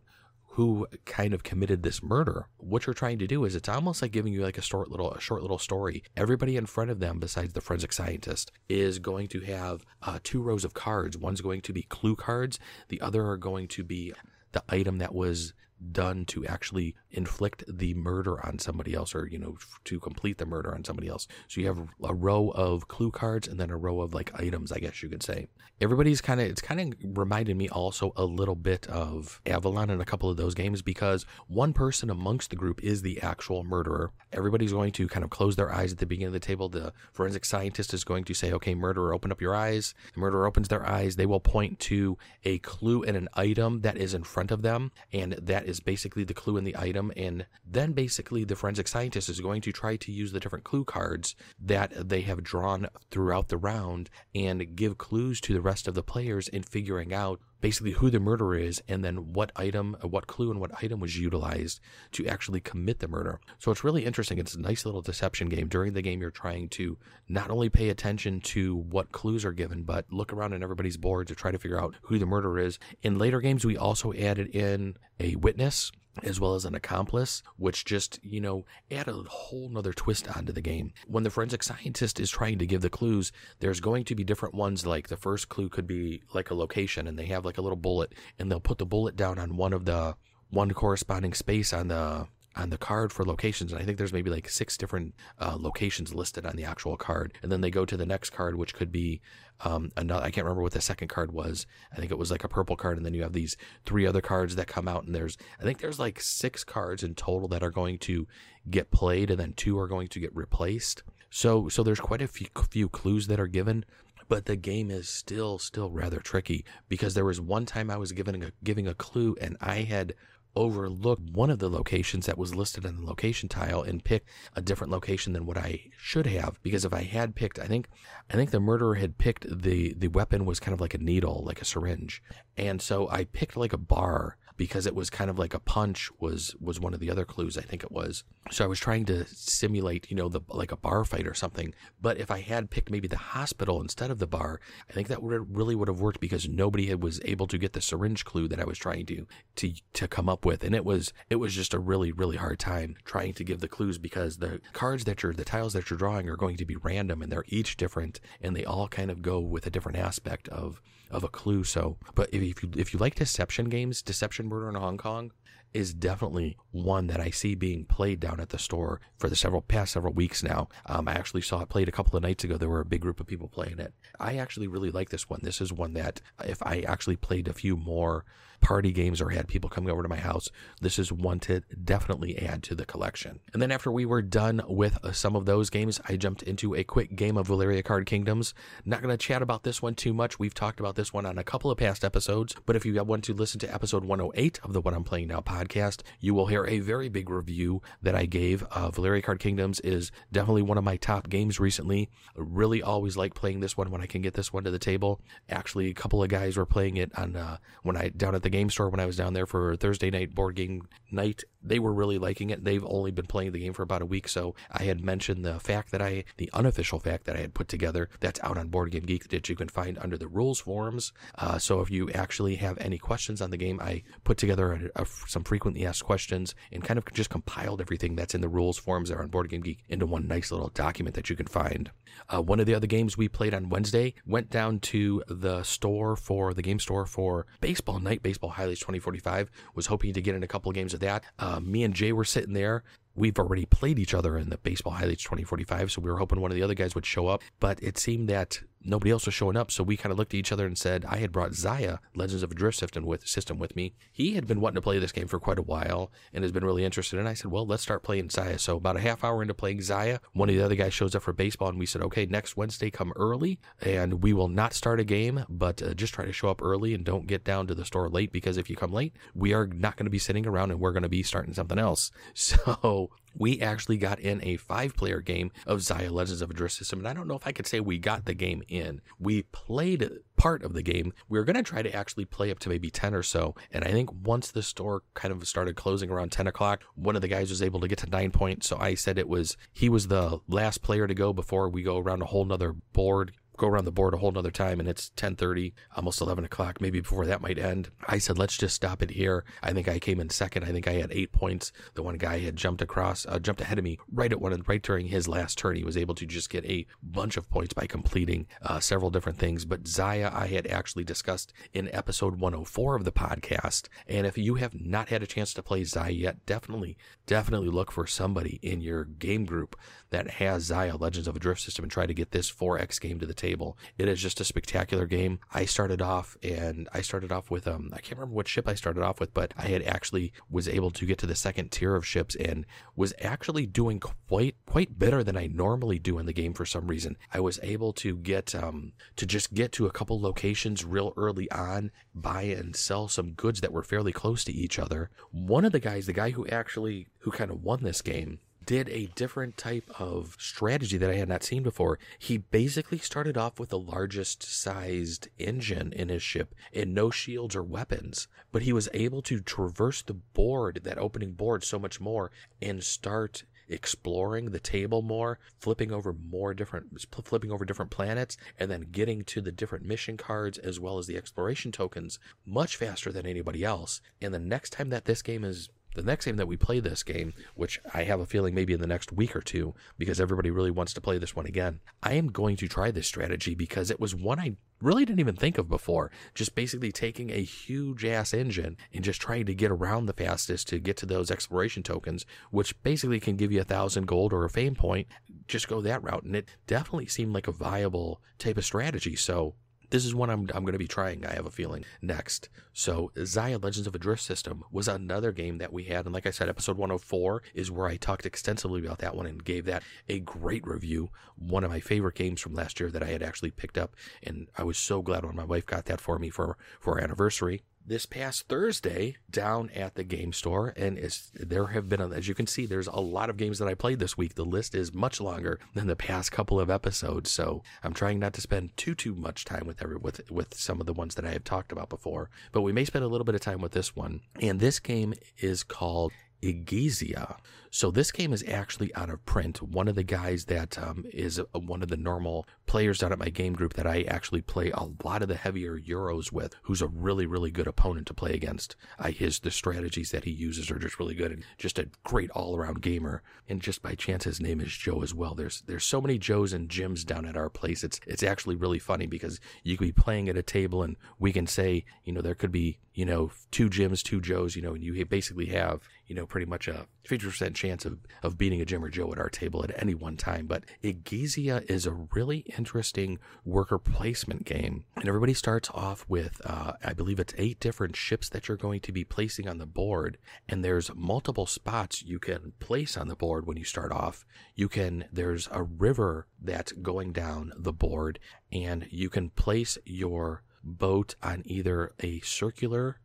who 0.58 0.88
kind 1.04 1.34
of 1.34 1.44
committed 1.44 1.84
this 1.84 2.02
murder. 2.02 2.48
What 2.56 2.86
you're 2.86 2.94
trying 2.94 3.20
to 3.20 3.28
do 3.28 3.44
is 3.44 3.54
it's 3.54 3.68
almost 3.68 4.02
like 4.02 4.10
giving 4.10 4.32
you 4.32 4.42
like 4.42 4.58
a 4.58 4.62
short 4.62 4.90
little 4.90 5.12
a 5.12 5.20
short 5.20 5.42
little 5.42 5.58
story. 5.58 6.02
Everybody 6.16 6.56
in 6.56 6.66
front 6.66 6.90
of 6.90 7.00
them, 7.00 7.18
besides 7.18 7.52
the 7.52 7.60
forensic 7.60 7.92
scientist, 7.92 8.52
is 8.68 8.98
going 8.98 9.28
to 9.28 9.40
have 9.40 9.84
uh, 10.02 10.18
two 10.22 10.40
rows 10.40 10.64
of 10.64 10.74
cards. 10.74 11.16
One's 11.16 11.40
going 11.40 11.60
to 11.62 11.72
be 11.72 11.82
clue 11.82 12.16
cards. 12.16 12.60
The 12.88 13.00
other 13.00 13.26
are 13.26 13.36
going 13.36 13.68
to 13.68 13.84
be 13.84 14.12
the 14.52 14.62
item 14.68 14.98
that 14.98 15.14
was 15.14 15.52
done 15.92 16.24
to 16.26 16.44
actually 16.46 16.94
inflict 17.10 17.64
the 17.68 17.94
murder 17.94 18.44
on 18.44 18.58
somebody 18.58 18.94
else 18.94 19.14
or 19.14 19.26
you 19.26 19.38
know 19.38 19.56
to 19.84 19.98
complete 20.00 20.38
the 20.38 20.46
murder 20.46 20.74
on 20.74 20.84
somebody 20.84 21.08
else. 21.08 21.26
So 21.46 21.60
you 21.60 21.66
have 21.66 21.88
a 22.02 22.14
row 22.14 22.50
of 22.50 22.88
clue 22.88 23.10
cards 23.10 23.48
and 23.48 23.58
then 23.58 23.70
a 23.70 23.76
row 23.76 24.00
of 24.00 24.14
like 24.14 24.30
items 24.38 24.72
i 24.72 24.78
guess 24.78 25.02
you 25.02 25.08
could 25.08 25.22
say. 25.22 25.48
Everybody's 25.80 26.20
kind 26.20 26.40
of 26.40 26.46
it's 26.48 26.60
kind 26.60 26.80
of 26.80 27.18
reminded 27.18 27.56
me 27.56 27.68
also 27.68 28.12
a 28.16 28.24
little 28.24 28.56
bit 28.56 28.86
of 28.88 29.40
avalon 29.46 29.90
in 29.90 30.00
a 30.00 30.04
couple 30.04 30.28
of 30.28 30.36
those 30.36 30.54
games 30.54 30.82
because 30.82 31.24
one 31.46 31.72
person 31.72 32.10
amongst 32.10 32.50
the 32.50 32.56
group 32.56 32.82
is 32.82 33.02
the 33.02 33.22
actual 33.22 33.62
murderer. 33.62 34.10
Everybody's 34.32 34.72
going 34.72 34.92
to 34.92 35.06
kind 35.06 35.22
of 35.22 35.30
close 35.30 35.56
their 35.56 35.72
eyes 35.72 35.92
at 35.92 35.98
the 35.98 36.06
beginning 36.06 36.28
of 36.28 36.32
the 36.32 36.40
table. 36.40 36.68
The 36.68 36.92
forensic 37.12 37.44
scientist 37.44 37.94
is 37.94 38.04
going 38.04 38.24
to 38.24 38.34
say 38.34 38.52
okay 38.52 38.74
murderer 38.74 39.14
open 39.14 39.30
up 39.30 39.40
your 39.40 39.54
eyes. 39.54 39.94
The 40.14 40.20
murderer 40.20 40.46
opens 40.46 40.68
their 40.68 40.86
eyes. 40.86 41.16
They 41.16 41.26
will 41.26 41.40
point 41.40 41.78
to 41.80 42.18
a 42.44 42.58
clue 42.58 43.04
and 43.04 43.16
an 43.16 43.28
item 43.34 43.82
that 43.82 43.96
is 43.96 44.14
in 44.14 44.24
front 44.24 44.50
of 44.50 44.62
them 44.62 44.90
and 45.12 45.34
that 45.34 45.67
is 45.68 45.80
basically 45.80 46.24
the 46.24 46.34
clue 46.34 46.56
in 46.56 46.64
the 46.64 46.76
item. 46.76 47.12
And 47.16 47.46
then 47.64 47.92
basically 47.92 48.44
the 48.44 48.56
forensic 48.56 48.88
scientist 48.88 49.28
is 49.28 49.40
going 49.40 49.60
to 49.62 49.72
try 49.72 49.96
to 49.96 50.12
use 50.12 50.32
the 50.32 50.40
different 50.40 50.64
clue 50.64 50.84
cards 50.84 51.36
that 51.60 52.08
they 52.08 52.22
have 52.22 52.42
drawn 52.42 52.88
throughout 53.10 53.48
the 53.48 53.56
round 53.56 54.10
and 54.34 54.74
give 54.74 54.98
clues 54.98 55.40
to 55.42 55.52
the 55.52 55.60
rest 55.60 55.86
of 55.86 55.94
the 55.94 56.02
players 56.02 56.48
in 56.48 56.62
figuring 56.62 57.12
out 57.12 57.40
basically 57.60 57.92
who 57.92 58.10
the 58.10 58.20
murderer 58.20 58.56
is 58.56 58.82
and 58.88 59.04
then 59.04 59.32
what 59.32 59.50
item, 59.56 59.96
uh, 60.02 60.08
what 60.08 60.26
clue 60.26 60.50
and 60.50 60.60
what 60.60 60.70
item 60.82 61.00
was 61.00 61.18
utilized 61.18 61.80
to 62.12 62.26
actually 62.26 62.60
commit 62.60 63.00
the 63.00 63.08
murder. 63.08 63.40
So 63.58 63.70
it's 63.70 63.84
really 63.84 64.04
interesting. 64.04 64.38
It's 64.38 64.54
a 64.54 64.60
nice 64.60 64.84
little 64.84 65.02
deception 65.02 65.48
game. 65.48 65.68
During 65.68 65.92
the 65.92 66.02
game, 66.02 66.20
you're 66.20 66.30
trying 66.30 66.68
to 66.70 66.98
not 67.28 67.50
only 67.50 67.68
pay 67.68 67.88
attention 67.88 68.40
to 68.40 68.76
what 68.76 69.12
clues 69.12 69.44
are 69.44 69.52
given, 69.52 69.82
but 69.82 70.06
look 70.10 70.32
around 70.32 70.52
on 70.52 70.62
everybody's 70.62 70.96
board 70.96 71.26
to 71.28 71.34
try 71.34 71.50
to 71.50 71.58
figure 71.58 71.80
out 71.80 71.94
who 72.02 72.18
the 72.18 72.26
murderer 72.26 72.58
is. 72.58 72.78
In 73.02 73.18
later 73.18 73.40
games, 73.40 73.64
we 73.64 73.76
also 73.76 74.12
added 74.12 74.48
in 74.54 74.96
a 75.20 75.36
witness 75.36 75.92
as 76.22 76.40
well 76.40 76.54
as 76.54 76.64
an 76.64 76.74
accomplice, 76.74 77.42
which 77.56 77.84
just, 77.84 78.18
you 78.22 78.40
know, 78.40 78.64
add 78.90 79.08
a 79.08 79.22
whole 79.28 79.68
nother 79.68 79.92
twist 79.92 80.28
onto 80.36 80.52
the 80.52 80.60
game. 80.60 80.92
When 81.06 81.22
the 81.22 81.30
forensic 81.30 81.62
scientist 81.62 82.20
is 82.20 82.30
trying 82.30 82.58
to 82.58 82.66
give 82.66 82.82
the 82.82 82.90
clues, 82.90 83.32
there's 83.60 83.80
going 83.80 84.04
to 84.04 84.14
be 84.14 84.24
different 84.24 84.54
ones. 84.54 84.86
Like 84.86 85.08
the 85.08 85.16
first 85.16 85.48
clue 85.48 85.68
could 85.68 85.86
be 85.86 86.22
like 86.32 86.50
a 86.50 86.54
location, 86.54 87.06
and 87.06 87.18
they 87.18 87.26
have 87.26 87.44
like 87.44 87.58
a 87.58 87.62
little 87.62 87.76
bullet, 87.76 88.14
and 88.38 88.50
they'll 88.50 88.60
put 88.60 88.78
the 88.78 88.86
bullet 88.86 89.16
down 89.16 89.38
on 89.38 89.56
one 89.56 89.72
of 89.72 89.84
the 89.84 90.16
one 90.50 90.72
corresponding 90.72 91.34
space 91.34 91.72
on 91.72 91.88
the 91.88 92.26
on 92.56 92.70
the 92.70 92.78
card 92.78 93.12
for 93.12 93.24
locations. 93.24 93.72
And 93.72 93.80
I 93.80 93.84
think 93.84 93.98
there's 93.98 94.12
maybe 94.12 94.30
like 94.30 94.48
six 94.48 94.76
different 94.76 95.14
uh, 95.38 95.56
locations 95.58 96.14
listed 96.14 96.44
on 96.44 96.56
the 96.56 96.64
actual 96.64 96.96
card. 96.96 97.32
And 97.42 97.52
then 97.52 97.60
they 97.60 97.70
go 97.70 97.84
to 97.84 97.96
the 97.96 98.06
next 98.06 98.30
card, 98.30 98.56
which 98.56 98.74
could 98.74 98.90
be 98.90 99.20
um, 99.60 99.92
another. 99.96 100.24
I 100.24 100.30
can't 100.30 100.44
remember 100.44 100.62
what 100.62 100.72
the 100.72 100.80
second 100.80 101.08
card 101.08 101.32
was. 101.32 101.66
I 101.92 101.96
think 101.96 102.10
it 102.10 102.18
was 102.18 102.30
like 102.30 102.44
a 102.44 102.48
purple 102.48 102.76
card. 102.76 102.96
And 102.96 103.06
then 103.06 103.14
you 103.14 103.22
have 103.22 103.32
these 103.32 103.56
three 103.86 104.06
other 104.06 104.20
cards 104.20 104.56
that 104.56 104.66
come 104.66 104.88
out. 104.88 105.04
And 105.04 105.14
there's, 105.14 105.36
I 105.60 105.62
think 105.62 105.78
there's 105.78 105.98
like 105.98 106.20
six 106.20 106.64
cards 106.64 107.02
in 107.02 107.14
total 107.14 107.48
that 107.48 107.62
are 107.62 107.70
going 107.70 107.98
to 107.98 108.26
get 108.70 108.90
played, 108.90 109.30
and 109.30 109.38
then 109.38 109.54
two 109.54 109.78
are 109.78 109.88
going 109.88 110.08
to 110.08 110.20
get 110.20 110.34
replaced. 110.34 111.02
So, 111.30 111.68
so 111.68 111.82
there's 111.82 112.00
quite 112.00 112.22
a 112.22 112.28
few, 112.28 112.48
few 112.70 112.88
clues 112.88 113.26
that 113.28 113.40
are 113.40 113.46
given 113.46 113.84
but 114.28 114.44
the 114.44 114.56
game 114.56 114.90
is 114.90 115.08
still 115.08 115.58
still 115.58 115.90
rather 115.90 116.18
tricky 116.18 116.64
because 116.88 117.14
there 117.14 117.24
was 117.24 117.40
one 117.40 117.64
time 117.64 117.90
I 117.90 117.96
was 117.96 118.12
giving 118.12 118.44
a 118.44 118.52
giving 118.62 118.86
a 118.86 118.94
clue 118.94 119.36
and 119.40 119.56
I 119.60 119.76
had 119.76 120.14
overlooked 120.56 121.30
one 121.30 121.50
of 121.50 121.58
the 121.58 121.68
locations 121.68 122.26
that 122.26 122.38
was 122.38 122.54
listed 122.54 122.84
in 122.84 122.96
the 122.96 123.06
location 123.06 123.48
tile 123.48 123.82
and 123.82 124.04
picked 124.04 124.28
a 124.56 124.62
different 124.62 124.92
location 124.92 125.32
than 125.32 125.46
what 125.46 125.58
I 125.58 125.90
should 125.96 126.26
have 126.26 126.60
because 126.62 126.84
if 126.84 126.92
I 126.92 127.02
had 127.02 127.34
picked 127.34 127.58
I 127.58 127.66
think 127.66 127.88
I 128.30 128.34
think 128.34 128.50
the 128.50 128.60
murderer 128.60 128.96
had 128.96 129.18
picked 129.18 129.46
the 129.48 129.94
the 129.94 130.08
weapon 130.08 130.44
was 130.44 130.60
kind 130.60 130.74
of 130.74 130.80
like 130.80 130.94
a 130.94 130.98
needle 130.98 131.42
like 131.44 131.62
a 131.62 131.64
syringe. 131.64 132.22
And 132.56 132.82
so 132.82 133.08
I 133.10 133.24
picked 133.24 133.56
like 133.56 133.72
a 133.72 133.78
bar 133.78 134.36
because 134.58 134.86
it 134.86 134.94
was 134.94 135.08
kind 135.08 135.30
of 135.30 135.38
like 135.38 135.54
a 135.54 135.60
punch 135.60 136.10
was 136.18 136.54
was 136.60 136.78
one 136.78 136.92
of 136.92 137.00
the 137.00 137.10
other 137.10 137.24
clues 137.24 137.56
I 137.56 137.62
think 137.62 137.82
it 137.82 137.92
was. 137.92 138.24
So 138.50 138.64
I 138.64 138.66
was 138.66 138.80
trying 138.80 139.06
to 139.06 139.24
simulate, 139.26 140.10
you 140.10 140.16
know, 140.16 140.28
the 140.28 140.40
like 140.48 140.72
a 140.72 140.76
bar 140.76 141.04
fight 141.04 141.26
or 141.26 141.32
something. 141.32 141.72
But 142.02 142.18
if 142.18 142.30
I 142.30 142.40
had 142.40 142.68
picked 142.68 142.90
maybe 142.90 143.08
the 143.08 143.16
hospital 143.16 143.80
instead 143.80 144.10
of 144.10 144.18
the 144.18 144.26
bar, 144.26 144.60
I 144.90 144.92
think 144.92 145.08
that 145.08 145.22
would 145.22 145.56
really 145.56 145.74
would 145.74 145.88
have 145.88 146.00
worked 146.00 146.20
because 146.20 146.48
nobody 146.48 146.92
was 146.94 147.20
able 147.24 147.46
to 147.46 147.56
get 147.56 147.72
the 147.72 147.80
syringe 147.80 148.24
clue 148.24 148.48
that 148.48 148.60
I 148.60 148.64
was 148.64 148.76
trying 148.76 149.06
to 149.06 149.26
to 149.56 149.72
to 149.94 150.08
come 150.08 150.28
up 150.28 150.44
with, 150.44 150.64
and 150.64 150.74
it 150.74 150.84
was 150.84 151.12
it 151.30 151.36
was 151.36 151.54
just 151.54 151.72
a 151.72 151.78
really 151.78 152.10
really 152.10 152.36
hard 152.36 152.58
time 152.58 152.96
trying 153.04 153.34
to 153.34 153.44
give 153.44 153.60
the 153.60 153.68
clues 153.68 153.96
because 153.96 154.38
the 154.38 154.60
cards 154.72 155.04
that 155.04 155.22
you're 155.22 155.32
the 155.32 155.44
tiles 155.44 155.72
that 155.72 155.88
you're 155.88 155.98
drawing 155.98 156.28
are 156.28 156.36
going 156.36 156.56
to 156.56 156.66
be 156.66 156.76
random 156.76 157.22
and 157.22 157.30
they're 157.30 157.44
each 157.46 157.76
different 157.76 158.20
and 158.40 158.56
they 158.56 158.64
all 158.64 158.88
kind 158.88 159.10
of 159.10 159.22
go 159.22 159.38
with 159.38 159.66
a 159.66 159.70
different 159.70 159.98
aspect 159.98 160.48
of 160.48 160.82
of 161.10 161.24
a 161.24 161.28
clue. 161.28 161.64
So, 161.64 161.96
but 162.14 162.28
if 162.32 162.42
you 162.42 162.54
if 162.76 162.92
you 162.92 162.98
like 162.98 163.14
deception 163.14 163.68
games, 163.68 164.02
Deception 164.02 164.48
Murder 164.48 164.68
in 164.68 164.74
Hong 164.74 164.98
Kong 164.98 165.32
is 165.74 165.92
definitely 165.92 166.56
one 166.70 167.08
that 167.08 167.20
I 167.20 167.30
see 167.30 167.54
being 167.54 167.84
played 167.84 168.20
down 168.20 168.40
at 168.40 168.48
the 168.48 168.58
store 168.58 169.00
for 169.18 169.28
the 169.28 169.36
several 169.36 169.60
past 169.60 169.92
several 169.92 170.14
weeks 170.14 170.42
now. 170.42 170.68
Um, 170.86 171.08
I 171.08 171.12
actually 171.12 171.42
saw 171.42 171.60
it 171.60 171.68
played 171.68 171.88
a 171.88 171.92
couple 171.92 172.16
of 172.16 172.22
nights 172.22 172.44
ago. 172.44 172.56
There 172.56 172.68
were 172.68 172.80
a 172.80 172.86
big 172.86 173.02
group 173.02 173.20
of 173.20 173.26
people 173.26 173.48
playing 173.48 173.78
it. 173.78 173.92
I 174.18 174.36
actually 174.36 174.66
really 174.66 174.90
like 174.90 175.10
this 175.10 175.28
one. 175.28 175.40
This 175.42 175.60
is 175.60 175.72
one 175.72 175.92
that 175.94 176.20
if 176.44 176.62
I 176.62 176.80
actually 176.80 177.16
played 177.16 177.48
a 177.48 177.52
few 177.52 177.76
more 177.76 178.24
party 178.60 178.92
games 178.92 179.20
or 179.20 179.30
had 179.30 179.48
people 179.48 179.70
coming 179.70 179.90
over 179.90 180.02
to 180.02 180.08
my 180.08 180.18
house, 180.18 180.50
this 180.80 180.98
is 180.98 181.12
one 181.12 181.40
to 181.40 181.62
definitely 181.82 182.38
add 182.38 182.62
to 182.64 182.74
the 182.74 182.86
collection. 182.86 183.40
And 183.52 183.62
then 183.62 183.70
after 183.70 183.90
we 183.90 184.06
were 184.06 184.22
done 184.22 184.62
with 184.66 184.98
uh, 185.04 185.12
some 185.12 185.36
of 185.36 185.46
those 185.46 185.70
games, 185.70 186.00
I 186.08 186.16
jumped 186.16 186.42
into 186.42 186.74
a 186.74 186.84
quick 186.84 187.16
game 187.16 187.36
of 187.36 187.46
Valeria 187.46 187.82
Card 187.82 188.06
Kingdoms. 188.06 188.54
Not 188.84 189.02
going 189.02 189.16
to 189.16 189.16
chat 189.16 189.42
about 189.42 189.62
this 189.62 189.80
one 189.80 189.94
too 189.94 190.12
much. 190.12 190.38
We've 190.38 190.54
talked 190.54 190.80
about 190.80 190.96
this 190.96 191.12
one 191.12 191.26
on 191.26 191.38
a 191.38 191.44
couple 191.44 191.70
of 191.70 191.78
past 191.78 192.04
episodes, 192.04 192.54
but 192.66 192.76
if 192.76 192.84
you 192.84 193.02
want 193.04 193.24
to 193.24 193.34
listen 193.34 193.60
to 193.60 193.72
episode 193.72 194.04
108 194.04 194.60
of 194.62 194.72
the 194.72 194.80
What 194.80 194.94
I'm 194.94 195.04
Playing 195.04 195.28
Now 195.28 195.40
podcast, 195.40 196.02
you 196.20 196.34
will 196.34 196.46
hear 196.46 196.66
a 196.66 196.80
very 196.80 197.08
big 197.08 197.30
review 197.30 197.82
that 198.02 198.14
I 198.14 198.26
gave. 198.26 198.62
Uh, 198.64 198.90
Valeria 198.90 199.22
Card 199.22 199.38
Kingdoms 199.38 199.80
is 199.80 200.10
definitely 200.32 200.62
one 200.62 200.78
of 200.78 200.84
my 200.84 200.96
top 200.96 201.28
games 201.28 201.60
recently. 201.60 202.10
Really 202.34 202.82
always 202.82 203.16
like 203.16 203.34
playing 203.34 203.60
this 203.60 203.76
one 203.76 203.90
when 203.90 204.00
I 204.00 204.06
can 204.06 204.22
get 204.22 204.34
this 204.34 204.52
one 204.52 204.64
to 204.64 204.70
the 204.70 204.78
table. 204.78 205.20
Actually, 205.48 205.90
a 205.90 205.94
couple 205.94 206.22
of 206.22 206.28
guys 206.28 206.56
were 206.56 206.66
playing 206.66 206.96
it 206.96 207.16
on 207.18 207.36
uh, 207.36 207.58
when 207.82 207.96
I 207.96 208.08
down 208.08 208.34
at 208.34 208.42
the 208.42 208.47
game 208.50 208.70
store 208.70 208.88
when 208.88 209.00
I 209.00 209.06
was 209.06 209.16
down 209.16 209.32
there 209.32 209.46
for 209.46 209.76
Thursday 209.76 210.10
night 210.10 210.34
board 210.34 210.56
game 210.56 210.88
night. 211.10 211.44
They 211.62 211.78
were 211.78 211.92
really 211.92 212.18
liking 212.18 212.50
it. 212.50 212.64
They've 212.64 212.84
only 212.84 213.10
been 213.10 213.26
playing 213.26 213.52
the 213.52 213.60
game 213.60 213.72
for 213.72 213.82
about 213.82 214.02
a 214.02 214.06
week, 214.06 214.28
so 214.28 214.54
I 214.70 214.84
had 214.84 215.04
mentioned 215.04 215.44
the 215.44 215.60
fact 215.60 215.90
that 215.92 216.02
I, 216.02 216.24
the 216.36 216.50
unofficial 216.52 216.98
fact 216.98 217.24
that 217.24 217.36
I 217.36 217.40
had 217.40 217.54
put 217.54 217.68
together 217.68 218.08
that's 218.20 218.40
out 218.42 218.58
on 218.58 218.68
Board 218.68 218.90
Game 218.90 219.04
Geek 219.04 219.28
that 219.28 219.48
you 219.48 219.56
can 219.56 219.68
find 219.68 219.98
under 219.98 220.16
the 220.16 220.28
rules 220.28 220.60
forums. 220.60 221.12
Uh, 221.36 221.58
so 221.58 221.80
if 221.80 221.90
you 221.90 222.10
actually 222.10 222.56
have 222.56 222.78
any 222.78 222.98
questions 222.98 223.40
on 223.40 223.50
the 223.50 223.56
game, 223.56 223.80
I 223.80 224.02
put 224.24 224.38
together 224.38 224.90
a, 224.94 225.02
a, 225.02 225.06
some 225.26 225.44
frequently 225.44 225.86
asked 225.86 226.04
questions 226.04 226.54
and 226.72 226.84
kind 226.84 226.98
of 226.98 227.04
just 227.12 227.30
compiled 227.30 227.80
everything 227.80 228.14
that's 228.14 228.34
in 228.34 228.40
the 228.40 228.48
rules 228.48 228.78
forums 228.78 229.08
there 229.08 229.20
on 229.20 229.28
Board 229.28 229.48
Game 229.48 229.62
Geek 229.62 229.82
into 229.88 230.06
one 230.06 230.28
nice 230.28 230.50
little 230.50 230.68
document 230.68 231.14
that 231.16 231.30
you 231.30 231.36
can 231.36 231.46
find. 231.46 231.90
Uh, 232.28 232.42
one 232.42 232.60
of 232.60 232.66
the 232.66 232.74
other 232.74 232.86
games 232.86 233.16
we 233.16 233.28
played 233.28 233.54
on 233.54 233.68
Wednesday 233.68 234.14
went 234.26 234.50
down 234.50 234.80
to 234.80 235.22
the 235.28 235.62
store 235.62 236.16
for 236.16 236.54
the 236.54 236.62
game 236.62 236.78
store 236.78 237.06
for 237.06 237.46
Baseball 237.60 237.98
Night, 238.00 238.22
Baseball 238.22 238.50
Highlights 238.50 238.80
2045. 238.80 239.50
Was 239.74 239.86
hoping 239.86 240.12
to 240.12 240.20
get 240.20 240.34
in 240.34 240.42
a 240.42 240.48
couple 240.48 240.70
of 240.70 240.74
games 240.74 240.94
of 240.94 241.00
that. 241.00 241.24
Uh, 241.38 241.47
Uh, 241.48 241.60
me 241.60 241.82
and 241.82 241.94
Jay 241.94 242.12
were 242.12 242.24
sitting 242.24 242.52
there. 242.52 242.82
We've 243.14 243.38
already 243.38 243.64
played 243.64 243.98
each 243.98 244.14
other 244.14 244.36
in 244.36 244.50
the 244.50 244.58
baseball 244.58 244.92
highlights 244.92 245.24
2045 245.24 245.90
so 245.90 246.00
we 246.00 246.10
were 246.10 246.18
hoping 246.18 246.40
one 246.40 246.50
of 246.50 246.54
the 246.54 246.62
other 246.62 246.74
guys 246.74 246.94
would 246.94 247.06
show 247.06 247.26
up 247.26 247.42
but 247.58 247.82
it 247.82 247.98
seemed 247.98 248.28
that 248.28 248.60
nobody 248.84 249.10
else 249.10 249.26
was 249.26 249.34
showing 249.34 249.56
up. 249.56 249.70
So 249.70 249.82
we 249.82 249.96
kind 249.96 250.12
of 250.12 250.18
looked 250.18 250.34
at 250.34 250.38
each 250.38 250.52
other 250.52 250.66
and 250.66 250.76
said, 250.76 251.04
I 251.04 251.18
had 251.18 251.32
brought 251.32 251.52
Xia, 251.52 251.98
Legends 252.14 252.42
of 252.42 252.54
Drift 252.54 252.78
system 252.78 253.04
with, 253.04 253.26
system 253.26 253.58
with 253.58 253.76
me. 253.76 253.94
He 254.12 254.34
had 254.34 254.46
been 254.46 254.60
wanting 254.60 254.76
to 254.76 254.82
play 254.82 254.98
this 254.98 255.12
game 255.12 255.28
for 255.28 255.38
quite 255.38 255.58
a 255.58 255.62
while 255.62 256.10
and 256.32 256.44
has 256.44 256.52
been 256.52 256.64
really 256.64 256.84
interested. 256.84 257.18
And 257.18 257.28
I 257.28 257.34
said, 257.34 257.50
well, 257.50 257.66
let's 257.66 257.82
start 257.82 258.02
playing 258.02 258.28
Xia. 258.28 258.58
So 258.60 258.76
about 258.76 258.96
a 258.96 259.00
half 259.00 259.24
hour 259.24 259.42
into 259.42 259.54
playing 259.54 259.78
Xia, 259.78 260.20
one 260.32 260.48
of 260.48 260.54
the 260.54 260.64
other 260.64 260.74
guys 260.74 260.94
shows 260.94 261.14
up 261.14 261.22
for 261.22 261.32
baseball 261.32 261.68
and 261.68 261.78
we 261.78 261.86
said, 261.86 262.02
okay, 262.02 262.26
next 262.26 262.56
Wednesday, 262.56 262.90
come 262.90 263.12
early 263.16 263.58
and 263.80 264.22
we 264.22 264.32
will 264.32 264.48
not 264.48 264.74
start 264.74 265.00
a 265.00 265.04
game, 265.04 265.44
but 265.48 265.82
uh, 265.82 265.94
just 265.94 266.14
try 266.14 266.24
to 266.24 266.32
show 266.32 266.48
up 266.48 266.62
early 266.62 266.94
and 266.94 267.04
don't 267.04 267.26
get 267.26 267.44
down 267.44 267.66
to 267.66 267.74
the 267.74 267.84
store 267.84 268.08
late 268.08 268.32
because 268.32 268.56
if 268.56 268.70
you 268.70 268.76
come 268.76 268.92
late, 268.92 269.14
we 269.34 269.52
are 269.52 269.66
not 269.66 269.96
going 269.96 270.06
to 270.06 270.10
be 270.10 270.18
sitting 270.18 270.46
around 270.46 270.70
and 270.70 270.80
we're 270.80 270.92
going 270.92 271.02
to 271.02 271.08
be 271.08 271.22
starting 271.22 271.54
something 271.54 271.78
else. 271.78 272.10
So 272.48 273.10
we 273.34 273.60
actually 273.60 273.96
got 273.96 274.18
in 274.18 274.42
a 274.44 274.56
five 274.56 274.96
player 274.96 275.20
game 275.20 275.50
of 275.66 275.80
Xia 275.80 276.10
Legends 276.10 276.42
of 276.42 276.50
a 276.50 276.54
Drift 276.54 276.74
system. 276.74 277.00
And 277.00 277.08
I 277.08 277.12
don't 277.12 277.28
know 277.28 277.36
if 277.36 277.46
I 277.46 277.52
could 277.52 277.66
say 277.66 277.80
we 277.80 277.98
got 277.98 278.24
the 278.24 278.34
game 278.34 278.62
in. 278.68 279.00
We 279.18 279.42
played 279.42 280.08
part 280.36 280.62
of 280.62 280.72
the 280.72 280.82
game. 280.82 281.12
We 281.28 281.38
were 281.38 281.44
going 281.44 281.56
to 281.56 281.62
try 281.62 281.82
to 281.82 281.94
actually 281.94 282.24
play 282.24 282.50
up 282.50 282.58
to 282.60 282.68
maybe 282.68 282.90
10 282.90 283.14
or 283.14 283.22
so. 283.22 283.54
And 283.70 283.84
I 283.84 283.88
think 283.88 284.10
once 284.24 284.50
the 284.50 284.62
store 284.62 285.02
kind 285.14 285.32
of 285.32 285.46
started 285.46 285.76
closing 285.76 286.10
around 286.10 286.32
10 286.32 286.46
o'clock, 286.46 286.82
one 286.94 287.16
of 287.16 287.22
the 287.22 287.28
guys 287.28 287.50
was 287.50 287.62
able 287.62 287.80
to 287.80 287.88
get 287.88 287.98
to 287.98 288.10
nine 288.10 288.30
points. 288.30 288.68
So 288.68 288.78
I 288.78 288.94
said 288.94 289.18
it 289.18 289.28
was, 289.28 289.56
he 289.72 289.88
was 289.88 290.08
the 290.08 290.40
last 290.48 290.82
player 290.82 291.06
to 291.06 291.14
go 291.14 291.32
before 291.32 291.68
we 291.68 291.82
go 291.82 291.98
around 291.98 292.22
a 292.22 292.26
whole 292.26 292.44
nother 292.44 292.74
board 292.92 293.32
go 293.58 293.66
around 293.66 293.84
the 293.84 293.92
board 293.92 294.14
a 294.14 294.16
whole 294.16 294.32
nother 294.32 294.50
time 294.50 294.80
and 294.80 294.88
it's 294.88 295.10
10.30 295.16 295.72
almost 295.96 296.20
11 296.20 296.44
o'clock 296.44 296.80
maybe 296.80 297.00
before 297.00 297.26
that 297.26 297.42
might 297.42 297.58
end. 297.58 297.90
I 298.06 298.18
said 298.18 298.38
let's 298.38 298.56
just 298.56 298.74
stop 298.74 299.02
it 299.02 299.10
here. 299.10 299.44
I 299.62 299.72
think 299.72 299.88
i 299.88 299.98
came 299.98 300.20
in 300.20 300.30
second. 300.30 300.64
I 300.64 300.68
think 300.68 300.88
i 300.88 300.92
had 300.92 301.12
eight 301.12 301.32
points. 301.32 301.72
The 301.94 302.02
one 302.02 302.16
guy 302.16 302.38
had 302.38 302.56
jumped 302.56 302.82
across 302.82 303.26
uh, 303.26 303.38
jumped 303.38 303.60
ahead 303.60 303.78
of 303.78 303.84
me 303.84 303.98
right 304.12 304.32
at 304.32 304.40
one 304.40 304.62
right 304.66 304.82
during 304.82 305.08
his 305.08 305.28
last 305.28 305.58
turn. 305.58 305.76
He 305.76 305.84
was 305.84 305.96
able 305.96 306.14
to 306.14 306.26
just 306.26 306.50
get 306.50 306.64
a 306.64 306.86
bunch 307.02 307.36
of 307.36 307.50
points 307.50 307.74
by 307.74 307.86
completing 307.86 308.46
uh, 308.62 308.80
several 308.80 309.10
different 309.10 309.38
things. 309.38 309.64
But 309.64 309.84
xia 309.84 310.32
i 310.32 310.46
had 310.46 310.66
actually 310.66 311.04
discussed 311.04 311.52
in 311.72 311.92
episode 311.92 312.40
104 312.40 312.96
of 312.96 313.04
the 313.04 313.12
podcast 313.12 313.88
and 314.06 314.26
if 314.26 314.38
you 314.38 314.54
have 314.54 314.78
not 314.80 315.08
had 315.08 315.22
a 315.22 315.26
chance 315.26 315.52
to 315.54 315.62
play 315.62 315.82
xia 315.82 316.16
yet 316.16 316.46
definitely 316.46 316.96
definitely 317.26 317.68
look 317.68 317.90
for 317.90 318.06
somebody 318.06 318.58
in 318.62 318.80
your 318.80 319.04
game 319.04 319.44
group 319.44 319.76
that 320.10 320.30
has 320.32 320.70
xia 320.70 320.98
legends 320.98 321.28
of 321.28 321.36
a 321.36 321.38
drift 321.38 321.60
system 321.60 321.84
and 321.84 321.92
try 321.92 322.06
to 322.06 322.14
get 322.14 322.30
this 322.30 322.50
4x 322.50 323.00
game 323.00 323.18
to 323.18 323.26
the 323.26 323.34
table. 323.34 323.76
It 323.96 324.08
is 324.08 324.20
just 324.20 324.40
a 324.40 324.44
spectacular 324.44 325.06
game. 325.06 325.40
I 325.52 325.64
started 325.64 326.00
off 326.00 326.36
and 326.42 326.88
I 326.92 327.02
started 327.02 327.32
off 327.32 327.50
with 327.50 327.66
um 327.66 327.90
I 327.92 328.00
can't 328.00 328.18
remember 328.18 328.34
what 328.34 328.48
ship 328.48 328.68
I 328.68 328.74
started 328.74 329.02
off 329.02 329.20
with, 329.20 329.34
but 329.34 329.52
I 329.56 329.66
had 329.66 329.82
actually 329.82 330.32
was 330.50 330.68
able 330.68 330.90
to 330.92 331.06
get 331.06 331.18
to 331.18 331.26
the 331.26 331.34
second 331.34 331.70
tier 331.70 331.94
of 331.94 332.06
ships 332.06 332.34
and 332.36 332.66
was 332.96 333.12
actually 333.20 333.66
doing 333.66 334.00
quite 334.00 334.56
quite 334.66 334.98
better 334.98 335.22
than 335.22 335.36
I 335.36 335.46
normally 335.46 335.98
do 335.98 336.18
in 336.18 336.26
the 336.26 336.32
game 336.32 336.54
for 336.54 336.64
some 336.64 336.86
reason. 336.86 337.16
I 337.32 337.40
was 337.40 337.60
able 337.62 337.92
to 337.94 338.16
get 338.16 338.54
um 338.54 338.92
to 339.16 339.26
just 339.26 339.54
get 339.54 339.72
to 339.72 339.86
a 339.86 339.92
couple 339.92 340.20
locations 340.20 340.84
real 340.84 341.12
early 341.16 341.50
on, 341.50 341.90
buy 342.14 342.42
and 342.42 342.74
sell 342.74 343.08
some 343.08 343.32
goods 343.32 343.60
that 343.60 343.72
were 343.72 343.82
fairly 343.82 344.12
close 344.12 344.44
to 344.44 344.52
each 344.52 344.78
other. 344.78 345.10
One 345.30 345.64
of 345.64 345.72
the 345.72 345.80
guys, 345.80 346.06
the 346.06 346.12
guy 346.12 346.30
who 346.30 346.46
actually 346.48 347.08
who 347.20 347.30
kind 347.30 347.50
of 347.50 347.62
won 347.62 347.82
this 347.82 348.02
game 348.02 348.38
did 348.68 348.90
a 348.90 349.06
different 349.14 349.56
type 349.56 349.90
of 349.98 350.36
strategy 350.38 350.98
that 350.98 351.08
I 351.08 351.14
had 351.14 351.30
not 351.30 351.42
seen 351.42 351.62
before. 351.62 351.98
He 352.18 352.36
basically 352.36 352.98
started 352.98 353.38
off 353.38 353.58
with 353.58 353.70
the 353.70 353.78
largest 353.78 354.42
sized 354.42 355.28
engine 355.38 355.90
in 355.94 356.10
his 356.10 356.22
ship 356.22 356.54
and 356.74 356.92
no 356.92 357.10
shields 357.10 357.56
or 357.56 357.62
weapons, 357.62 358.28
but 358.52 358.60
he 358.60 358.74
was 358.74 358.90
able 358.92 359.22
to 359.22 359.40
traverse 359.40 360.02
the 360.02 360.12
board, 360.12 360.82
that 360.84 360.98
opening 360.98 361.32
board, 361.32 361.64
so 361.64 361.78
much 361.78 361.98
more 361.98 362.30
and 362.60 362.84
start 362.84 363.44
exploring 363.70 364.50
the 364.50 364.60
table 364.60 365.00
more, 365.00 365.38
flipping 365.58 365.90
over 365.90 366.12
more 366.12 366.52
different, 366.52 367.06
flipping 367.24 367.50
over 367.50 367.64
different 367.64 367.90
planets, 367.90 368.36
and 368.58 368.70
then 368.70 368.88
getting 368.92 369.24
to 369.24 369.40
the 369.40 369.52
different 369.52 369.86
mission 369.86 370.18
cards 370.18 370.58
as 370.58 370.78
well 370.78 370.98
as 370.98 371.06
the 371.06 371.16
exploration 371.16 371.72
tokens 371.72 372.18
much 372.44 372.76
faster 372.76 373.10
than 373.10 373.24
anybody 373.24 373.64
else. 373.64 374.02
And 374.20 374.34
the 374.34 374.38
next 374.38 374.74
time 374.74 374.90
that 374.90 375.06
this 375.06 375.22
game 375.22 375.42
is 375.42 375.70
the 375.98 376.06
next 376.06 376.24
time 376.24 376.36
that 376.36 376.48
we 376.48 376.56
play 376.56 376.80
this 376.80 377.02
game, 377.02 377.34
which 377.54 377.80
I 377.92 378.04
have 378.04 378.20
a 378.20 378.26
feeling 378.26 378.54
maybe 378.54 378.72
in 378.72 378.80
the 378.80 378.86
next 378.86 379.12
week 379.12 379.34
or 379.34 379.40
two, 379.40 379.74
because 379.98 380.20
everybody 380.20 380.50
really 380.50 380.70
wants 380.70 380.92
to 380.94 381.00
play 381.00 381.18
this 381.18 381.34
one 381.34 381.46
again, 381.46 381.80
I 382.02 382.14
am 382.14 382.28
going 382.28 382.56
to 382.56 382.68
try 382.68 382.90
this 382.90 383.06
strategy 383.06 383.54
because 383.54 383.90
it 383.90 384.00
was 384.00 384.14
one 384.14 384.38
I 384.38 384.56
really 384.80 385.04
didn't 385.04 385.20
even 385.20 385.34
think 385.34 385.58
of 385.58 385.68
before. 385.68 386.10
Just 386.34 386.54
basically 386.54 386.92
taking 386.92 387.30
a 387.30 387.42
huge 387.42 388.04
ass 388.04 388.32
engine 388.32 388.76
and 388.94 389.04
just 389.04 389.20
trying 389.20 389.46
to 389.46 389.54
get 389.54 389.70
around 389.70 390.06
the 390.06 390.12
fastest 390.12 390.68
to 390.68 390.78
get 390.78 390.96
to 390.98 391.06
those 391.06 391.30
exploration 391.30 391.82
tokens, 391.82 392.24
which 392.50 392.80
basically 392.82 393.20
can 393.20 393.36
give 393.36 393.50
you 393.50 393.60
a 393.60 393.64
thousand 393.64 394.06
gold 394.06 394.32
or 394.32 394.44
a 394.44 394.50
fame 394.50 394.74
point. 394.74 395.08
Just 395.48 395.68
go 395.68 395.80
that 395.80 396.02
route. 396.02 396.22
And 396.22 396.36
it 396.36 396.48
definitely 396.66 397.06
seemed 397.06 397.34
like 397.34 397.48
a 397.48 397.52
viable 397.52 398.20
type 398.38 398.56
of 398.56 398.64
strategy. 398.64 399.16
So 399.16 399.54
this 399.90 400.04
is 400.04 400.14
one 400.14 400.30
I'm, 400.30 400.48
I'm 400.54 400.62
going 400.62 400.72
to 400.72 400.78
be 400.78 400.88
trying, 400.88 401.24
I 401.24 401.34
have 401.34 401.46
a 401.46 401.50
feeling, 401.50 401.84
next. 402.02 402.48
So, 402.72 403.10
Xia 403.16 403.62
Legends 403.62 403.86
of 403.86 403.94
a 403.94 403.98
Drift 403.98 404.22
System 404.22 404.64
was 404.70 404.88
another 404.88 405.32
game 405.32 405.58
that 405.58 405.72
we 405.72 405.84
had. 405.84 406.04
And 406.04 406.14
like 406.14 406.26
I 406.26 406.30
said, 406.30 406.48
episode 406.48 406.76
104 406.76 407.42
is 407.54 407.70
where 407.70 407.88
I 407.88 407.96
talked 407.96 408.26
extensively 408.26 408.84
about 408.84 408.98
that 408.98 409.16
one 409.16 409.26
and 409.26 409.44
gave 409.44 409.64
that 409.64 409.82
a 410.08 410.20
great 410.20 410.66
review. 410.66 411.10
One 411.36 411.64
of 411.64 411.70
my 411.70 411.80
favorite 411.80 412.14
games 412.14 412.40
from 412.40 412.54
last 412.54 412.80
year 412.80 412.90
that 412.90 413.02
I 413.02 413.06
had 413.06 413.22
actually 413.22 413.50
picked 413.50 413.78
up. 413.78 413.94
And 414.22 414.48
I 414.56 414.64
was 414.64 414.78
so 414.78 415.02
glad 415.02 415.24
when 415.24 415.36
my 415.36 415.44
wife 415.44 415.66
got 415.66 415.86
that 415.86 416.00
for 416.00 416.18
me 416.18 416.30
for, 416.30 416.56
for 416.80 416.94
our 416.94 417.04
anniversary 417.04 417.62
this 417.88 418.06
past 418.06 418.48
Thursday 418.48 419.16
down 419.30 419.70
at 419.70 419.94
the 419.94 420.04
game 420.04 420.32
store. 420.32 420.72
And 420.76 420.98
there 421.34 421.68
have 421.68 421.88
been, 421.88 422.00
as 422.00 422.28
you 422.28 422.34
can 422.34 422.46
see, 422.46 422.66
there's 422.66 422.86
a 422.86 423.00
lot 423.00 423.30
of 423.30 423.36
games 423.36 423.58
that 423.58 423.68
I 423.68 423.74
played 423.74 423.98
this 423.98 424.16
week. 424.16 424.34
The 424.34 424.44
list 424.44 424.74
is 424.74 424.94
much 424.94 425.20
longer 425.20 425.58
than 425.74 425.86
the 425.86 425.96
past 425.96 426.30
couple 426.32 426.60
of 426.60 426.70
episodes. 426.70 427.30
So 427.30 427.62
I'm 427.82 427.94
trying 427.94 428.18
not 428.18 428.34
to 428.34 428.40
spend 428.40 428.76
too, 428.76 428.94
too 428.94 429.14
much 429.14 429.44
time 429.44 429.66
with 429.66 429.82
every, 429.82 429.96
with, 429.96 430.30
with 430.30 430.54
some 430.54 430.80
of 430.80 430.86
the 430.86 430.92
ones 430.92 431.14
that 431.14 431.24
I 431.24 431.32
have 431.32 431.44
talked 431.44 431.72
about 431.72 431.88
before, 431.88 432.30
but 432.52 432.62
we 432.62 432.72
may 432.72 432.84
spend 432.84 433.04
a 433.04 433.08
little 433.08 433.24
bit 433.24 433.34
of 433.34 433.40
time 433.40 433.60
with 433.60 433.72
this 433.72 433.96
one. 433.96 434.20
And 434.40 434.60
this 434.60 434.78
game 434.78 435.14
is 435.38 435.62
called 435.62 436.12
Egizia. 436.42 437.38
So 437.70 437.90
this 437.90 438.10
game 438.10 438.32
is 438.32 438.44
actually 438.48 438.94
out 438.94 439.10
of 439.10 439.24
print. 439.26 439.60
One 439.60 439.88
of 439.88 439.94
the 439.94 440.02
guys 440.02 440.46
that 440.46 440.78
um, 440.78 441.04
is 441.12 441.38
a, 441.38 441.58
one 441.58 441.82
of 441.82 441.88
the 441.88 441.96
normal 441.96 442.46
players 442.66 442.98
down 442.98 443.12
at 443.12 443.18
my 443.18 443.28
game 443.28 443.52
group 443.52 443.74
that 443.74 443.86
I 443.86 444.02
actually 444.02 444.40
play 444.40 444.70
a 444.70 444.88
lot 445.04 445.22
of 445.22 445.28
the 445.28 445.36
heavier 445.36 445.78
Euros 445.78 446.32
with, 446.32 446.54
who's 446.62 446.80
a 446.80 446.86
really 446.86 447.26
really 447.26 447.50
good 447.50 447.66
opponent 447.66 448.06
to 448.06 448.14
play 448.14 448.32
against. 448.32 448.76
I 448.98 449.10
his 449.10 449.40
the 449.40 449.50
strategies 449.50 450.10
that 450.12 450.24
he 450.24 450.30
uses 450.30 450.70
are 450.70 450.78
just 450.78 450.98
really 450.98 451.14
good 451.14 451.32
and 451.32 451.44
just 451.58 451.78
a 451.78 451.90
great 452.04 452.30
all 452.30 452.56
around 452.56 452.80
gamer. 452.82 453.22
And 453.48 453.60
just 453.60 453.82
by 453.82 453.94
chance, 453.94 454.24
his 454.24 454.40
name 454.40 454.60
is 454.60 454.72
Joe 454.72 455.02
as 455.02 455.14
well. 455.14 455.34
There's 455.34 455.62
there's 455.66 455.84
so 455.84 456.00
many 456.00 456.18
Joes 456.18 456.52
and 456.52 456.68
Jims 456.68 457.04
down 457.04 457.26
at 457.26 457.36
our 457.36 457.50
place. 457.50 457.84
It's 457.84 458.00
it's 458.06 458.22
actually 458.22 458.56
really 458.56 458.78
funny 458.78 459.06
because 459.06 459.40
you 459.62 459.76
could 459.76 459.88
be 459.88 459.92
playing 459.92 460.28
at 460.28 460.36
a 460.36 460.42
table 460.42 460.82
and 460.82 460.96
we 461.18 461.32
can 461.32 461.46
say 461.46 461.84
you 462.04 462.12
know 462.12 462.22
there 462.22 462.34
could 462.34 462.52
be 462.52 462.78
you 462.98 463.04
know 463.04 463.30
two 463.52 463.68
Jims, 463.68 464.02
two 464.02 464.20
Joes, 464.20 464.56
you 464.56 464.62
know, 464.62 464.74
and 464.74 464.82
you 464.82 465.06
basically 465.06 465.46
have 465.46 465.88
you 466.08 466.16
know 466.16 466.26
pretty 466.26 466.46
much 466.46 466.66
a 466.66 466.88
50% 467.08 467.54
chance 467.54 467.84
of, 467.84 467.98
of 468.22 468.36
beating 468.36 468.60
a 468.60 468.64
Jim 468.64 468.84
or 468.84 468.88
Joe 468.88 469.12
at 469.12 469.18
our 469.18 469.30
table 469.30 469.64
at 469.64 469.80
any 469.80 469.94
one 469.94 470.16
time. 470.16 470.46
But 470.46 470.64
Egizia 470.84 471.68
is 471.70 471.86
a 471.86 471.92
really 471.92 472.38
interesting 472.58 473.18
worker 473.44 473.78
placement 473.78 474.44
game. 474.44 474.84
And 474.96 475.08
everybody 475.08 475.32
starts 475.32 475.70
off 475.72 476.04
with, 476.08 476.40
uh, 476.44 476.72
I 476.84 476.92
believe 476.92 477.18
it's 477.18 477.34
eight 477.38 477.60
different 477.60 477.96
ships 477.96 478.28
that 478.30 478.48
you're 478.48 478.56
going 478.56 478.80
to 478.80 478.92
be 478.92 479.04
placing 479.04 479.48
on 479.48 479.58
the 479.58 479.66
board. 479.66 480.18
And 480.48 480.64
there's 480.64 480.94
multiple 480.94 481.46
spots 481.46 482.02
you 482.02 482.18
can 482.18 482.52
place 482.60 482.96
on 482.96 483.08
the 483.08 483.16
board 483.16 483.46
when 483.46 483.56
you 483.56 483.64
start 483.64 483.90
off. 483.90 484.26
You 484.54 484.68
can, 484.68 485.06
there's 485.10 485.48
a 485.50 485.62
river 485.62 486.26
that's 486.42 486.72
going 486.72 487.12
down 487.12 487.52
the 487.56 487.72
board, 487.72 488.18
and 488.52 488.86
you 488.90 489.08
can 489.08 489.30
place 489.30 489.78
your 489.84 490.42
boat 490.68 491.14
on 491.22 491.42
either 491.46 491.92
a 492.00 492.20
circular 492.20 492.98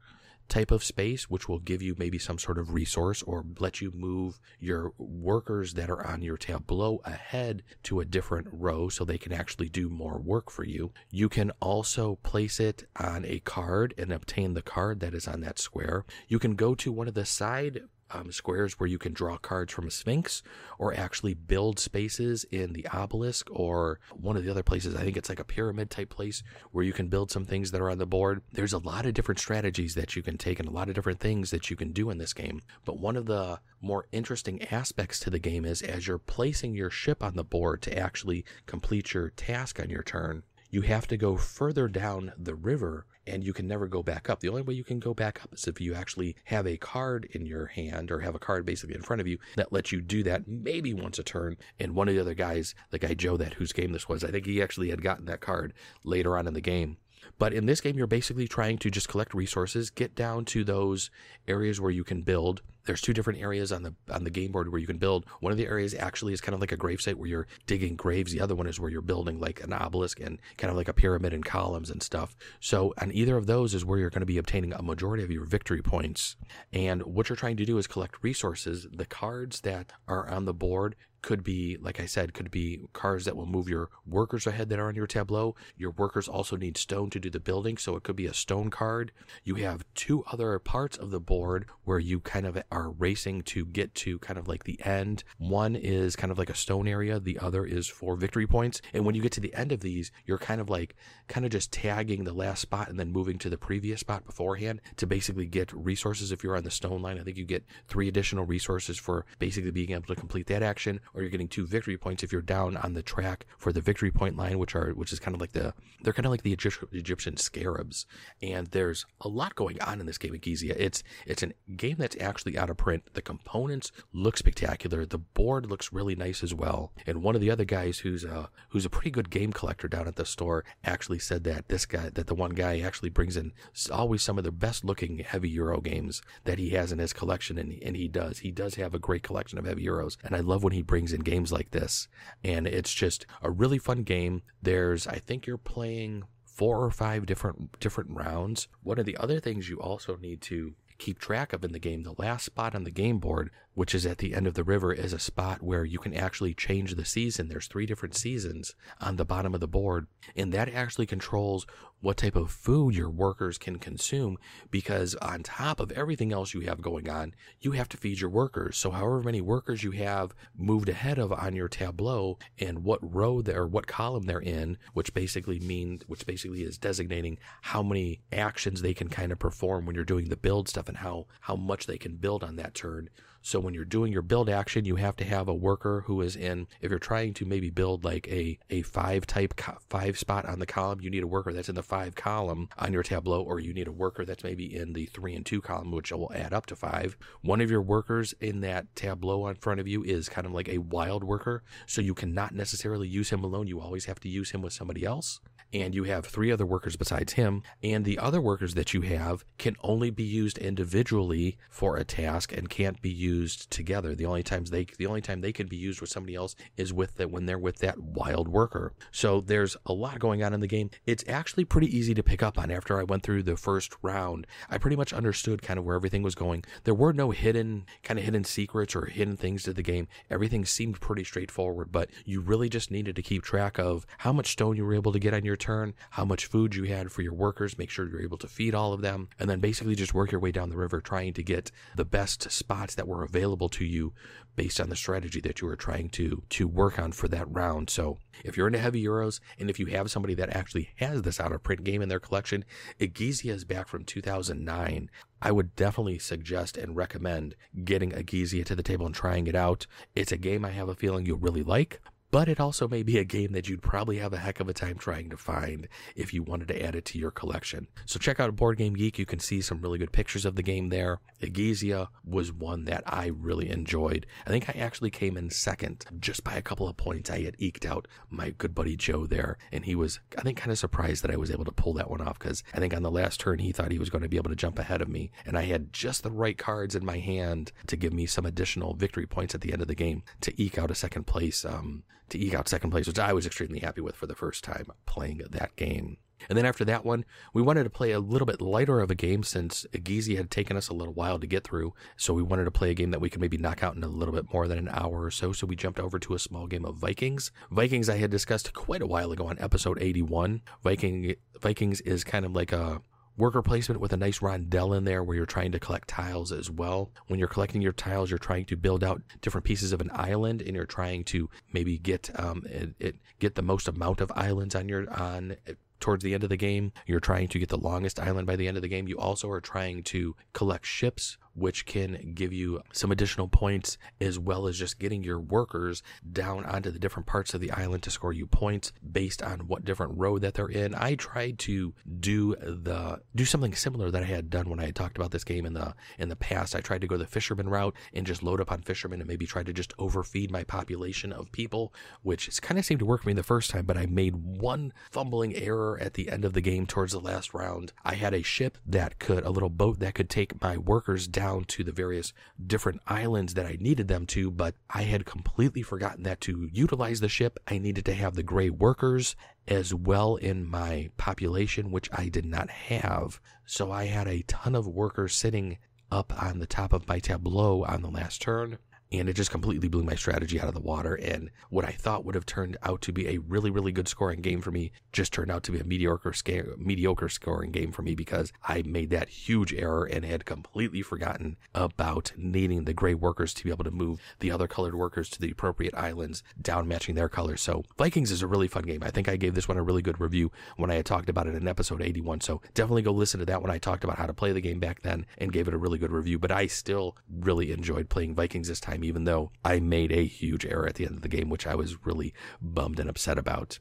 type 0.49 0.71
of 0.71 0.83
space, 0.83 1.29
which 1.29 1.47
will 1.47 1.59
give 1.59 1.81
you 1.81 1.95
maybe 1.97 2.19
some 2.19 2.37
sort 2.37 2.57
of 2.57 2.73
resource 2.73 3.23
or 3.23 3.45
let 3.59 3.81
you 3.81 3.91
move 3.91 4.39
your 4.59 4.93
workers 4.97 5.73
that 5.73 5.89
are 5.89 6.05
on 6.05 6.21
your 6.21 6.37
tableau 6.37 7.01
ahead 7.05 7.63
to 7.81 7.99
a 7.99 8.05
different 8.05 8.47
row 8.51 8.89
so 8.89 9.03
they 9.03 9.17
can 9.17 9.33
actually 9.33 9.69
do 9.69 9.89
more 9.89 10.19
work 10.19 10.51
for 10.51 10.63
you. 10.63 10.91
You 11.09 11.29
can 11.29 11.51
also 11.59 12.19
place 12.23 12.59
it 12.59 12.87
on 12.97 13.25
a 13.25 13.39
card 13.39 13.93
and 13.97 14.11
obtain 14.11 14.53
the 14.53 14.61
card 14.61 14.99
that 14.99 15.13
is 15.13 15.27
on 15.27 15.41
that 15.41 15.59
square. 15.59 16.05
You 16.27 16.39
can 16.39 16.55
go 16.55 16.75
to 16.75 16.91
one 16.91 17.07
of 17.07 17.13
the 17.13 17.25
side 17.25 17.81
um, 18.13 18.31
squares 18.31 18.79
where 18.79 18.87
you 18.87 18.97
can 18.97 19.13
draw 19.13 19.37
cards 19.37 19.73
from 19.73 19.87
a 19.87 19.91
sphinx 19.91 20.43
or 20.77 20.93
actually 20.93 21.33
build 21.33 21.79
spaces 21.79 22.45
in 22.51 22.73
the 22.73 22.87
obelisk 22.87 23.47
or 23.51 23.99
one 24.11 24.37
of 24.37 24.43
the 24.43 24.51
other 24.51 24.63
places. 24.63 24.95
I 24.95 25.03
think 25.03 25.17
it's 25.17 25.29
like 25.29 25.39
a 25.39 25.45
pyramid 25.45 25.89
type 25.89 26.09
place 26.09 26.43
where 26.71 26.83
you 26.83 26.93
can 26.93 27.07
build 27.07 27.31
some 27.31 27.45
things 27.45 27.71
that 27.71 27.81
are 27.81 27.89
on 27.89 27.97
the 27.97 28.05
board. 28.05 28.41
There's 28.51 28.73
a 28.73 28.77
lot 28.77 29.05
of 29.05 29.13
different 29.13 29.39
strategies 29.39 29.95
that 29.95 30.15
you 30.15 30.21
can 30.21 30.37
take 30.37 30.59
and 30.59 30.69
a 30.69 30.73
lot 30.73 30.89
of 30.89 30.95
different 30.95 31.19
things 31.19 31.51
that 31.51 31.69
you 31.69 31.75
can 31.75 31.91
do 31.91 32.09
in 32.09 32.17
this 32.17 32.33
game. 32.33 32.61
But 32.85 32.99
one 32.99 33.15
of 33.15 33.25
the 33.25 33.59
more 33.81 34.07
interesting 34.11 34.63
aspects 34.65 35.19
to 35.21 35.29
the 35.29 35.39
game 35.39 35.65
is 35.65 35.81
as 35.81 36.07
you're 36.07 36.17
placing 36.17 36.75
your 36.75 36.89
ship 36.89 37.23
on 37.23 37.35
the 37.35 37.43
board 37.43 37.81
to 37.83 37.97
actually 37.97 38.45
complete 38.65 39.13
your 39.13 39.29
task 39.31 39.79
on 39.79 39.89
your 39.89 40.03
turn, 40.03 40.43
you 40.69 40.81
have 40.81 41.07
to 41.07 41.17
go 41.17 41.37
further 41.37 41.87
down 41.87 42.33
the 42.37 42.55
river 42.55 43.05
and 43.25 43.43
you 43.43 43.53
can 43.53 43.67
never 43.67 43.87
go 43.87 44.03
back 44.03 44.29
up. 44.29 44.39
The 44.39 44.49
only 44.49 44.61
way 44.61 44.73
you 44.73 44.83
can 44.83 44.99
go 44.99 45.13
back 45.13 45.43
up 45.43 45.53
is 45.53 45.67
if 45.67 45.79
you 45.79 45.93
actually 45.93 46.35
have 46.45 46.67
a 46.67 46.77
card 46.77 47.27
in 47.31 47.45
your 47.45 47.67
hand 47.67 48.11
or 48.11 48.19
have 48.21 48.35
a 48.35 48.39
card 48.39 48.65
basically 48.65 48.95
in 48.95 49.01
front 49.01 49.21
of 49.21 49.27
you 49.27 49.37
that 49.55 49.71
lets 49.71 49.91
you 49.91 50.01
do 50.01 50.23
that 50.23 50.47
maybe 50.47 50.93
once 50.93 51.19
a 51.19 51.23
turn. 51.23 51.57
And 51.79 51.95
one 51.95 52.07
of 52.07 52.15
the 52.15 52.21
other 52.21 52.33
guys, 52.33 52.75
the 52.89 52.99
guy 52.99 53.13
Joe 53.13 53.37
that 53.37 53.55
whose 53.55 53.73
game 53.73 53.91
this 53.91 54.09
was, 54.09 54.23
I 54.23 54.31
think 54.31 54.45
he 54.45 54.61
actually 54.61 54.89
had 54.89 55.03
gotten 55.03 55.25
that 55.25 55.41
card 55.41 55.73
later 56.03 56.37
on 56.37 56.47
in 56.47 56.53
the 56.53 56.61
game. 56.61 56.97
But 57.39 57.53
in 57.53 57.65
this 57.65 57.81
game, 57.81 57.97
you're 57.97 58.07
basically 58.07 58.47
trying 58.47 58.77
to 58.79 58.89
just 58.89 59.09
collect 59.09 59.33
resources, 59.33 59.89
get 59.89 60.15
down 60.15 60.45
to 60.45 60.63
those 60.63 61.09
areas 61.47 61.79
where 61.79 61.91
you 61.91 62.03
can 62.03 62.21
build. 62.21 62.61
There's 62.85 63.01
two 63.01 63.13
different 63.13 63.41
areas 63.41 63.71
on 63.71 63.83
the 63.83 63.93
on 64.09 64.23
the 64.23 64.29
game 64.29 64.51
board 64.51 64.71
where 64.71 64.81
you 64.81 64.87
can 64.87 64.97
build. 64.97 65.25
One 65.39 65.51
of 65.51 65.57
the 65.57 65.67
areas 65.67 65.93
actually 65.93 66.33
is 66.33 66.41
kind 66.41 66.53
of 66.53 66.61
like 66.61 66.71
a 66.71 66.77
grave 66.77 67.01
site 67.01 67.17
where 67.17 67.29
you're 67.29 67.47
digging 67.65 67.95
graves. 67.95 68.31
The 68.31 68.41
other 68.41 68.55
one 68.55 68.67
is 68.67 68.79
where 68.79 68.89
you're 68.89 69.01
building 69.01 69.39
like 69.39 69.63
an 69.63 69.73
obelisk 69.73 70.19
and 70.19 70.39
kind 70.57 70.71
of 70.71 70.77
like 70.77 70.87
a 70.87 70.93
pyramid 70.93 71.33
and 71.33 71.45
columns 71.45 71.89
and 71.89 72.03
stuff. 72.03 72.35
So 72.59 72.93
on 72.99 73.11
either 73.11 73.37
of 73.37 73.47
those 73.47 73.73
is 73.73 73.85
where 73.85 73.99
you're 73.99 74.09
going 74.09 74.21
to 74.21 74.25
be 74.25 74.37
obtaining 74.37 74.73
a 74.73 74.81
majority 74.81 75.23
of 75.23 75.31
your 75.31 75.45
victory 75.45 75.81
points. 75.81 76.35
And 76.71 77.03
what 77.03 77.29
you're 77.29 77.35
trying 77.35 77.57
to 77.57 77.65
do 77.65 77.77
is 77.77 77.87
collect 77.87 78.21
resources. 78.21 78.87
The 78.91 79.05
cards 79.05 79.61
that 79.61 79.93
are 80.07 80.29
on 80.29 80.45
the 80.45 80.53
board 80.53 80.95
could 81.23 81.43
be, 81.43 81.77
like 81.81 81.99
I 81.99 82.05
said, 82.05 82.33
could 82.33 82.51
be 82.51 82.81
cars 82.91 83.25
that 83.25 83.35
will 83.35 83.47
move 83.47 83.67
your 83.67 83.89
workers 84.05 84.45
ahead 84.45 84.69
that 84.69 84.77
are 84.77 84.89
on 84.89 84.95
your 84.95 85.07
tableau. 85.07 85.55
Your 85.75 85.91
workers 85.91 86.27
also 86.27 86.55
need 86.55 86.77
stone 86.77 87.09
to 87.11 87.19
do 87.19 87.29
the 87.29 87.39
building, 87.39 87.77
so 87.77 87.95
it 87.95 88.03
could 88.03 88.17
be 88.17 88.27
a 88.27 88.33
stone 88.33 88.69
card. 88.69 89.11
You 89.43 89.55
have 89.55 89.85
two 89.95 90.23
other 90.31 90.59
parts 90.59 90.97
of 90.97 91.09
the 91.09 91.21
board 91.21 91.65
where 91.85 91.97
you 91.97 92.19
kind 92.19 92.45
of 92.45 92.61
are 92.73 92.89
racing 92.89 93.43
to 93.43 93.65
get 93.67 93.93
to 93.93 94.17
kind 94.19 94.39
of 94.39 94.47
like 94.47 94.63
the 94.63 94.83
end. 94.83 95.23
One 95.37 95.75
is 95.75 96.15
kind 96.15 96.31
of 96.31 96.39
like 96.39 96.49
a 96.49 96.55
stone 96.55 96.87
area, 96.87 97.19
the 97.19 97.37
other 97.39 97.65
is 97.65 97.87
for 97.87 98.15
victory 98.15 98.47
points. 98.47 98.81
And 98.93 99.05
when 99.05 99.13
you 99.13 99.21
get 99.21 99.31
to 99.33 99.39
the 99.39 99.53
end 99.53 99.71
of 99.71 99.81
these, 99.81 100.11
you're 100.25 100.39
kind 100.39 100.59
of 100.59 100.69
like 100.69 100.95
kind 101.27 101.45
of 101.45 101.51
just 101.51 101.71
tagging 101.71 102.23
the 102.23 102.33
last 102.33 102.61
spot 102.61 102.89
and 102.89 102.99
then 102.99 103.11
moving 103.11 103.37
to 103.39 103.49
the 103.49 103.57
previous 103.57 103.99
spot 103.99 104.25
beforehand 104.25 104.81
to 104.97 105.05
basically 105.05 105.45
get 105.45 105.71
resources. 105.71 106.31
If 106.31 106.43
you're 106.43 106.57
on 106.57 106.63
the 106.63 106.71
stone 106.71 107.01
line, 107.01 107.19
I 107.19 107.23
think 107.23 107.37
you 107.37 107.45
get 107.45 107.63
three 107.87 108.07
additional 108.07 108.45
resources 108.45 108.97
for 108.97 109.25
basically 109.37 109.71
being 109.71 109.91
able 109.91 110.07
to 110.07 110.15
complete 110.15 110.47
that 110.47 110.63
action 110.63 110.99
or 111.13 111.21
you're 111.21 111.29
getting 111.29 111.47
two 111.47 111.67
victory 111.67 111.97
points 111.97 112.23
if 112.23 112.31
you're 112.31 112.41
down 112.41 112.75
on 112.77 112.93
the 112.93 113.03
track 113.03 113.45
for 113.57 113.71
the 113.71 113.81
victory 113.81 114.11
point 114.11 114.35
line, 114.35 114.57
which 114.57 114.75
are 114.75 114.91
which 114.91 115.13
is 115.13 115.19
kind 115.19 115.35
of 115.35 115.41
like 115.41 115.53
the 115.53 115.73
they're 116.01 116.13
kind 116.13 116.25
of 116.25 116.31
like 116.31 116.43
the 116.43 116.53
Egyptian 116.53 117.37
scarabs. 117.37 118.05
And 118.41 118.67
there's 118.67 119.05
a 119.21 119.27
lot 119.27 119.55
going 119.55 119.79
on 119.81 119.99
in 119.99 120.05
this 120.05 120.17
game 120.17 120.33
of 120.33 120.41
Gizia. 120.41 120.75
It's 120.77 121.03
it's 121.25 121.43
a 121.43 121.51
game 121.75 121.97
that's 121.99 122.17
actually 122.19 122.57
out 122.63 122.69
of 122.69 122.77
print. 122.77 123.03
The 123.13 123.21
components 123.21 123.91
look 124.13 124.37
spectacular. 124.37 125.05
The 125.05 125.17
board 125.17 125.65
looks 125.65 125.91
really 125.91 126.15
nice 126.15 126.41
as 126.43 126.53
well. 126.53 126.93
And 127.05 127.21
one 127.21 127.35
of 127.35 127.41
the 127.41 127.51
other 127.51 127.65
guys 127.65 127.99
who's 127.99 128.23
a 128.23 128.49
who's 128.69 128.85
a 128.85 128.89
pretty 128.89 129.11
good 129.11 129.29
game 129.29 129.51
collector 129.51 129.87
down 129.87 130.07
at 130.07 130.15
the 130.15 130.25
store 130.25 130.63
actually 130.83 131.19
said 131.19 131.43
that 131.43 131.67
this 131.67 131.85
guy 131.85 132.09
that 132.09 132.27
the 132.27 132.35
one 132.35 132.51
guy 132.51 132.79
actually 132.79 133.09
brings 133.09 133.37
in 133.37 133.51
always 133.91 134.23
some 134.23 134.37
of 134.37 134.43
the 134.43 134.51
best 134.51 134.83
looking 134.83 135.19
heavy 135.19 135.49
Euro 135.49 135.81
games 135.81 136.21
that 136.45 136.57
he 136.57 136.69
has 136.71 136.91
in 136.91 136.99
his 136.99 137.13
collection, 137.13 137.57
and 137.57 137.77
and 137.83 137.95
he 137.95 138.07
does 138.07 138.39
he 138.39 138.51
does 138.51 138.75
have 138.75 138.95
a 138.95 138.99
great 138.99 139.23
collection 139.23 139.59
of 139.59 139.65
heavy 139.65 139.85
Euros. 139.85 140.17
And 140.23 140.35
I 140.35 140.39
love 140.39 140.63
when 140.63 140.73
he 140.73 140.81
brings 140.81 141.13
in 141.13 141.21
games 141.21 141.51
like 141.51 141.71
this. 141.71 142.07
And 142.43 142.67
it's 142.67 142.93
just 142.93 143.25
a 143.41 143.51
really 143.51 143.77
fun 143.77 144.03
game. 144.03 144.41
There's, 144.61 145.05
I 145.07 145.19
think 145.19 145.45
you're 145.45 145.57
playing 145.57 146.23
four 146.45 146.83
or 146.83 146.91
five 146.91 147.25
different 147.25 147.79
different 147.79 148.11
rounds. 148.11 148.67
One 148.83 148.99
of 148.99 149.05
the 149.05 149.17
other 149.17 149.39
things 149.39 149.69
you 149.69 149.81
also 149.81 150.17
need 150.17 150.41
to 150.41 150.75
keep 151.03 151.19
track 151.19 151.51
of 151.51 151.65
in 151.65 151.73
the 151.73 151.79
game. 151.79 152.03
The 152.03 152.15
last 152.17 152.45
spot 152.45 152.73
on 152.73 152.85
the 152.85 152.91
game 152.91 153.19
board, 153.19 153.51
which 153.73 153.95
is 153.95 154.05
at 154.05 154.19
the 154.19 154.33
end 154.33 154.47
of 154.47 154.53
the 154.53 154.63
river, 154.63 154.93
is 154.93 155.13
a 155.13 155.19
spot 155.19 155.61
where 155.61 155.85
you 155.85 155.99
can 155.99 156.13
actually 156.13 156.53
change 156.53 156.95
the 156.95 157.05
season. 157.05 157.47
There's 157.47 157.67
three 157.67 157.85
different 157.85 158.15
seasons 158.15 158.75
on 159.01 159.15
the 159.15 159.25
bottom 159.25 159.53
of 159.53 159.59
the 159.59 159.67
board, 159.67 160.07
and 160.35 160.53
that 160.53 160.73
actually 160.73 161.05
controls 161.05 161.65
what 162.03 162.17
type 162.17 162.35
of 162.35 162.51
food 162.51 162.93
your 162.93 163.09
workers 163.09 163.57
can 163.57 163.79
consume 163.79 164.37
because 164.69 165.15
on 165.15 165.41
top 165.41 165.79
of 165.79 165.89
everything 165.93 166.33
else 166.33 166.53
you 166.53 166.59
have 166.59 166.81
going 166.81 167.09
on, 167.09 167.33
you 167.61 167.71
have 167.71 167.87
to 167.87 167.95
feed 167.95 168.19
your 168.19 168.29
workers. 168.29 168.77
So 168.77 168.91
however 168.91 169.23
many 169.23 169.39
workers 169.39 169.85
you 169.85 169.91
have 169.91 170.35
moved 170.53 170.89
ahead 170.89 171.17
of 171.17 171.31
on 171.31 171.55
your 171.55 171.69
tableau 171.69 172.37
and 172.59 172.83
what 172.83 172.99
row 173.01 173.41
or 173.47 173.65
what 173.65 173.87
column 173.87 174.23
they're 174.23 174.39
in, 174.39 174.77
which 174.93 175.13
basically 175.13 175.61
means 175.61 176.03
which 176.05 176.25
basically 176.25 176.63
is 176.63 176.77
designating 176.77 177.37
how 177.61 177.81
many 177.81 178.19
actions 178.33 178.81
they 178.81 178.93
can 178.93 179.07
kind 179.07 179.31
of 179.31 179.39
perform 179.39 179.85
when 179.85 179.95
you're 179.95 180.03
doing 180.03 180.27
the 180.27 180.35
build 180.35 180.67
stuff 180.67 180.89
and 180.89 180.97
how 180.97 181.27
how 181.39 181.55
much 181.55 181.87
they 181.87 181.97
can 181.97 182.17
build 182.17 182.43
on 182.43 182.57
that 182.57 182.75
turn. 182.75 183.09
So 183.45 183.59
when 183.59 183.73
you're 183.73 183.83
doing 183.83 184.13
your 184.13 184.21
build 184.21 184.49
action, 184.49 184.85
you 184.85 184.95
have 184.95 185.17
to 185.17 185.25
have 185.25 185.49
a 185.49 185.53
worker 185.53 186.05
who 186.07 186.21
is 186.21 186.37
in, 186.37 186.65
if 186.79 186.89
you're 186.89 186.97
trying 186.97 187.33
to 187.35 187.45
maybe 187.45 187.69
build 187.69 188.05
like 188.05 188.25
a, 188.29 188.57
a 188.69 188.83
five 188.83 189.27
type, 189.27 189.59
five 189.89 190.17
spot 190.17 190.45
on 190.45 190.59
the 190.59 190.65
column, 190.65 191.01
you 191.01 191.09
need 191.09 191.23
a 191.23 191.27
worker 191.27 191.51
that's 191.51 191.67
in 191.67 191.75
the 191.75 191.83
five 191.83 192.15
column 192.15 192.69
on 192.79 192.93
your 192.93 193.03
tableau, 193.03 193.43
or 193.43 193.59
you 193.59 193.73
need 193.73 193.89
a 193.89 193.91
worker 193.91 194.23
that's 194.23 194.45
maybe 194.45 194.73
in 194.73 194.93
the 194.93 195.07
three 195.07 195.35
and 195.35 195.45
two 195.45 195.59
column, 195.59 195.91
which 195.91 196.13
will 196.13 196.31
add 196.33 196.53
up 196.53 196.65
to 196.67 196.75
five. 196.77 197.17
One 197.41 197.59
of 197.59 197.69
your 197.69 197.81
workers 197.81 198.33
in 198.39 198.61
that 198.61 198.95
tableau 198.95 199.45
in 199.47 199.55
front 199.55 199.81
of 199.81 199.89
you 199.89 200.03
is 200.05 200.29
kind 200.29 200.47
of 200.47 200.53
like 200.53 200.69
a 200.69 200.77
wild 200.77 201.25
worker. 201.25 201.63
So 201.85 202.01
you 202.01 202.13
cannot 202.13 202.55
necessarily 202.55 203.09
use 203.09 203.29
him 203.29 203.43
alone. 203.43 203.67
You 203.67 203.81
always 203.81 204.05
have 204.05 204.21
to 204.21 204.29
use 204.29 204.51
him 204.51 204.61
with 204.61 204.71
somebody 204.71 205.03
else 205.03 205.41
and 205.73 205.95
you 205.95 206.03
have 206.03 206.25
three 206.25 206.51
other 206.51 206.65
workers 206.65 206.95
besides 206.95 207.33
him, 207.33 207.63
and 207.81 208.05
the 208.05 208.19
other 208.19 208.39
workers 208.39 208.75
that 208.75 208.93
you 208.93 209.01
have 209.01 209.43
can 209.57 209.75
only 209.83 210.11
be 210.11 210.23
used 210.23 210.57
individually 210.57 211.57
for 211.69 211.97
a 211.97 212.03
task 212.03 212.53
and 212.53 212.69
can't 212.69 213.01
be 213.01 213.09
used 213.09 213.69
together. 213.71 214.15
The 214.15 214.25
only 214.25 214.43
times 214.43 214.69
they 214.69 214.85
the 214.97 215.07
only 215.07 215.21
time 215.21 215.41
they 215.41 215.51
can 215.51 215.67
be 215.67 215.77
used 215.77 216.01
with 216.01 216.09
somebody 216.09 216.35
else 216.35 216.55
is 216.77 216.93
with 216.93 217.15
that 217.15 217.31
when 217.31 217.45
they're 217.45 217.57
with 217.57 217.79
that 217.79 217.97
wild 217.99 218.47
worker. 218.47 218.93
So 219.11 219.41
there's 219.41 219.75
a 219.85 219.93
lot 219.93 220.19
going 220.19 220.43
on 220.43 220.53
in 220.53 220.59
the 220.59 220.67
game. 220.67 220.91
It's 221.05 221.23
actually 221.27 221.65
pretty 221.65 221.95
easy 221.95 222.13
to 222.13 222.23
pick 222.23 222.43
up 222.43 222.57
on 222.57 222.71
after 222.71 222.99
I 222.99 223.03
went 223.03 223.23
through 223.23 223.43
the 223.43 223.57
first 223.57 223.95
round. 224.01 224.45
I 224.69 224.77
pretty 224.77 224.95
much 224.95 225.13
understood 225.13 225.61
kind 225.61 225.79
of 225.79 225.85
where 225.85 225.95
everything 225.95 226.23
was 226.23 226.35
going. 226.35 226.63
There 226.83 226.93
were 226.93 227.13
no 227.13 227.31
hidden 227.31 227.85
kind 228.03 228.19
of 228.19 228.25
hidden 228.25 228.43
secrets 228.43 228.95
or 228.95 229.05
hidden 229.05 229.37
things 229.37 229.63
to 229.63 229.73
the 229.73 229.81
game. 229.81 230.07
Everything 230.29 230.65
seemed 230.65 231.01
pretty 231.01 231.23
straightforward, 231.23 231.91
but 231.91 232.09
you 232.25 232.41
really 232.41 232.69
just 232.69 232.91
needed 232.91 233.15
to 233.15 233.21
keep 233.21 233.43
track 233.43 233.79
of 233.79 234.05
how 234.19 234.33
much 234.33 234.51
stone 234.51 234.75
you 234.75 234.85
were 234.85 234.93
able 234.93 235.11
to 235.11 235.19
get 235.19 235.33
on 235.33 235.45
your 235.45 235.55
turn, 235.63 235.93
how 236.11 236.25
much 236.25 236.45
food 236.45 236.75
you 236.75 236.83
had 236.83 237.11
for 237.11 237.21
your 237.21 237.33
workers, 237.33 237.77
make 237.77 237.89
sure 237.89 238.07
you're 238.07 238.21
able 238.21 238.37
to 238.37 238.47
feed 238.47 238.75
all 238.75 238.91
of 238.91 239.01
them, 239.01 239.29
and 239.39 239.49
then 239.49 239.59
basically 239.59 239.95
just 239.95 240.13
work 240.13 240.31
your 240.31 240.41
way 240.41 240.51
down 240.51 240.69
the 240.69 240.77
river 240.77 240.99
trying 240.99 241.33
to 241.33 241.41
get 241.41 241.71
the 241.95 242.05
best 242.05 242.51
spots 242.51 242.95
that 242.95 243.07
were 243.07 243.23
available 243.23 243.69
to 243.69 243.85
you 243.85 244.13
based 244.55 244.79
on 244.79 244.89
the 244.89 244.95
strategy 244.95 245.39
that 245.41 245.61
you 245.61 245.67
were 245.67 245.75
trying 245.75 246.09
to 246.09 246.43
to 246.49 246.67
work 246.67 246.99
on 246.99 247.11
for 247.11 247.27
that 247.27 247.47
round. 247.49 247.89
So 247.89 248.17
if 248.43 248.55
you're 248.57 248.67
into 248.67 248.79
heavy 248.79 249.03
euros 249.03 249.39
and 249.57 249.69
if 249.69 249.79
you 249.79 249.87
have 249.87 250.11
somebody 250.11 250.33
that 250.35 250.55
actually 250.55 250.89
has 250.97 251.21
this 251.21 251.39
out 251.39 251.51
of 251.51 251.63
print 251.63 251.83
game 251.83 252.01
in 252.01 252.09
their 252.09 252.19
collection, 252.19 252.65
Egizia 252.99 253.51
is 253.51 253.63
back 253.63 253.87
from 253.87 254.03
2009. 254.03 255.09
I 255.41 255.51
would 255.51 255.75
definitely 255.75 256.19
suggest 256.19 256.77
and 256.77 256.95
recommend 256.95 257.55
getting 257.83 258.11
Egizia 258.11 258.65
to 258.65 258.75
the 258.75 258.83
table 258.83 259.05
and 259.05 259.15
trying 259.15 259.47
it 259.47 259.55
out. 259.55 259.87
It's 260.15 260.31
a 260.31 260.37
game 260.37 260.63
I 260.63 260.71
have 260.71 260.87
a 260.87 260.95
feeling 260.95 261.25
you'll 261.25 261.37
really 261.37 261.63
like, 261.63 261.99
but 262.33 262.49
it 262.49 262.59
also 262.59 262.87
may 262.87 263.03
be 263.03 263.19
a 263.19 263.23
game 263.23 263.51
that 263.51 263.69
you'd 263.69 263.83
probably 263.83 264.17
have 264.17 264.33
a 264.33 264.39
heck 264.39 264.59
of 264.59 264.67
a 264.67 264.73
time 264.73 264.97
trying 264.97 265.29
to 265.29 265.37
find 265.37 265.87
if 266.15 266.33
you 266.33 266.41
wanted 266.41 266.67
to 266.67 266.83
add 266.83 266.95
it 266.95 267.05
to 267.05 267.19
your 267.19 267.29
collection. 267.29 267.85
So 268.07 268.17
check 268.17 268.39
out 268.39 268.55
Board 268.55 268.79
Game 268.79 268.95
Geek. 268.95 269.19
You 269.19 269.25
can 269.27 269.37
see 269.37 269.61
some 269.61 269.81
really 269.81 269.99
good 269.99 270.11
pictures 270.11 270.43
of 270.43 270.55
the 270.55 270.63
game 270.63 270.89
there. 270.89 271.19
Egizia 271.43 272.07
was 272.25 272.51
one 272.51 272.85
that 272.85 273.03
I 273.05 273.27
really 273.27 273.69
enjoyed. 273.69 274.25
I 274.47 274.49
think 274.49 274.67
I 274.67 274.79
actually 274.79 275.11
came 275.11 275.37
in 275.37 275.51
second 275.51 276.05
just 276.19 276.43
by 276.43 276.55
a 276.55 276.63
couple 276.63 276.87
of 276.87 276.97
points. 276.97 277.29
I 277.29 277.41
had 277.41 277.55
eked 277.59 277.85
out 277.85 278.07
my 278.31 278.49
good 278.49 278.73
buddy 278.73 278.95
Joe 278.95 279.27
there, 279.27 279.59
and 279.71 279.85
he 279.85 279.93
was, 279.93 280.19
I 280.35 280.41
think, 280.41 280.57
kind 280.57 280.71
of 280.71 280.79
surprised 280.79 281.23
that 281.23 281.31
I 281.31 281.37
was 281.37 281.51
able 281.51 281.65
to 281.65 281.71
pull 281.71 281.93
that 281.93 282.09
one 282.09 282.21
off 282.21 282.39
because 282.39 282.63
I 282.73 282.79
think 282.79 282.95
on 282.95 283.03
the 283.03 283.11
last 283.11 283.41
turn 283.41 283.59
he 283.59 283.71
thought 283.71 283.91
he 283.91 283.99
was 283.99 284.09
going 284.09 284.23
to 284.23 284.29
be 284.29 284.37
able 284.37 284.49
to 284.49 284.55
jump 284.55 284.79
ahead 284.79 285.03
of 285.03 285.07
me, 285.07 285.29
and 285.45 285.55
I 285.55 285.65
had 285.65 285.93
just 285.93 286.23
the 286.23 286.31
right 286.31 286.57
cards 286.57 286.95
in 286.95 287.05
my 287.05 287.19
hand 287.19 287.71
to 287.85 287.95
give 287.95 288.11
me 288.11 288.25
some 288.25 288.47
additional 288.47 288.95
victory 288.95 289.27
points 289.27 289.53
at 289.53 289.61
the 289.61 289.71
end 289.71 289.83
of 289.83 289.87
the 289.87 289.93
game 289.93 290.23
to 290.41 290.59
eke 290.59 290.79
out 290.79 290.89
a 290.89 290.95
second 290.95 291.27
place. 291.27 291.63
Um, 291.63 292.01
to 292.29 292.39
eke 292.39 292.53
out 292.53 292.67
second 292.67 292.91
place, 292.91 293.07
which 293.07 293.19
I 293.19 293.33
was 293.33 293.45
extremely 293.45 293.79
happy 293.79 294.01
with 294.01 294.15
for 294.15 294.27
the 294.27 294.35
first 294.35 294.63
time 294.63 294.87
playing 295.05 295.41
that 295.49 295.75
game. 295.75 296.17
And 296.49 296.57
then 296.57 296.65
after 296.65 296.83
that 296.85 297.05
one, 297.05 297.25
we 297.53 297.61
wanted 297.61 297.83
to 297.83 297.89
play 297.89 298.11
a 298.11 298.19
little 298.19 298.45
bit 298.45 298.61
lighter 298.61 298.99
of 298.99 299.11
a 299.11 299.15
game 299.15 299.43
since 299.43 299.85
Egizia 299.93 300.37
had 300.37 300.51
taken 300.51 300.75
us 300.75 300.89
a 300.89 300.93
little 300.93 301.13
while 301.13 301.39
to 301.39 301.47
get 301.47 301.63
through. 301.63 301.93
So 302.17 302.33
we 302.33 302.43
wanted 302.43 302.65
to 302.65 302.71
play 302.71 302.91
a 302.91 302.93
game 302.93 303.11
that 303.11 303.21
we 303.21 303.29
could 303.29 303.41
maybe 303.41 303.57
knock 303.57 303.83
out 303.83 303.95
in 303.95 304.03
a 304.03 304.07
little 304.07 304.33
bit 304.33 304.51
more 304.53 304.67
than 304.67 304.77
an 304.77 304.89
hour 304.89 305.23
or 305.23 305.31
so. 305.31 305.53
So 305.53 305.67
we 305.67 305.75
jumped 305.75 305.99
over 305.99 306.19
to 306.19 306.33
a 306.33 306.39
small 306.39 306.67
game 306.67 306.85
of 306.85 306.97
Vikings. 306.97 307.51
Vikings 307.71 308.09
I 308.09 308.17
had 308.17 308.31
discussed 308.31 308.73
quite 308.73 309.01
a 309.01 309.07
while 309.07 309.31
ago 309.31 309.47
on 309.47 309.59
episode 309.59 310.01
81. 310.01 310.61
Viking 310.83 311.35
Vikings 311.61 312.01
is 312.01 312.23
kind 312.23 312.45
of 312.45 312.53
like 312.53 312.71
a 312.71 313.01
worker 313.37 313.61
placement 313.61 313.99
with 313.99 314.13
a 314.13 314.17
nice 314.17 314.39
rondel 314.39 314.95
in 314.95 315.03
there 315.03 315.23
where 315.23 315.35
you're 315.35 315.45
trying 315.45 315.71
to 315.71 315.79
collect 315.79 316.07
tiles 316.07 316.51
as 316.51 316.69
well. 316.69 317.11
When 317.27 317.39
you're 317.39 317.47
collecting 317.47 317.81
your 317.81 317.93
tiles, 317.93 318.29
you're 318.29 318.37
trying 318.39 318.65
to 318.65 318.77
build 318.77 319.03
out 319.03 319.21
different 319.41 319.65
pieces 319.65 319.91
of 319.91 320.01
an 320.01 320.11
island, 320.13 320.61
and 320.61 320.75
you're 320.75 320.85
trying 320.85 321.23
to 321.25 321.49
maybe 321.71 321.97
get 321.97 322.29
um 322.39 322.63
it, 322.65 322.93
it 322.99 323.15
get 323.39 323.55
the 323.55 323.61
most 323.61 323.87
amount 323.87 324.21
of 324.21 324.31
islands 324.35 324.75
on 324.75 324.87
your 324.87 325.11
on 325.11 325.55
towards 325.99 326.23
the 326.23 326.33
end 326.33 326.43
of 326.43 326.49
the 326.49 326.57
game. 326.57 326.91
You're 327.05 327.21
trying 327.21 327.47
to 327.47 327.59
get 327.59 327.69
the 327.69 327.77
longest 327.77 328.19
island 328.19 328.45
by 328.45 328.57
the 328.57 328.67
end 328.67 328.77
of 328.77 328.83
the 328.83 328.89
game. 328.89 329.07
You 329.07 329.17
also 329.17 329.49
are 329.49 329.61
trying 329.61 330.03
to 330.03 330.35
collect 330.51 330.85
ships 330.85 331.37
which 331.55 331.85
can 331.85 332.33
give 332.33 332.51
you 332.51 332.81
some 332.91 333.11
additional 333.11 333.47
points 333.47 333.97
as 334.19 334.39
well 334.39 334.67
as 334.67 334.77
just 334.77 334.99
getting 334.99 335.23
your 335.23 335.39
workers 335.39 336.01
down 336.31 336.65
onto 336.65 336.89
the 336.91 336.99
different 336.99 337.27
parts 337.27 337.53
of 337.53 337.61
the 337.61 337.71
island 337.71 338.03
to 338.03 338.11
score 338.11 338.33
you 338.33 338.47
points 338.47 338.91
based 339.11 339.41
on 339.41 339.67
what 339.67 339.85
different 339.85 340.13
road 340.17 340.41
that 340.41 340.55
they're 340.55 340.67
in. 340.67 340.95
I 340.95 341.15
tried 341.15 341.59
to 341.59 341.93
do 342.19 342.55
the 342.55 343.21
do 343.35 343.45
something 343.45 343.73
similar 343.73 344.11
that 344.11 344.23
I 344.23 344.27
had 344.27 344.49
done 344.49 344.69
when 344.69 344.79
I 344.79 344.85
had 344.85 344.95
talked 344.95 345.17
about 345.17 345.31
this 345.31 345.43
game 345.43 345.65
in 345.65 345.73
the 345.73 345.93
in 346.17 346.29
the 346.29 346.35
past. 346.35 346.75
I 346.75 346.81
tried 346.81 347.01
to 347.01 347.07
go 347.07 347.17
the 347.17 347.25
fisherman 347.25 347.69
route 347.69 347.95
and 348.13 348.25
just 348.25 348.43
load 348.43 348.59
up 348.59 348.71
on 348.71 348.81
fishermen 348.81 349.21
and 349.21 349.27
maybe 349.27 349.45
try 349.45 349.63
to 349.63 349.73
just 349.73 349.93
overfeed 349.99 350.51
my 350.51 350.63
population 350.63 351.31
of 351.31 351.51
people, 351.51 351.93
which 352.21 352.49
kind 352.61 352.79
of 352.79 352.85
seemed 352.85 352.99
to 352.99 353.05
work 353.05 353.23
for 353.23 353.29
me 353.29 353.33
the 353.33 353.43
first 353.43 353.71
time, 353.71 353.85
but 353.85 353.97
I 353.97 354.05
made 354.05 354.35
one 354.35 354.93
fumbling 355.11 355.55
error 355.55 355.97
at 356.01 356.13
the 356.15 356.29
end 356.29 356.45
of 356.45 356.53
the 356.53 356.61
game 356.61 356.85
towards 356.87 357.13
the 357.13 357.19
last 357.19 357.53
round. 357.53 357.93
I 358.03 358.15
had 358.15 358.33
a 358.33 358.41
ship 358.41 358.77
that 358.85 359.19
could 359.19 359.43
a 359.45 359.49
little 359.49 359.69
boat 359.69 359.99
that 359.99 360.15
could 360.15 360.29
take 360.29 360.61
my 360.61 360.77
workers 360.77 361.27
down 361.27 361.42
down 361.43 361.65
to 361.65 361.83
the 361.83 361.91
various 361.91 362.31
different 362.65 363.01
islands 363.05 363.53
that 363.53 363.65
I 363.65 363.75
needed 363.77 364.07
them 364.07 364.25
to, 364.27 364.49
but 364.49 364.75
I 364.89 365.01
had 365.01 365.25
completely 365.25 365.81
forgotten 365.81 366.23
that 366.23 366.39
to 366.41 366.69
utilize 366.71 367.19
the 367.19 367.27
ship, 367.27 367.59
I 367.67 367.79
needed 367.79 368.05
to 368.05 368.13
have 368.13 368.35
the 368.35 368.43
gray 368.43 368.69
workers 368.69 369.35
as 369.67 369.93
well 369.93 370.37
in 370.37 370.65
my 370.65 371.09
population, 371.17 371.91
which 371.91 372.09
I 372.13 372.29
did 372.29 372.45
not 372.45 372.69
have. 372.69 373.41
So 373.65 373.91
I 373.91 374.05
had 374.05 374.25
a 374.25 374.43
ton 374.43 374.73
of 374.73 374.87
workers 374.87 375.35
sitting 375.35 375.79
up 376.09 376.31
on 376.41 376.59
the 376.59 376.65
top 376.65 376.93
of 376.93 377.09
my 377.09 377.19
tableau 377.19 377.83
on 377.83 378.03
the 378.03 378.09
last 378.09 378.41
turn 378.41 378.77
and 379.13 379.29
it 379.29 379.33
just 379.33 379.51
completely 379.51 379.87
blew 379.87 380.03
my 380.03 380.15
strategy 380.15 380.59
out 380.59 380.67
of 380.67 380.73
the 380.73 380.79
water. 380.79 381.13
And 381.15 381.51
what 381.69 381.85
I 381.85 381.91
thought 381.91 382.25
would 382.25 382.35
have 382.35 382.45
turned 382.45 382.77
out 382.83 383.01
to 383.03 383.13
be 383.13 383.27
a 383.27 383.37
really, 383.37 383.69
really 383.69 383.91
good 383.91 384.07
scoring 384.07 384.41
game 384.41 384.59
for 384.59 384.71
me 384.71 384.91
just 385.11 385.31
turned 385.31 385.51
out 385.51 385.63
to 385.63 385.71
be 385.71 385.79
a 385.79 385.83
mediocre, 385.83 386.33
mediocre 386.77 387.29
scoring 387.29 387.71
game 387.71 387.91
for 387.91 388.01
me 388.01 388.15
because 388.15 388.51
I 388.63 388.81
made 388.81 389.11
that 389.11 389.29
huge 389.29 389.73
error 389.73 390.05
and 390.05 390.25
had 390.25 390.45
completely 390.45 391.03
forgotten 391.03 391.57
about 391.75 392.33
needing 392.35 392.85
the 392.85 392.93
gray 392.93 393.13
workers 393.13 393.53
to 393.53 393.63
be 393.63 393.69
able 393.69 393.83
to 393.83 393.91
move 393.91 394.19
the 394.39 394.51
other 394.51 394.67
colored 394.67 394.95
workers 394.95 395.29
to 395.29 395.39
the 395.39 395.51
appropriate 395.51 395.93
islands 395.93 396.41
down 396.59 396.87
matching 396.87 397.15
their 397.15 397.29
colors. 397.29 397.61
So 397.61 397.83
Vikings 397.97 398.31
is 398.31 398.41
a 398.41 398.47
really 398.47 398.67
fun 398.67 398.83
game. 398.83 399.03
I 399.03 399.11
think 399.11 399.29
I 399.29 399.35
gave 399.35 399.53
this 399.53 399.67
one 399.67 399.77
a 399.77 399.83
really 399.83 400.01
good 400.01 400.19
review 400.19 400.51
when 400.77 400.89
I 400.89 400.95
had 400.95 401.05
talked 401.05 401.29
about 401.29 401.47
it 401.47 401.55
in 401.55 401.67
episode 401.67 402.01
81. 402.01 402.41
So 402.41 402.61
definitely 402.73 403.03
go 403.03 403.11
listen 403.11 403.39
to 403.39 403.45
that 403.45 403.61
when 403.61 403.71
I 403.71 403.77
talked 403.77 404.03
about 404.03 404.17
how 404.17 404.25
to 404.25 404.33
play 404.33 404.51
the 404.51 404.61
game 404.61 404.79
back 404.79 405.03
then 405.03 405.27
and 405.37 405.53
gave 405.53 405.67
it 405.67 405.73
a 405.73 405.77
really 405.77 405.99
good 405.99 406.11
review. 406.11 406.39
But 406.39 406.51
I 406.51 406.65
still 406.65 407.15
really 407.29 407.71
enjoyed 407.71 408.09
playing 408.09 408.33
Vikings 408.33 408.67
this 408.67 408.79
time 408.79 409.02
even 409.03 409.25
though 409.25 409.51
I 409.63 409.79
made 409.79 410.11
a 410.11 410.25
huge 410.25 410.65
error 410.65 410.87
at 410.87 410.95
the 410.95 411.05
end 411.05 411.15
of 411.15 411.21
the 411.21 411.29
game, 411.29 411.49
which 411.49 411.67
I 411.67 411.75
was 411.75 412.05
really 412.05 412.33
bummed 412.61 412.99
and 412.99 413.09
upset 413.09 413.37
about. 413.37 413.79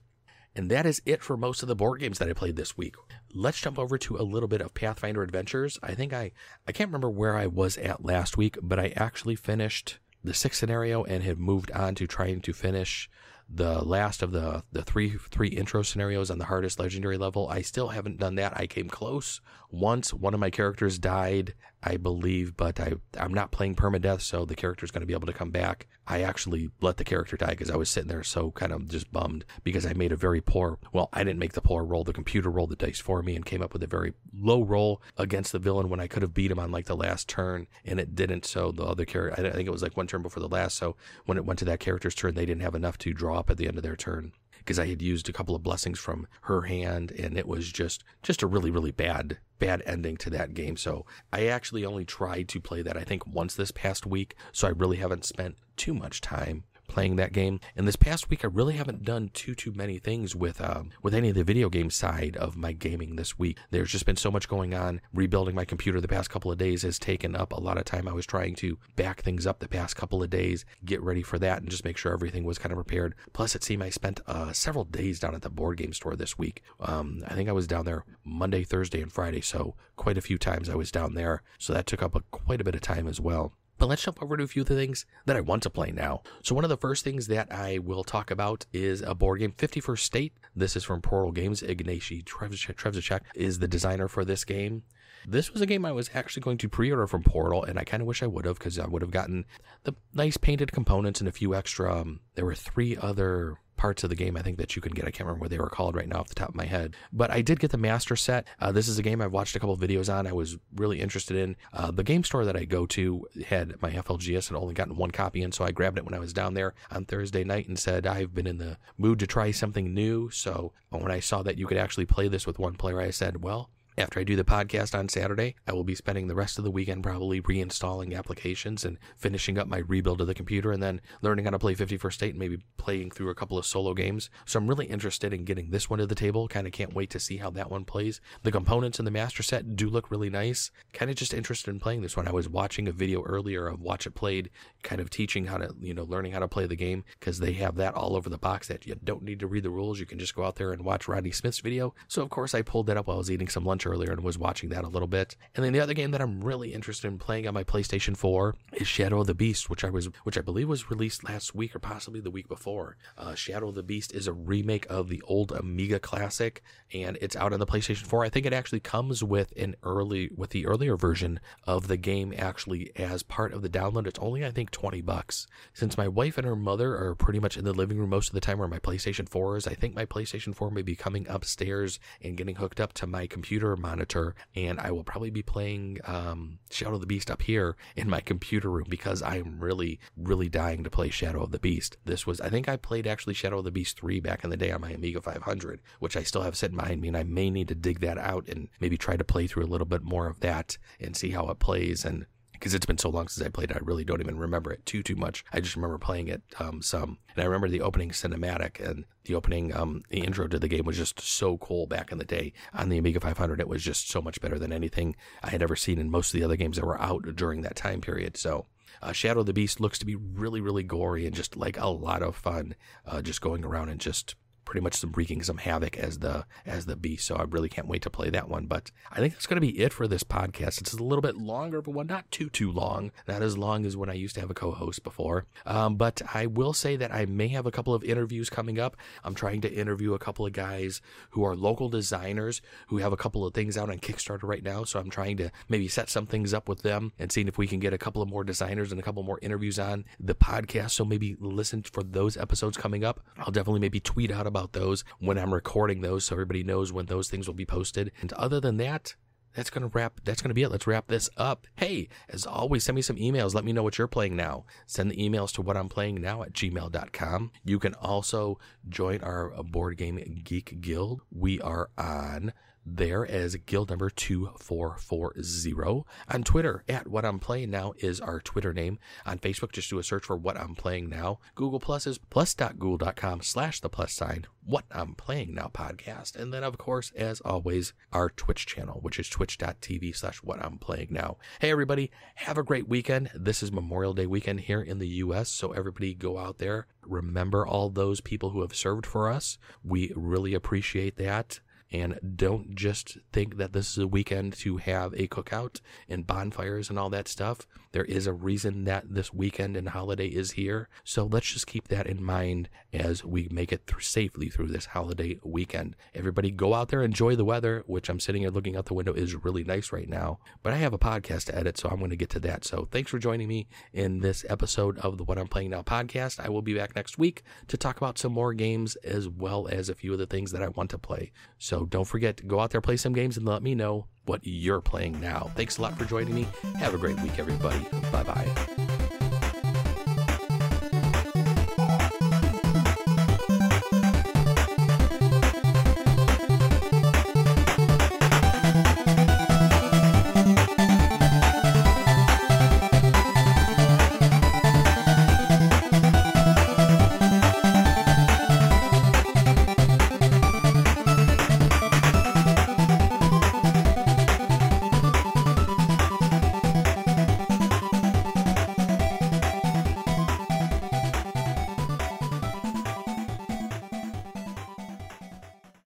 And 0.54 0.70
that 0.70 0.84
is 0.84 1.00
it 1.06 1.22
for 1.22 1.36
most 1.36 1.62
of 1.62 1.68
the 1.68 1.74
board 1.74 2.00
games 2.00 2.18
that 2.18 2.28
I 2.28 2.34
played 2.34 2.56
this 2.56 2.76
week. 2.76 2.94
Let's 3.32 3.60
jump 3.60 3.78
over 3.78 3.96
to 3.98 4.18
a 4.18 4.22
little 4.22 4.48
bit 4.48 4.60
of 4.60 4.74
Pathfinder 4.74 5.22
Adventures. 5.22 5.78
I 5.82 5.94
think 5.94 6.12
I 6.12 6.32
I 6.66 6.72
can't 6.72 6.88
remember 6.88 7.10
where 7.10 7.36
I 7.36 7.46
was 7.46 7.78
at 7.78 8.04
last 8.04 8.36
week, 8.36 8.58
but 8.62 8.78
I 8.78 8.92
actually 8.94 9.36
finished 9.36 9.98
the 10.22 10.34
sixth 10.34 10.60
scenario 10.60 11.04
and 11.04 11.22
had 11.22 11.38
moved 11.38 11.70
on 11.72 11.94
to 11.96 12.06
trying 12.06 12.40
to 12.42 12.52
finish 12.52 13.08
the 13.48 13.82
last 13.84 14.22
of 14.22 14.32
the 14.32 14.62
the 14.72 14.82
three 14.82 15.16
three 15.30 15.48
intro 15.48 15.82
scenarios 15.82 16.30
on 16.30 16.38
the 16.38 16.46
hardest 16.46 16.78
legendary 16.78 17.18
level. 17.18 17.48
I 17.48 17.62
still 17.62 17.88
haven't 17.88 18.18
done 18.18 18.36
that. 18.36 18.52
I 18.56 18.66
came 18.66 18.88
close 18.88 19.40
once. 19.72 20.12
One 20.12 20.34
of 20.34 20.40
my 20.40 20.50
characters 20.50 20.98
died 20.98 21.54
I 21.82 21.96
believe, 21.96 22.56
but 22.56 22.78
I 22.78 22.92
I'm 23.18 23.34
not 23.34 23.50
playing 23.50 23.74
permadeath, 23.74 24.20
so 24.20 24.44
the 24.44 24.54
character's 24.54 24.92
going 24.92 25.00
to 25.00 25.06
be 25.06 25.14
able 25.14 25.26
to 25.26 25.32
come 25.32 25.50
back. 25.50 25.88
I 26.06 26.22
actually 26.22 26.70
let 26.80 26.96
the 26.96 27.04
character 27.04 27.36
die 27.36 27.50
because 27.50 27.70
I 27.70 27.76
was 27.76 27.90
sitting 27.90 28.08
there 28.08 28.22
so 28.22 28.52
kind 28.52 28.72
of 28.72 28.86
just 28.86 29.10
bummed 29.10 29.44
because 29.64 29.84
I 29.84 29.92
made 29.92 30.12
a 30.12 30.16
very 30.16 30.40
poor. 30.40 30.78
Well, 30.92 31.08
I 31.12 31.24
didn't 31.24 31.40
make 31.40 31.54
the 31.54 31.60
poor 31.60 31.84
roll. 31.84 32.04
The 32.04 32.12
computer 32.12 32.50
rolled 32.50 32.70
the 32.70 32.76
dice 32.76 33.00
for 33.00 33.22
me 33.22 33.34
and 33.34 33.44
came 33.44 33.62
up 33.62 33.72
with 33.72 33.82
a 33.82 33.88
very 33.88 34.14
low 34.32 34.62
roll 34.62 35.02
against 35.16 35.50
the 35.50 35.58
villain 35.58 35.88
when 35.88 36.00
I 36.00 36.06
could 36.06 36.22
have 36.22 36.34
beat 36.34 36.52
him 36.52 36.58
on 36.58 36.70
like 36.70 36.86
the 36.86 36.96
last 36.96 37.28
turn, 37.28 37.66
and 37.84 37.98
it 37.98 38.14
didn't. 38.14 38.44
So 38.44 38.70
the 38.70 38.84
other 38.84 39.04
character, 39.04 39.44
I 39.44 39.50
think 39.50 39.66
it 39.66 39.72
was 39.72 39.82
like 39.82 39.96
one 39.96 40.06
turn 40.06 40.22
before 40.22 40.40
the 40.40 40.48
last. 40.48 40.76
So 40.76 40.96
when 41.26 41.36
it 41.36 41.44
went 41.44 41.58
to 41.60 41.64
that 41.64 41.80
character's 41.80 42.14
turn, 42.14 42.34
they 42.34 42.46
didn't 42.46 42.62
have 42.62 42.76
enough 42.76 42.98
to 42.98 43.12
draw 43.12 43.38
up 43.38 43.50
at 43.50 43.56
the 43.56 43.66
end 43.66 43.76
of 43.76 43.82
their 43.82 43.96
turn 43.96 44.32
because 44.64 44.78
I 44.78 44.86
had 44.86 45.02
used 45.02 45.28
a 45.28 45.32
couple 45.32 45.54
of 45.54 45.62
blessings 45.62 45.98
from 45.98 46.26
her 46.42 46.62
hand 46.62 47.10
and 47.12 47.36
it 47.36 47.46
was 47.46 47.70
just 47.70 48.04
just 48.22 48.42
a 48.42 48.46
really 48.46 48.70
really 48.70 48.92
bad 48.92 49.38
bad 49.58 49.82
ending 49.86 50.16
to 50.16 50.30
that 50.30 50.54
game. 50.54 50.76
So 50.76 51.06
I 51.32 51.46
actually 51.46 51.84
only 51.84 52.04
tried 52.04 52.48
to 52.48 52.60
play 52.60 52.82
that 52.82 52.96
I 52.96 53.04
think 53.04 53.26
once 53.26 53.54
this 53.54 53.70
past 53.70 54.04
week, 54.04 54.34
so 54.50 54.66
I 54.66 54.72
really 54.72 54.96
haven't 54.96 55.24
spent 55.24 55.56
too 55.76 55.94
much 55.94 56.20
time 56.20 56.64
playing 56.92 57.16
that 57.16 57.32
game. 57.32 57.58
And 57.74 57.88
this 57.88 57.96
past 57.96 58.28
week, 58.30 58.44
I 58.44 58.48
really 58.48 58.74
haven't 58.74 59.04
done 59.04 59.30
too 59.32 59.54
too 59.54 59.72
many 59.72 59.98
things 59.98 60.36
with 60.36 60.60
um, 60.60 60.90
with 61.02 61.14
any 61.14 61.30
of 61.30 61.34
the 61.34 61.42
video 61.42 61.68
game 61.68 61.90
side 61.90 62.36
of 62.36 62.56
my 62.56 62.72
gaming 62.72 63.16
this 63.16 63.38
week. 63.38 63.58
There's 63.70 63.90
just 63.90 64.06
been 64.06 64.16
so 64.16 64.30
much 64.30 64.48
going 64.48 64.74
on. 64.74 65.00
Rebuilding 65.14 65.54
my 65.54 65.64
computer 65.64 66.00
the 66.00 66.08
past 66.08 66.30
couple 66.30 66.52
of 66.52 66.58
days 66.58 66.82
has 66.82 66.98
taken 66.98 67.34
up 67.34 67.52
a 67.52 67.60
lot 67.60 67.78
of 67.78 67.84
time. 67.84 68.06
I 68.06 68.12
was 68.12 68.26
trying 68.26 68.54
to 68.56 68.78
back 68.94 69.22
things 69.22 69.46
up 69.46 69.58
the 69.58 69.68
past 69.68 69.96
couple 69.96 70.22
of 70.22 70.30
days, 70.30 70.64
get 70.84 71.02
ready 71.02 71.22
for 71.22 71.38
that, 71.38 71.62
and 71.62 71.70
just 71.70 71.84
make 71.84 71.96
sure 71.96 72.12
everything 72.12 72.44
was 72.44 72.58
kind 72.58 72.72
of 72.72 72.76
prepared. 72.76 73.14
Plus, 73.32 73.54
it 73.54 73.64
seemed 73.64 73.82
I 73.82 73.90
spent 73.90 74.20
uh, 74.26 74.52
several 74.52 74.84
days 74.84 75.18
down 75.18 75.34
at 75.34 75.42
the 75.42 75.50
board 75.50 75.78
game 75.78 75.94
store 75.94 76.14
this 76.14 76.38
week. 76.38 76.62
Um, 76.78 77.22
I 77.26 77.34
think 77.34 77.48
I 77.48 77.52
was 77.52 77.66
down 77.66 77.86
there 77.86 78.04
Monday, 78.24 78.64
Thursday, 78.64 79.00
and 79.00 79.10
Friday, 79.10 79.40
so 79.40 79.74
quite 79.96 80.18
a 80.18 80.22
few 80.22 80.36
times 80.36 80.68
I 80.68 80.74
was 80.74 80.90
down 80.90 81.14
there. 81.14 81.42
So 81.58 81.72
that 81.72 81.86
took 81.86 82.02
up 82.02 82.14
a, 82.14 82.20
quite 82.30 82.60
a 82.60 82.64
bit 82.64 82.74
of 82.74 82.82
time 82.82 83.08
as 83.08 83.20
well. 83.20 83.54
But 83.82 83.88
let's 83.88 84.04
jump 84.04 84.22
over 84.22 84.36
to 84.36 84.44
a 84.44 84.46
few 84.46 84.62
of 84.62 84.68
the 84.68 84.76
things 84.76 85.06
that 85.26 85.34
I 85.34 85.40
want 85.40 85.64
to 85.64 85.70
play 85.70 85.90
now. 85.90 86.22
So 86.44 86.54
one 86.54 86.62
of 86.62 86.70
the 86.70 86.76
first 86.76 87.02
things 87.02 87.26
that 87.26 87.50
I 87.50 87.78
will 87.78 88.04
talk 88.04 88.30
about 88.30 88.64
is 88.72 89.00
a 89.00 89.12
board 89.12 89.40
game, 89.40 89.50
51st 89.50 89.98
State. 89.98 90.32
This 90.54 90.76
is 90.76 90.84
from 90.84 91.02
Portal 91.02 91.32
Games. 91.32 91.62
Ignacy 91.62 92.22
Trzewiczek 92.22 93.22
is 93.34 93.58
the 93.58 93.66
designer 93.66 94.06
for 94.06 94.24
this 94.24 94.44
game. 94.44 94.84
This 95.26 95.50
was 95.52 95.62
a 95.62 95.66
game 95.66 95.84
I 95.84 95.90
was 95.90 96.10
actually 96.14 96.42
going 96.42 96.58
to 96.58 96.68
pre-order 96.68 97.08
from 97.08 97.24
Portal, 97.24 97.64
and 97.64 97.76
I 97.76 97.82
kind 97.82 98.00
of 98.00 98.06
wish 98.06 98.22
I 98.22 98.28
would 98.28 98.44
have 98.44 98.56
because 98.56 98.78
I 98.78 98.86
would 98.86 99.02
have 99.02 99.10
gotten 99.10 99.46
the 99.82 99.96
nice 100.14 100.36
painted 100.36 100.70
components 100.70 101.18
and 101.18 101.28
a 101.28 101.32
few 101.32 101.52
extra. 101.52 101.92
Um, 101.92 102.20
there 102.36 102.44
were 102.44 102.54
three 102.54 102.96
other 102.96 103.58
parts 103.82 104.04
of 104.04 104.10
the 104.10 104.14
game 104.14 104.36
I 104.36 104.42
think 104.42 104.58
that 104.58 104.76
you 104.76 104.80
can 104.80 104.92
get. 104.92 105.06
I 105.06 105.10
can't 105.10 105.26
remember 105.26 105.40
what 105.40 105.50
they 105.50 105.58
were 105.58 105.68
called 105.68 105.96
right 105.96 106.06
now 106.06 106.20
off 106.20 106.28
the 106.28 106.36
top 106.36 106.50
of 106.50 106.54
my 106.54 106.66
head. 106.66 106.94
But 107.12 107.32
I 107.32 107.42
did 107.42 107.58
get 107.58 107.72
the 107.72 107.76
master 107.76 108.14
set. 108.14 108.46
Uh, 108.60 108.70
this 108.70 108.86
is 108.86 108.96
a 108.96 109.02
game 109.02 109.20
I've 109.20 109.32
watched 109.32 109.56
a 109.56 109.58
couple 109.58 109.76
videos 109.76 110.08
on. 110.08 110.28
I 110.28 110.32
was 110.32 110.56
really 110.76 111.00
interested 111.00 111.36
in. 111.36 111.56
Uh, 111.72 111.90
the 111.90 112.04
game 112.04 112.22
store 112.22 112.44
that 112.44 112.56
I 112.56 112.64
go 112.64 112.86
to 112.86 113.26
had 113.48 113.74
my 113.82 113.90
FLGS 113.90 114.46
and 114.46 114.56
only 114.56 114.72
gotten 114.72 114.94
one 114.94 115.10
copy 115.10 115.42
in, 115.42 115.50
so 115.50 115.64
I 115.64 115.72
grabbed 115.72 115.98
it 115.98 116.04
when 116.04 116.14
I 116.14 116.20
was 116.20 116.32
down 116.32 116.54
there 116.54 116.74
on 116.92 117.06
Thursday 117.06 117.42
night 117.42 117.66
and 117.66 117.76
said 117.76 118.06
I've 118.06 118.32
been 118.32 118.46
in 118.46 118.58
the 118.58 118.78
mood 118.98 119.18
to 119.18 119.26
try 119.26 119.50
something 119.50 119.92
new. 119.92 120.30
So 120.30 120.72
when 120.90 121.10
I 121.10 121.18
saw 121.18 121.42
that 121.42 121.58
you 121.58 121.66
could 121.66 121.76
actually 121.76 122.06
play 122.06 122.28
this 122.28 122.46
with 122.46 122.60
one 122.60 122.74
player, 122.74 123.00
I 123.00 123.10
said, 123.10 123.42
well, 123.42 123.68
after 123.98 124.18
I 124.18 124.24
do 124.24 124.36
the 124.36 124.44
podcast 124.44 124.98
on 124.98 125.10
Saturday, 125.10 125.54
I 125.66 125.72
will 125.72 125.84
be 125.84 125.94
spending 125.94 126.26
the 126.26 126.34
rest 126.34 126.56
of 126.56 126.64
the 126.64 126.70
weekend 126.70 127.02
probably 127.02 127.42
reinstalling 127.42 128.16
applications 128.16 128.84
and 128.84 128.98
finishing 129.18 129.58
up 129.58 129.68
my 129.68 129.78
rebuild 129.78 130.22
of 130.22 130.26
the 130.26 130.34
computer 130.34 130.72
and 130.72 130.82
then 130.82 131.02
learning 131.20 131.44
how 131.44 131.50
to 131.50 131.58
play 131.58 131.74
51st 131.74 132.12
State 132.12 132.30
and 132.30 132.38
maybe 132.38 132.58
playing 132.78 133.10
through 133.10 133.28
a 133.28 133.34
couple 133.34 133.58
of 133.58 133.66
solo 133.66 133.92
games. 133.92 134.30
So 134.46 134.58
I'm 134.58 134.66
really 134.66 134.86
interested 134.86 135.34
in 135.34 135.44
getting 135.44 135.70
this 135.70 135.90
one 135.90 135.98
to 135.98 136.06
the 136.06 136.14
table. 136.14 136.48
Kind 136.48 136.66
of 136.66 136.72
can't 136.72 136.94
wait 136.94 137.10
to 137.10 137.20
see 137.20 137.36
how 137.36 137.50
that 137.50 137.70
one 137.70 137.84
plays. 137.84 138.20
The 138.42 138.50
components 138.50 138.98
in 138.98 139.04
the 139.04 139.10
master 139.10 139.42
set 139.42 139.76
do 139.76 139.90
look 139.90 140.10
really 140.10 140.30
nice. 140.30 140.70
Kind 140.94 141.10
of 141.10 141.16
just 141.16 141.34
interested 141.34 141.70
in 141.70 141.78
playing 141.78 142.00
this 142.00 142.16
one. 142.16 142.26
I 142.26 142.32
was 142.32 142.48
watching 142.48 142.88
a 142.88 142.92
video 142.92 143.22
earlier 143.22 143.66
of 143.66 143.82
Watch 143.82 144.06
It 144.06 144.14
Played, 144.14 144.48
kind 144.82 145.00
of 145.00 145.10
teaching 145.10 145.46
how 145.46 145.58
to, 145.58 145.74
you 145.80 145.92
know, 145.92 146.04
learning 146.04 146.32
how 146.32 146.40
to 146.40 146.48
play 146.48 146.66
the 146.66 146.76
game 146.76 147.04
because 147.20 147.40
they 147.40 147.52
have 147.52 147.76
that 147.76 147.94
all 147.94 148.16
over 148.16 148.30
the 148.30 148.38
box 148.38 148.68
that 148.68 148.86
you 148.86 148.94
don't 149.04 149.22
need 149.22 149.40
to 149.40 149.46
read 149.46 149.64
the 149.64 149.70
rules. 149.70 150.00
You 150.00 150.06
can 150.06 150.18
just 150.18 150.34
go 150.34 150.44
out 150.44 150.56
there 150.56 150.72
and 150.72 150.84
watch 150.84 151.08
Rodney 151.08 151.30
Smith's 151.30 151.60
video. 151.60 151.94
So 152.08 152.22
of 152.22 152.30
course 152.30 152.54
I 152.54 152.62
pulled 152.62 152.86
that 152.86 152.96
up 152.96 153.06
while 153.06 153.16
I 153.16 153.18
was 153.18 153.30
eating 153.30 153.48
some 153.48 153.66
lunch 153.66 153.81
earlier 153.86 154.12
and 154.12 154.22
was 154.22 154.38
watching 154.38 154.68
that 154.70 154.84
a 154.84 154.88
little 154.88 155.08
bit. 155.08 155.36
And 155.54 155.64
then 155.64 155.72
the 155.72 155.80
other 155.80 155.94
game 155.94 156.10
that 156.12 156.20
I'm 156.20 156.42
really 156.42 156.72
interested 156.72 157.08
in 157.08 157.18
playing 157.18 157.46
on 157.46 157.54
my 157.54 157.64
PlayStation 157.64 158.16
4 158.16 158.54
is 158.74 158.86
Shadow 158.86 159.20
of 159.20 159.26
the 159.26 159.34
Beast, 159.34 159.70
which 159.70 159.84
I 159.84 159.90
was 159.90 160.08
which 160.24 160.38
I 160.38 160.40
believe 160.40 160.68
was 160.68 160.90
released 160.90 161.24
last 161.24 161.54
week 161.54 161.74
or 161.74 161.78
possibly 161.78 162.20
the 162.20 162.30
week 162.30 162.48
before. 162.48 162.96
Uh, 163.16 163.34
Shadow 163.34 163.68
of 163.68 163.74
the 163.74 163.82
Beast 163.82 164.14
is 164.14 164.26
a 164.26 164.32
remake 164.32 164.86
of 164.88 165.08
the 165.08 165.22
old 165.22 165.52
Amiga 165.52 165.98
classic, 165.98 166.62
and 166.92 167.18
it's 167.20 167.36
out 167.36 167.52
on 167.52 167.60
the 167.60 167.66
PlayStation 167.66 168.06
4. 168.06 168.24
I 168.24 168.28
think 168.28 168.46
it 168.46 168.52
actually 168.52 168.80
comes 168.80 169.22
with 169.22 169.52
an 169.56 169.76
early 169.82 170.30
with 170.34 170.50
the 170.50 170.66
earlier 170.66 170.96
version 170.96 171.40
of 171.64 171.88
the 171.88 171.96
game 171.96 172.32
actually 172.36 172.92
as 172.96 173.22
part 173.22 173.52
of 173.52 173.62
the 173.62 173.68
download. 173.68 174.06
It's 174.06 174.18
only 174.18 174.44
I 174.44 174.50
think 174.50 174.70
20 174.70 175.00
bucks. 175.02 175.46
Since 175.72 175.96
my 175.96 176.08
wife 176.08 176.38
and 176.38 176.46
her 176.46 176.56
mother 176.56 176.96
are 176.96 177.14
pretty 177.14 177.40
much 177.40 177.56
in 177.56 177.64
the 177.64 177.72
living 177.72 177.98
room 177.98 178.10
most 178.10 178.28
of 178.28 178.34
the 178.34 178.40
time 178.40 178.58
where 178.58 178.68
my 178.68 178.78
PlayStation 178.78 179.28
4 179.28 179.56
is, 179.56 179.66
I 179.66 179.74
think 179.74 179.94
my 179.94 180.04
PlayStation 180.04 180.54
4 180.54 180.70
may 180.70 180.82
be 180.82 180.96
coming 180.96 181.26
upstairs 181.28 181.98
and 182.20 182.36
getting 182.36 182.56
hooked 182.56 182.80
up 182.80 182.92
to 182.94 183.06
my 183.06 183.26
computer 183.26 183.71
monitor 183.76 184.34
and 184.54 184.78
I 184.80 184.90
will 184.90 185.04
probably 185.04 185.30
be 185.30 185.42
playing 185.42 185.98
um, 186.04 186.58
Shadow 186.70 186.94
of 186.94 187.00
the 187.00 187.06
Beast 187.06 187.30
up 187.30 187.42
here 187.42 187.76
in 187.96 188.08
my 188.08 188.20
computer 188.20 188.70
room 188.70 188.86
because 188.88 189.22
I'm 189.22 189.60
really, 189.60 190.00
really 190.16 190.48
dying 190.48 190.84
to 190.84 190.90
play 190.90 191.10
Shadow 191.10 191.42
of 191.42 191.50
the 191.50 191.58
Beast. 191.58 191.96
This 192.04 192.26
was, 192.26 192.40
I 192.40 192.48
think 192.48 192.68
I 192.68 192.76
played 192.76 193.06
actually 193.06 193.34
Shadow 193.34 193.58
of 193.58 193.64
the 193.64 193.70
Beast 193.70 193.98
3 193.98 194.20
back 194.20 194.44
in 194.44 194.50
the 194.50 194.56
day 194.56 194.70
on 194.70 194.80
my 194.80 194.90
Amiga 194.90 195.20
500, 195.20 195.80
which 195.98 196.16
I 196.16 196.22
still 196.22 196.42
have 196.42 196.56
sitting 196.56 196.76
behind 196.76 197.00
me, 197.00 197.08
and 197.08 197.16
I 197.16 197.22
may 197.22 197.50
need 197.50 197.68
to 197.68 197.74
dig 197.74 198.00
that 198.00 198.18
out 198.18 198.48
and 198.48 198.68
maybe 198.80 198.96
try 198.96 199.16
to 199.16 199.24
play 199.24 199.46
through 199.46 199.64
a 199.64 199.66
little 199.66 199.86
bit 199.86 200.02
more 200.02 200.26
of 200.26 200.40
that 200.40 200.78
and 201.00 201.16
see 201.16 201.30
how 201.30 201.48
it 201.48 201.58
plays. 201.58 202.04
And 202.04 202.26
because 202.62 202.74
it's 202.74 202.86
been 202.86 202.96
so 202.96 203.08
long 203.08 203.26
since 203.26 203.44
I 203.44 203.50
played 203.50 203.72
it, 203.72 203.76
I 203.76 203.80
really 203.82 204.04
don't 204.04 204.20
even 204.20 204.38
remember 204.38 204.72
it 204.72 204.86
too 204.86 205.02
too 205.02 205.16
much. 205.16 205.44
I 205.52 205.58
just 205.58 205.74
remember 205.74 205.98
playing 205.98 206.28
it 206.28 206.42
um, 206.60 206.80
some, 206.80 207.18
and 207.34 207.42
I 207.42 207.46
remember 207.46 207.68
the 207.68 207.80
opening 207.80 208.10
cinematic 208.10 208.78
and 208.78 209.04
the 209.24 209.34
opening 209.34 209.74
um, 209.74 210.04
the 210.10 210.20
intro 210.20 210.46
to 210.46 210.60
the 210.60 210.68
game 210.68 210.84
was 210.84 210.96
just 210.96 211.18
so 211.18 211.58
cool 211.58 211.88
back 211.88 212.12
in 212.12 212.18
the 212.18 212.24
day 212.24 212.52
on 212.72 212.88
the 212.88 212.98
Amiga 212.98 213.18
500. 213.18 213.58
It 213.58 213.66
was 213.66 213.82
just 213.82 214.08
so 214.08 214.22
much 214.22 214.40
better 214.40 214.60
than 214.60 214.72
anything 214.72 215.16
I 215.42 215.50
had 215.50 215.60
ever 215.60 215.74
seen 215.74 215.98
in 215.98 216.08
most 216.08 216.32
of 216.32 216.38
the 216.38 216.44
other 216.44 216.54
games 216.54 216.76
that 216.76 216.86
were 216.86 217.02
out 217.02 217.34
during 217.34 217.62
that 217.62 217.74
time 217.74 218.00
period. 218.00 218.36
So. 218.36 218.66
Uh, 219.00 219.10
Shadow 219.10 219.40
of 219.40 219.46
the 219.46 219.52
Beast 219.52 219.80
looks 219.80 219.98
to 219.98 220.06
be 220.06 220.14
really, 220.14 220.60
really 220.60 220.84
gory 220.84 221.26
and 221.26 221.34
just 221.34 221.56
like 221.56 221.76
a 221.76 221.88
lot 221.88 222.22
of 222.22 222.36
fun. 222.36 222.76
Uh, 223.04 223.20
just 223.20 223.40
going 223.40 223.64
around 223.64 223.88
and 223.88 223.98
just 223.98 224.36
pretty 224.72 224.82
much 224.82 224.94
some 224.94 225.12
wreaking 225.12 225.42
some 225.42 225.58
havoc 225.58 225.98
as 225.98 226.20
the 226.20 226.46
as 226.64 226.86
the 226.86 226.96
beast. 226.96 227.26
So 227.26 227.36
I 227.36 227.42
really 227.42 227.68
can't 227.68 227.86
wait 227.86 228.00
to 228.02 228.10
play 228.10 228.30
that 228.30 228.48
one. 228.48 228.64
But 228.64 228.90
I 229.10 229.16
think 229.16 229.34
that's 229.34 229.46
going 229.46 229.60
to 229.60 229.66
be 229.66 229.78
it 229.78 229.92
for 229.92 230.08
this 230.08 230.24
podcast. 230.24 230.80
It's 230.80 230.94
a 230.94 231.02
little 231.02 231.20
bit 231.20 231.36
longer 231.36 231.76
of 231.76 231.86
one, 231.86 232.06
not 232.06 232.30
too 232.30 232.48
too 232.48 232.72
long, 232.72 233.12
not 233.28 233.42
as 233.42 233.58
long 233.58 233.84
as 233.84 233.98
when 233.98 234.08
I 234.08 234.14
used 234.14 234.34
to 234.36 234.40
have 234.40 234.50
a 234.50 234.54
co-host 234.54 235.04
before. 235.04 235.44
Um, 235.66 235.96
but 235.96 236.22
I 236.32 236.46
will 236.46 236.72
say 236.72 236.96
that 236.96 237.12
I 237.12 237.26
may 237.26 237.48
have 237.48 237.66
a 237.66 237.70
couple 237.70 237.92
of 237.92 238.02
interviews 238.02 238.48
coming 238.48 238.78
up. 238.78 238.96
I'm 239.24 239.34
trying 239.34 239.60
to 239.60 239.70
interview 239.70 240.14
a 240.14 240.18
couple 240.18 240.46
of 240.46 240.54
guys 240.54 241.02
who 241.32 241.44
are 241.44 241.54
local 241.54 241.90
designers 241.90 242.62
who 242.86 242.96
have 242.96 243.12
a 243.12 243.16
couple 243.18 243.44
of 243.44 243.52
things 243.52 243.76
out 243.76 243.90
on 243.90 243.98
Kickstarter 243.98 244.44
right 244.44 244.62
now. 244.62 244.84
So 244.84 244.98
I'm 244.98 245.10
trying 245.10 245.36
to 245.36 245.50
maybe 245.68 245.86
set 245.86 246.08
some 246.08 246.24
things 246.24 246.54
up 246.54 246.66
with 246.66 246.80
them 246.80 247.12
and 247.18 247.30
seeing 247.30 247.46
if 247.46 247.58
we 247.58 247.66
can 247.66 247.78
get 247.78 247.92
a 247.92 247.98
couple 247.98 248.22
of 248.22 248.30
more 248.30 248.42
designers 248.42 248.90
and 248.90 248.98
a 248.98 249.04
couple 249.04 249.22
more 249.22 249.38
interviews 249.42 249.78
on 249.78 250.06
the 250.18 250.34
podcast. 250.34 250.92
So 250.92 251.04
maybe 251.04 251.36
listen 251.38 251.82
for 251.82 252.02
those 252.02 252.38
episodes 252.38 252.78
coming 252.78 253.04
up. 253.04 253.20
I'll 253.36 253.52
definitely 253.52 253.80
maybe 253.80 254.00
tweet 254.00 254.30
out 254.30 254.46
about 254.46 254.61
those 254.70 255.02
when 255.18 255.36
I'm 255.36 255.52
recording 255.52 256.00
those 256.00 256.24
so 256.24 256.36
everybody 256.36 256.62
knows 256.62 256.92
when 256.92 257.06
those 257.06 257.28
things 257.28 257.48
will 257.48 257.54
be 257.54 257.66
posted. 257.66 258.12
And 258.20 258.32
other 258.34 258.60
than 258.60 258.76
that, 258.76 259.16
that's 259.54 259.70
gonna 259.70 259.88
wrap 259.88 260.20
that's 260.24 260.40
gonna 260.40 260.54
be 260.54 260.62
it. 260.62 260.70
Let's 260.70 260.86
wrap 260.86 261.08
this 261.08 261.28
up. 261.36 261.66
Hey 261.74 262.08
as 262.28 262.46
always 262.46 262.84
send 262.84 262.96
me 262.96 263.02
some 263.02 263.16
emails. 263.16 263.54
Let 263.54 263.64
me 263.64 263.72
know 263.72 263.82
what 263.82 263.98
you're 263.98 264.06
playing 264.06 264.36
now. 264.36 264.64
Send 264.86 265.10
the 265.10 265.16
emails 265.16 265.52
to 265.52 265.62
what 265.62 265.76
i'm 265.76 265.88
playing 265.88 266.20
now 266.20 266.42
at 266.42 266.52
gmail.com 266.52 267.50
you 267.64 267.78
can 267.78 267.94
also 267.94 268.58
join 268.88 269.20
our 269.22 269.50
board 269.64 269.96
game 269.96 270.40
geek 270.44 270.80
guild. 270.80 271.22
We 271.30 271.60
are 271.60 271.90
on 271.98 272.52
there 272.84 273.26
as 273.26 273.54
guild 273.56 273.90
number 273.90 274.10
2440. 274.10 276.04
On 276.28 276.42
Twitter, 276.42 276.84
at 276.88 277.06
What 277.08 277.24
I'm 277.24 277.38
Playing 277.38 277.70
Now 277.70 277.92
is 277.98 278.20
our 278.20 278.40
Twitter 278.40 278.72
name. 278.72 278.98
On 279.24 279.38
Facebook, 279.38 279.72
just 279.72 279.90
do 279.90 279.98
a 279.98 280.02
search 280.02 280.24
for 280.24 280.36
What 280.36 280.58
I'm 280.58 280.74
Playing 280.74 281.08
Now. 281.08 281.38
Google 281.54 281.80
Plus 281.80 282.06
is 282.06 282.18
plus.google.com 282.18 283.42
slash 283.42 283.80
the 283.80 283.88
plus 283.88 284.12
sign 284.12 284.46
What 284.64 284.84
I'm 284.90 285.14
Playing 285.14 285.54
Now 285.54 285.70
podcast. 285.72 286.36
And 286.36 286.52
then, 286.52 286.64
of 286.64 286.78
course, 286.78 287.12
as 287.16 287.40
always, 287.40 287.92
our 288.12 288.30
Twitch 288.30 288.66
channel, 288.66 289.00
which 289.00 289.18
is 289.18 289.28
twitch.tv 289.28 290.16
slash 290.16 290.38
What 290.38 290.64
I'm 290.64 290.78
Playing 290.78 291.08
Now. 291.10 291.36
Hey, 291.60 291.70
everybody, 291.70 292.10
have 292.36 292.58
a 292.58 292.64
great 292.64 292.88
weekend. 292.88 293.30
This 293.34 293.62
is 293.62 293.72
Memorial 293.72 294.14
Day 294.14 294.26
weekend 294.26 294.60
here 294.60 294.82
in 294.82 294.98
the 294.98 295.08
U.S., 295.08 295.48
so 295.48 295.72
everybody 295.72 296.14
go 296.14 296.38
out 296.38 296.58
there. 296.58 296.86
Remember 297.06 297.66
all 297.66 297.90
those 297.90 298.20
people 298.20 298.50
who 298.50 298.60
have 298.62 298.74
served 298.74 299.06
for 299.06 299.30
us. 299.30 299.58
We 299.84 300.12
really 300.14 300.54
appreciate 300.54 301.16
that 301.16 301.60
And 301.92 302.36
don't 302.36 302.74
just 302.74 303.18
think 303.32 303.58
that 303.58 303.72
this 303.72 303.90
is 303.92 303.98
a 303.98 304.06
weekend 304.06 304.54
to 304.54 304.78
have 304.78 305.12
a 305.12 305.28
cookout 305.28 305.80
and 306.08 306.26
bonfires 306.26 306.88
and 306.88 306.98
all 306.98 307.10
that 307.10 307.28
stuff. 307.28 307.66
There 307.92 308.04
is 308.04 308.26
a 308.26 308.32
reason 308.32 308.84
that 308.84 309.14
this 309.14 309.32
weekend 309.32 309.76
and 309.76 309.90
holiday 309.90 310.26
is 310.26 310.52
here. 310.52 310.88
So 311.04 311.24
let's 311.24 311.52
just 311.52 311.66
keep 311.66 311.88
that 311.88 312.06
in 312.06 312.24
mind 312.24 312.70
as 312.92 313.24
we 313.24 313.48
make 313.50 313.72
it 313.72 313.82
through 313.86 314.00
safely 314.00 314.48
through 314.48 314.68
this 314.68 314.86
holiday 314.86 315.38
weekend. 315.42 315.94
Everybody 316.14 316.50
go 316.50 316.72
out 316.72 316.88
there, 316.88 317.02
enjoy 317.02 317.36
the 317.36 317.44
weather, 317.44 317.84
which 317.86 318.08
I'm 318.08 318.20
sitting 318.20 318.42
here 318.42 318.50
looking 318.50 318.76
out 318.76 318.86
the 318.86 318.94
window 318.94 319.12
is 319.12 319.44
really 319.44 319.62
nice 319.62 319.92
right 319.92 320.08
now. 320.08 320.38
But 320.62 320.72
I 320.72 320.76
have 320.76 320.94
a 320.94 320.98
podcast 320.98 321.44
to 321.46 321.56
edit, 321.56 321.76
so 321.76 321.90
I'm 321.90 321.98
going 321.98 322.10
to 322.10 322.16
get 322.16 322.30
to 322.30 322.40
that. 322.40 322.64
So 322.64 322.88
thanks 322.90 323.10
for 323.10 323.18
joining 323.18 323.48
me 323.48 323.68
in 323.92 324.20
this 324.20 324.44
episode 324.48 324.98
of 324.98 325.18
the 325.18 325.24
What 325.24 325.38
I'm 325.38 325.48
Playing 325.48 325.70
Now 325.70 325.82
podcast. 325.82 326.40
I 326.40 326.48
will 326.48 326.62
be 326.62 326.74
back 326.74 326.96
next 326.96 327.18
week 327.18 327.42
to 327.68 327.76
talk 327.76 327.98
about 327.98 328.18
some 328.18 328.32
more 328.32 328.54
games 328.54 328.96
as 328.96 329.28
well 329.28 329.68
as 329.68 329.88
a 329.88 329.94
few 329.94 330.14
of 330.14 330.18
the 330.18 330.26
things 330.26 330.52
that 330.52 330.62
I 330.62 330.68
want 330.68 330.90
to 330.90 330.98
play. 330.98 331.32
So 331.58 331.84
don't 331.84 332.06
forget 332.06 332.38
to 332.38 332.44
go 332.44 332.60
out 332.60 332.70
there, 332.70 332.80
play 332.80 332.96
some 332.96 333.12
games, 333.12 333.36
and 333.36 333.46
let 333.46 333.62
me 333.62 333.74
know 333.74 334.06
what 334.26 334.40
you're 334.44 334.80
playing 334.80 335.20
now. 335.20 335.50
Thanks 335.54 335.78
a 335.78 335.82
lot 335.82 335.98
for 335.98 336.04
joining 336.04 336.34
me. 336.34 336.46
Have 336.76 336.94
a 336.94 336.98
great 336.98 337.20
week, 337.20 337.38
everybody. 337.38 337.80
Bye 338.10 338.22
bye. 338.22 338.98